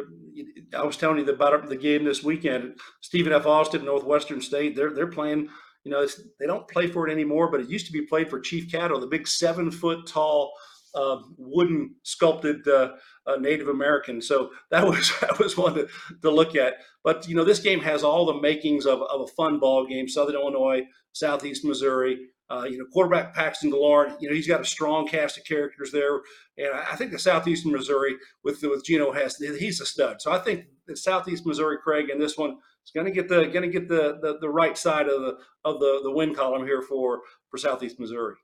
I 0.74 0.84
was 0.84 0.96
telling 0.96 1.18
you 1.18 1.30
about 1.30 1.68
the 1.68 1.76
game 1.76 2.06
this 2.06 2.24
weekend. 2.24 2.80
Stephen 3.02 3.34
F. 3.34 3.46
Austin, 3.46 3.84
Northwestern 3.84 4.40
State, 4.40 4.78
they're 4.78 4.94
they're 4.94 5.08
playing 5.08 5.50
you 5.84 5.92
know, 5.92 6.06
they 6.40 6.46
don't 6.46 6.68
play 6.68 6.88
for 6.88 7.08
it 7.08 7.12
anymore, 7.12 7.50
but 7.50 7.62
it 7.62 7.70
used 7.70 7.86
to 7.88 7.94
be 7.94 8.02
played 8.02 8.30
for 8.30 8.40
Chief 8.40 8.68
Caddo, 8.68 9.00
the 9.00 9.08
big 9.08 9.28
seven 9.28 9.72
foot 9.72 10.06
tall 10.06 10.52
uh, 10.96 11.18
wooden 11.38 11.96
sculpted 12.04 12.68
uh, 12.68 12.94
uh, 13.28 13.36
Native 13.38 13.68
American. 13.68 14.22
So 14.22 14.52
that 14.72 14.86
was 14.88 15.12
that 15.22 15.40
was 15.40 15.58
one 15.58 15.76
to, 15.76 15.88
to 16.22 16.32
look 16.32 16.56
at. 16.56 16.76
But 17.04 17.28
you 17.28 17.36
know, 17.36 17.44
this 17.44 17.60
game 17.60 17.80
has 17.82 18.04
all 18.04 18.26
the 18.26 18.42
makings 18.42 18.86
of, 18.86 19.02
of 19.04 19.22
a 19.22 19.28
fun 19.28 19.60
ball 19.60 19.86
game. 19.86 20.08
Southern 20.08 20.36
Illinois, 20.36 20.82
Southeast 21.14 21.66
Missouri. 21.66 22.28
Uh, 22.52 22.64
you 22.64 22.80
know, 22.80 22.86
quarterback 22.92 23.36
Paxton 23.36 23.72
DeLaurent. 23.72 24.20
You 24.20 24.28
know, 24.28 24.34
he's 24.34 24.48
got 24.48 24.60
a 24.60 24.66
strong 24.66 25.08
cast 25.08 25.38
of 25.38 25.44
characters 25.44 25.92
there, 25.92 26.16
and 26.58 26.74
I 26.74 26.96
think 26.96 27.12
the 27.12 27.20
Southeastern 27.20 27.72
Missouri 27.72 28.16
with 28.44 28.60
with 28.64 28.84
Geno 28.84 29.12
Hess, 29.12 29.38
he's 29.38 29.80
a 29.82 29.86
stud. 29.86 30.20
So 30.20 30.32
I 30.32 30.40
think 30.40 30.66
the 30.88 30.98
Southeast 30.98 31.46
Missouri, 31.46 31.78
Craig, 31.84 32.10
and 32.10 32.20
this 32.20 32.40
one 32.40 32.58
is 32.90 32.94
going 32.94 33.06
to 33.06 33.12
get 33.12 33.30
the 33.30 33.46
going 33.48 33.62
to 33.62 33.80
get 33.80 33.88
the, 33.88 34.20
the 34.22 34.38
the 34.40 34.50
right 34.50 34.78
side 34.78 35.08
of 35.08 35.22
the 35.22 35.38
of 35.64 35.80
the 35.80 36.00
the 36.04 36.12
win 36.12 36.34
column 36.34 36.66
here 36.66 36.82
for 36.82 37.22
for 37.50 37.58
Southeast 37.58 38.00
Missouri. 38.00 38.36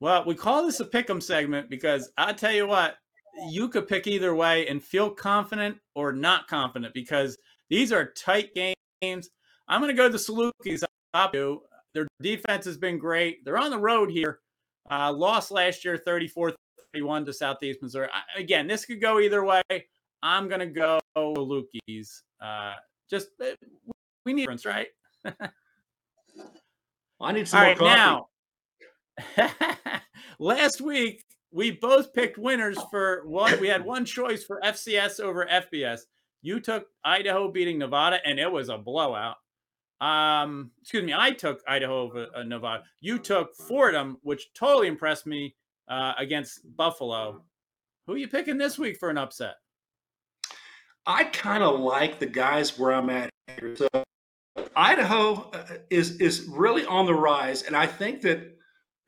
Well, 0.00 0.24
we 0.26 0.34
call 0.34 0.64
this 0.66 0.80
a 0.80 0.84
pick'em 0.84 1.22
segment 1.22 1.70
because 1.70 2.10
I 2.18 2.32
tell 2.32 2.52
you 2.52 2.66
what, 2.66 2.96
you 3.48 3.68
could 3.68 3.86
pick 3.86 4.06
either 4.06 4.34
way 4.34 4.66
and 4.66 4.82
feel 4.82 5.10
confident 5.10 5.76
or 5.94 6.12
not 6.12 6.48
confident 6.48 6.92
because 6.92 7.38
these 7.70 7.92
are 7.92 8.12
tight 8.12 8.50
games. 8.54 9.30
I'm 9.68 9.80
going 9.80 9.94
to 9.94 9.96
go 9.96 10.08
to 10.08 10.12
the 10.12 10.18
Salukis. 10.18 10.82
Their 11.94 12.08
defense 12.20 12.64
has 12.64 12.78
been 12.78 12.98
great. 12.98 13.44
They're 13.44 13.58
on 13.58 13.70
the 13.70 13.78
road 13.78 14.10
here. 14.10 14.40
Uh, 14.90 15.12
lost 15.12 15.52
last 15.52 15.84
year 15.84 15.96
34 15.96 16.52
31 16.94 17.24
to 17.26 17.32
Southeast 17.32 17.80
Missouri. 17.80 18.08
I, 18.12 18.40
again, 18.40 18.66
this 18.66 18.84
could 18.84 19.00
go 19.00 19.20
either 19.20 19.44
way. 19.44 19.62
I'm 20.22 20.48
going 20.48 20.60
to 20.60 20.66
go 20.66 20.98
Salukis. 21.16 22.22
Uh, 22.40 22.72
just 23.12 23.28
uh, 23.42 23.50
we 24.24 24.32
need 24.32 24.42
difference, 24.42 24.64
right? 24.64 24.88
I 27.20 27.32
need 27.32 27.46
some 27.46 27.58
All 27.58 27.66
more 27.66 27.74
right, 27.74 27.78
coffee. 27.78 28.26
Now, 29.36 30.00
last 30.38 30.80
week 30.80 31.24
we 31.52 31.72
both 31.72 32.14
picked 32.14 32.38
winners 32.38 32.78
for 32.90 33.22
one. 33.26 33.60
We 33.60 33.68
had 33.68 33.84
one 33.84 34.06
choice 34.06 34.42
for 34.42 34.60
FCS 34.64 35.20
over 35.20 35.46
FBS. 35.46 36.00
You 36.40 36.58
took 36.58 36.86
Idaho 37.04 37.52
beating 37.52 37.78
Nevada, 37.78 38.18
and 38.24 38.40
it 38.40 38.50
was 38.50 38.70
a 38.70 38.78
blowout. 38.78 39.36
Um, 40.00 40.72
excuse 40.80 41.04
me, 41.04 41.14
I 41.14 41.30
took 41.30 41.62
Idaho 41.68 42.00
over 42.00 42.26
uh, 42.34 42.42
Nevada. 42.42 42.82
You 43.00 43.18
took 43.18 43.54
Fordham, 43.54 44.16
which 44.22 44.52
totally 44.54 44.88
impressed 44.88 45.26
me 45.26 45.54
uh, 45.88 46.14
against 46.18 46.60
Buffalo. 46.76 47.44
Who 48.06 48.14
are 48.14 48.18
you 48.18 48.26
picking 48.26 48.58
this 48.58 48.78
week 48.78 48.98
for 48.98 49.10
an 49.10 49.18
upset? 49.18 49.56
I 51.06 51.24
kind 51.24 51.62
of 51.62 51.80
like 51.80 52.18
the 52.18 52.26
guys 52.26 52.78
where 52.78 52.92
I'm 52.92 53.10
at 53.10 53.30
here. 53.58 53.76
So 53.76 53.88
Idaho 54.76 55.50
uh, 55.50 55.64
is 55.90 56.20
is 56.20 56.46
really 56.48 56.84
on 56.86 57.06
the 57.06 57.14
rise, 57.14 57.62
and 57.62 57.76
I 57.76 57.86
think 57.86 58.22
that 58.22 58.56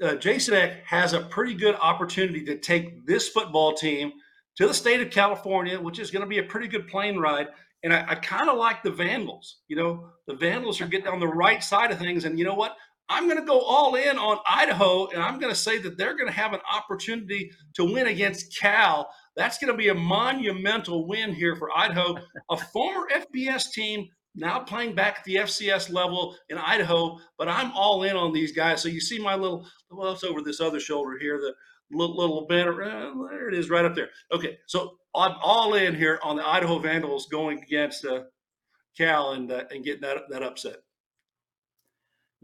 uh, 0.03 0.15
Jason 0.17 0.55
Eck 0.55 0.85
has 0.85 1.13
a 1.13 1.21
pretty 1.21 1.55
good 1.55 1.77
opportunity 1.77 2.45
to 2.45 2.59
take 2.59 3.07
this 3.07 3.29
football 3.29 3.75
team 3.75 4.13
to 4.57 4.67
the 4.67 4.75
state 4.75 5.01
of 5.01 5.11
California, 5.11 5.81
which 5.81 5.99
is 5.99 6.11
going 6.11 6.23
to 6.23 6.29
be 6.29 6.39
a 6.39 6.45
pretty 6.45 6.69
good 6.69 6.89
plane 6.89 7.19
ride. 7.19 7.49
And 7.83 7.93
I, 7.93 8.05
I 8.09 8.15
kind 8.15 8.49
of 8.49 8.57
like 8.57 8.83
the 8.83 8.91
Vandals. 8.91 9.61
You 9.69 9.77
know, 9.77 10.09
the 10.27 10.35
Vandals 10.35 10.81
are 10.81 10.87
getting 10.87 11.09
on 11.09 11.21
the 11.21 11.29
right 11.29 11.63
side 11.63 11.91
of 11.91 11.99
things, 11.99 12.25
and 12.25 12.39
you 12.39 12.45
know 12.45 12.55
what? 12.55 12.77
I'm 13.09 13.29
going 13.29 13.39
to 13.39 13.47
go 13.47 13.61
all 13.61 13.95
in 13.97 14.17
on 14.17 14.39
Idaho, 14.49 15.09
and 15.09 15.23
I'm 15.23 15.39
going 15.39 15.53
to 15.53 15.59
say 15.59 15.79
that 15.79 15.99
they're 15.99 16.17
going 16.17 16.29
to 16.29 16.33
have 16.33 16.55
an 16.55 16.61
opportunity 16.73 17.51
to 17.75 17.85
win 17.85 18.07
against 18.07 18.59
Cal. 18.59 19.11
That's 19.37 19.59
going 19.59 19.73
to 19.73 19.77
be 19.77 19.89
a 19.89 19.95
monumental 19.95 21.07
win 21.07 21.35
here 21.35 21.57
for 21.57 21.77
Idaho, 21.77 22.17
a 22.51 22.57
former 22.57 23.09
FBS 23.13 23.73
team 23.73 24.09
now 24.37 24.61
playing 24.61 24.95
back 24.95 25.19
at 25.19 25.25
the 25.25 25.37
FCS 25.37 25.93
level 25.93 26.37
in 26.49 26.59
Idaho. 26.59 27.19
But 27.39 27.49
I'm 27.49 27.73
all 27.73 28.03
in 28.05 28.17
on 28.17 28.33
these 28.33 28.53
guys. 28.53 28.83
So 28.83 28.89
you 28.89 29.01
see 29.01 29.19
my 29.19 29.35
little 29.35 29.67
well, 29.91 30.13
it's 30.13 30.25
over 30.25 30.41
this 30.41 30.61
other 30.61 30.81
shoulder 30.81 31.19
here, 31.19 31.39
the 31.39 31.55
little, 31.97 32.17
little 32.17 32.47
banner. 32.47 32.83
Uh, 32.83 33.29
there 33.31 33.49
it 33.49 33.55
is, 33.55 33.71
right 33.71 33.85
up 33.85 33.95
there. 33.95 34.11
Okay, 34.33 34.59
so 34.67 34.97
I'm 35.15 35.37
all 35.43 35.75
in 35.75 35.95
here 35.95 36.19
on 36.23 36.37
the 36.37 36.47
Idaho 36.47 36.79
Vandals 36.79 37.27
going 37.31 37.63
against 37.63 38.05
uh, 38.05 38.25
Cal 38.97 39.33
and 39.33 39.51
uh, 39.51 39.65
and 39.71 39.85
getting 39.85 40.03
that 40.03 40.23
that 40.31 40.43
upset. 40.43 40.77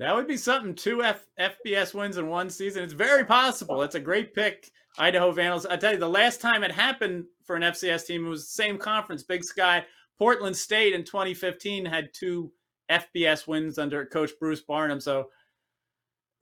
That 0.01 0.17
would 0.17 0.27
be 0.27 0.39
something. 0.39 0.75
Two 0.75 1.03
F- 1.03 1.29
FBS 1.39 1.93
wins 1.93 2.17
in 2.17 2.27
one 2.27 2.49
season. 2.49 2.83
It's 2.83 2.95
very 2.95 3.23
possible. 3.23 3.83
It's 3.83 3.97
a 3.97 4.01
great 4.01 4.35
pick, 4.35 4.71
Idaho 4.99 5.31
Vandals. 5.31 5.67
I 5.67 5.77
tell 5.77 5.93
you, 5.93 5.99
the 5.99 6.09
last 6.09 6.41
time 6.41 6.65
it 6.65 6.73
happened 6.73 7.27
for 7.45 7.55
an 7.55 7.63
FCS 7.63 8.07
team, 8.07 8.25
it 8.25 8.31
was 8.31 8.47
the 8.47 8.63
same 8.63 8.79
conference, 8.79 9.23
Big 9.23 9.45
Sky. 9.45 9.85
Portland 10.19 10.57
State 10.57 10.95
in 10.95 11.05
2015 11.05 11.85
had 11.85 12.15
two 12.15 12.51
FBS 12.91 13.47
wins 13.47 13.79
under 13.79 14.07
Coach 14.07 14.31
Bruce 14.41 14.63
Barnum. 14.63 15.01
So 15.01 15.29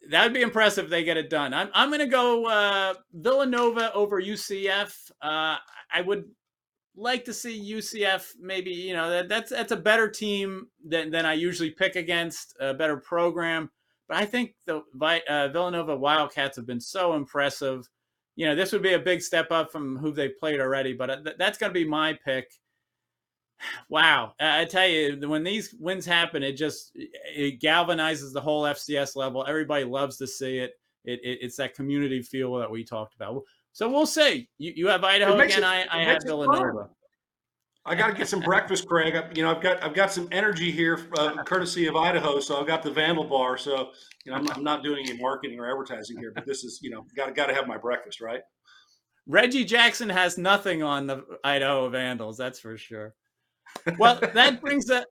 that 0.08 0.22
would 0.22 0.34
be 0.34 0.42
impressive 0.42 0.84
if 0.84 0.90
they 0.90 1.02
get 1.02 1.16
it 1.16 1.28
done. 1.28 1.52
I'm, 1.52 1.68
I'm 1.74 1.88
going 1.88 1.98
to 1.98 2.06
go 2.06 2.46
uh, 2.46 2.94
Villanova 3.12 3.92
over 3.92 4.22
UCF. 4.22 5.10
Uh, 5.20 5.56
I 5.92 6.00
would 6.06 6.26
like 6.98 7.24
to 7.24 7.32
see 7.32 7.72
UCF 7.74 8.32
maybe 8.40 8.70
you 8.70 8.92
know 8.92 9.08
that, 9.08 9.28
that's 9.28 9.50
that's 9.50 9.72
a 9.72 9.76
better 9.76 10.08
team 10.10 10.66
than 10.84 11.10
than 11.10 11.24
I 11.24 11.34
usually 11.34 11.70
pick 11.70 11.96
against 11.96 12.56
a 12.60 12.74
better 12.74 12.96
program. 12.96 13.70
But 14.08 14.16
I 14.16 14.24
think 14.24 14.54
the 14.66 14.82
uh, 15.28 15.48
Villanova 15.48 15.96
Wildcats 15.96 16.56
have 16.56 16.66
been 16.66 16.80
so 16.80 17.14
impressive. 17.14 17.88
You 18.36 18.46
know, 18.46 18.54
this 18.54 18.72
would 18.72 18.82
be 18.82 18.94
a 18.94 18.98
big 18.98 19.20
step 19.20 19.50
up 19.50 19.70
from 19.70 19.96
who 19.98 20.12
they've 20.12 20.38
played 20.38 20.60
already. 20.60 20.94
But 20.94 21.10
uh, 21.10 21.16
that's 21.38 21.58
going 21.58 21.70
to 21.70 21.78
be 21.78 21.88
my 21.88 22.18
pick. 22.24 22.50
Wow, 23.88 24.34
I 24.38 24.66
tell 24.66 24.86
you, 24.86 25.18
when 25.28 25.42
these 25.42 25.74
wins 25.80 26.06
happen, 26.06 26.44
it 26.44 26.52
just 26.52 26.92
it 26.94 27.60
galvanizes 27.60 28.32
the 28.32 28.40
whole 28.40 28.62
FCS 28.62 29.16
level. 29.16 29.44
Everybody 29.46 29.84
loves 29.84 30.16
to 30.18 30.28
see 30.28 30.58
it. 30.58 30.74
It, 31.04 31.18
it 31.24 31.38
it's 31.42 31.56
that 31.56 31.74
community 31.74 32.22
feel 32.22 32.54
that 32.58 32.70
we 32.70 32.84
talked 32.84 33.16
about. 33.16 33.42
So 33.72 33.88
we'll 33.88 34.06
see. 34.06 34.48
You, 34.58 34.72
you 34.74 34.86
have 34.88 35.04
Idaho 35.04 35.38
again. 35.38 35.58
It, 35.58 35.64
I, 35.64 35.86
I 35.90 36.02
have 36.04 36.22
Villanova. 36.24 36.88
I 37.84 37.94
got 37.94 38.08
to 38.08 38.12
get 38.12 38.28
some 38.28 38.40
breakfast, 38.40 38.86
Craig. 38.86 39.14
I, 39.14 39.30
you 39.34 39.42
know, 39.42 39.50
I've 39.54 39.62
got 39.62 39.82
I've 39.82 39.94
got 39.94 40.12
some 40.12 40.28
energy 40.30 40.70
here, 40.70 40.98
uh, 41.16 41.42
courtesy 41.44 41.86
of 41.86 41.96
Idaho. 41.96 42.38
So 42.38 42.60
I've 42.60 42.66
got 42.66 42.82
the 42.82 42.90
Vandal 42.90 43.24
Bar. 43.24 43.56
So 43.56 43.90
you 44.24 44.32
know, 44.32 44.38
I'm, 44.38 44.50
I'm 44.50 44.64
not 44.64 44.82
doing 44.82 45.06
any 45.08 45.18
marketing 45.18 45.58
or 45.58 45.70
advertising 45.70 46.18
here, 46.18 46.32
but 46.34 46.44
this 46.44 46.64
is 46.64 46.80
you 46.82 46.90
know, 46.90 47.06
got 47.16 47.34
got 47.34 47.46
to 47.46 47.54
have 47.54 47.66
my 47.66 47.78
breakfast, 47.78 48.20
right? 48.20 48.40
Reggie 49.26 49.64
Jackson 49.64 50.08
has 50.08 50.38
nothing 50.38 50.82
on 50.82 51.06
the 51.06 51.24
Idaho 51.44 51.88
Vandals, 51.88 52.36
that's 52.36 52.58
for 52.58 52.76
sure. 52.78 53.14
Well, 53.98 54.18
that 54.34 54.60
brings 54.60 54.90
a, 54.90 55.04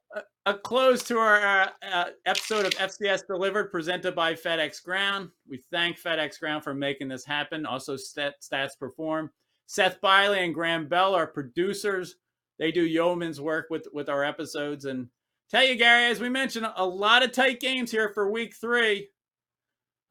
a 0.45 0.53
close 0.53 1.03
to 1.03 1.17
our 1.17 1.41
uh, 1.41 1.69
uh, 1.91 2.05
episode 2.25 2.65
of 2.65 2.71
FCS 2.73 3.25
Delivered 3.27 3.71
presented 3.71 4.15
by 4.15 4.33
FedEx 4.33 4.83
Ground. 4.83 5.29
We 5.47 5.61
thank 5.71 5.99
FedEx 5.99 6.39
Ground 6.39 6.63
for 6.63 6.73
making 6.73 7.07
this 7.07 7.25
happen. 7.25 7.65
Also, 7.65 7.95
Stats 7.95 8.79
Perform. 8.79 9.31
Seth 9.65 9.99
Biley 10.01 10.45
and 10.45 10.53
Graham 10.53 10.87
Bell 10.87 11.13
are 11.13 11.27
producers. 11.27 12.15
They 12.59 12.71
do 12.71 12.83
yeoman's 12.83 13.41
work 13.41 13.67
with, 13.69 13.87
with 13.93 14.09
our 14.09 14.23
episodes. 14.23 14.85
And 14.85 15.07
tell 15.49 15.63
you, 15.63 15.75
Gary, 15.75 16.05
as 16.05 16.19
we 16.19 16.29
mentioned, 16.29 16.67
a 16.75 16.85
lot 16.85 17.23
of 17.23 17.31
tight 17.31 17.59
games 17.59 17.91
here 17.91 18.09
for 18.13 18.31
week 18.31 18.55
three. 18.55 19.09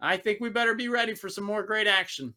I 0.01 0.19
think 0.19 0.41
we 0.41 0.51
better 0.51 0.75
be 0.75 0.89
ready 0.89 1.15
for 1.15 1.29
some 1.29 1.45
more 1.45 1.63
great 1.63 1.87
action. 1.87 2.35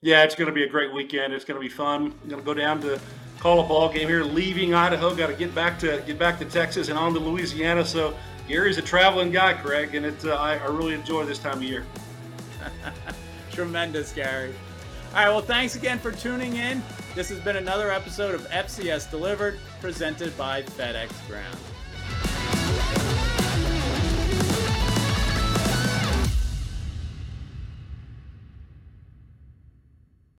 Yeah, 0.00 0.24
it's 0.24 0.34
going 0.34 0.48
to 0.48 0.52
be 0.52 0.64
a 0.64 0.68
great 0.68 0.92
weekend. 0.92 1.32
It's 1.32 1.44
going 1.44 1.60
to 1.60 1.64
be 1.64 1.72
fun. 1.72 2.12
I'm 2.22 2.28
going 2.28 2.42
to 2.42 2.44
go 2.44 2.54
down 2.54 2.80
to 2.80 3.00
call 3.42 3.58
a 3.58 3.66
ball 3.66 3.92
game 3.92 4.06
here, 4.06 4.22
leaving 4.22 4.72
Idaho. 4.72 5.16
Got 5.16 5.26
to 5.26 5.34
get 5.34 5.52
back 5.52 5.76
to 5.80 6.00
get 6.06 6.16
back 6.16 6.38
to 6.38 6.44
Texas 6.44 6.88
and 6.88 6.96
on 6.96 7.12
to 7.12 7.18
Louisiana. 7.18 7.84
So 7.84 8.14
Gary's 8.46 8.78
a 8.78 8.82
traveling 8.82 9.32
guy, 9.32 9.54
Craig, 9.54 9.96
and 9.96 10.06
it 10.06 10.24
uh, 10.24 10.34
I, 10.34 10.58
I 10.58 10.66
really 10.66 10.94
enjoy 10.94 11.24
this 11.24 11.40
time 11.40 11.56
of 11.56 11.64
year. 11.64 11.84
Tremendous, 13.52 14.12
Gary. 14.12 14.54
All 15.08 15.24
right, 15.24 15.28
well, 15.28 15.42
thanks 15.42 15.74
again 15.74 15.98
for 15.98 16.12
tuning 16.12 16.56
in. 16.56 16.82
This 17.16 17.28
has 17.30 17.40
been 17.40 17.56
another 17.56 17.90
episode 17.90 18.34
of 18.34 18.48
FCS 18.48 19.10
Delivered, 19.10 19.58
presented 19.80 20.34
by 20.38 20.62
FedEx 20.62 21.10
Ground. 21.26 21.58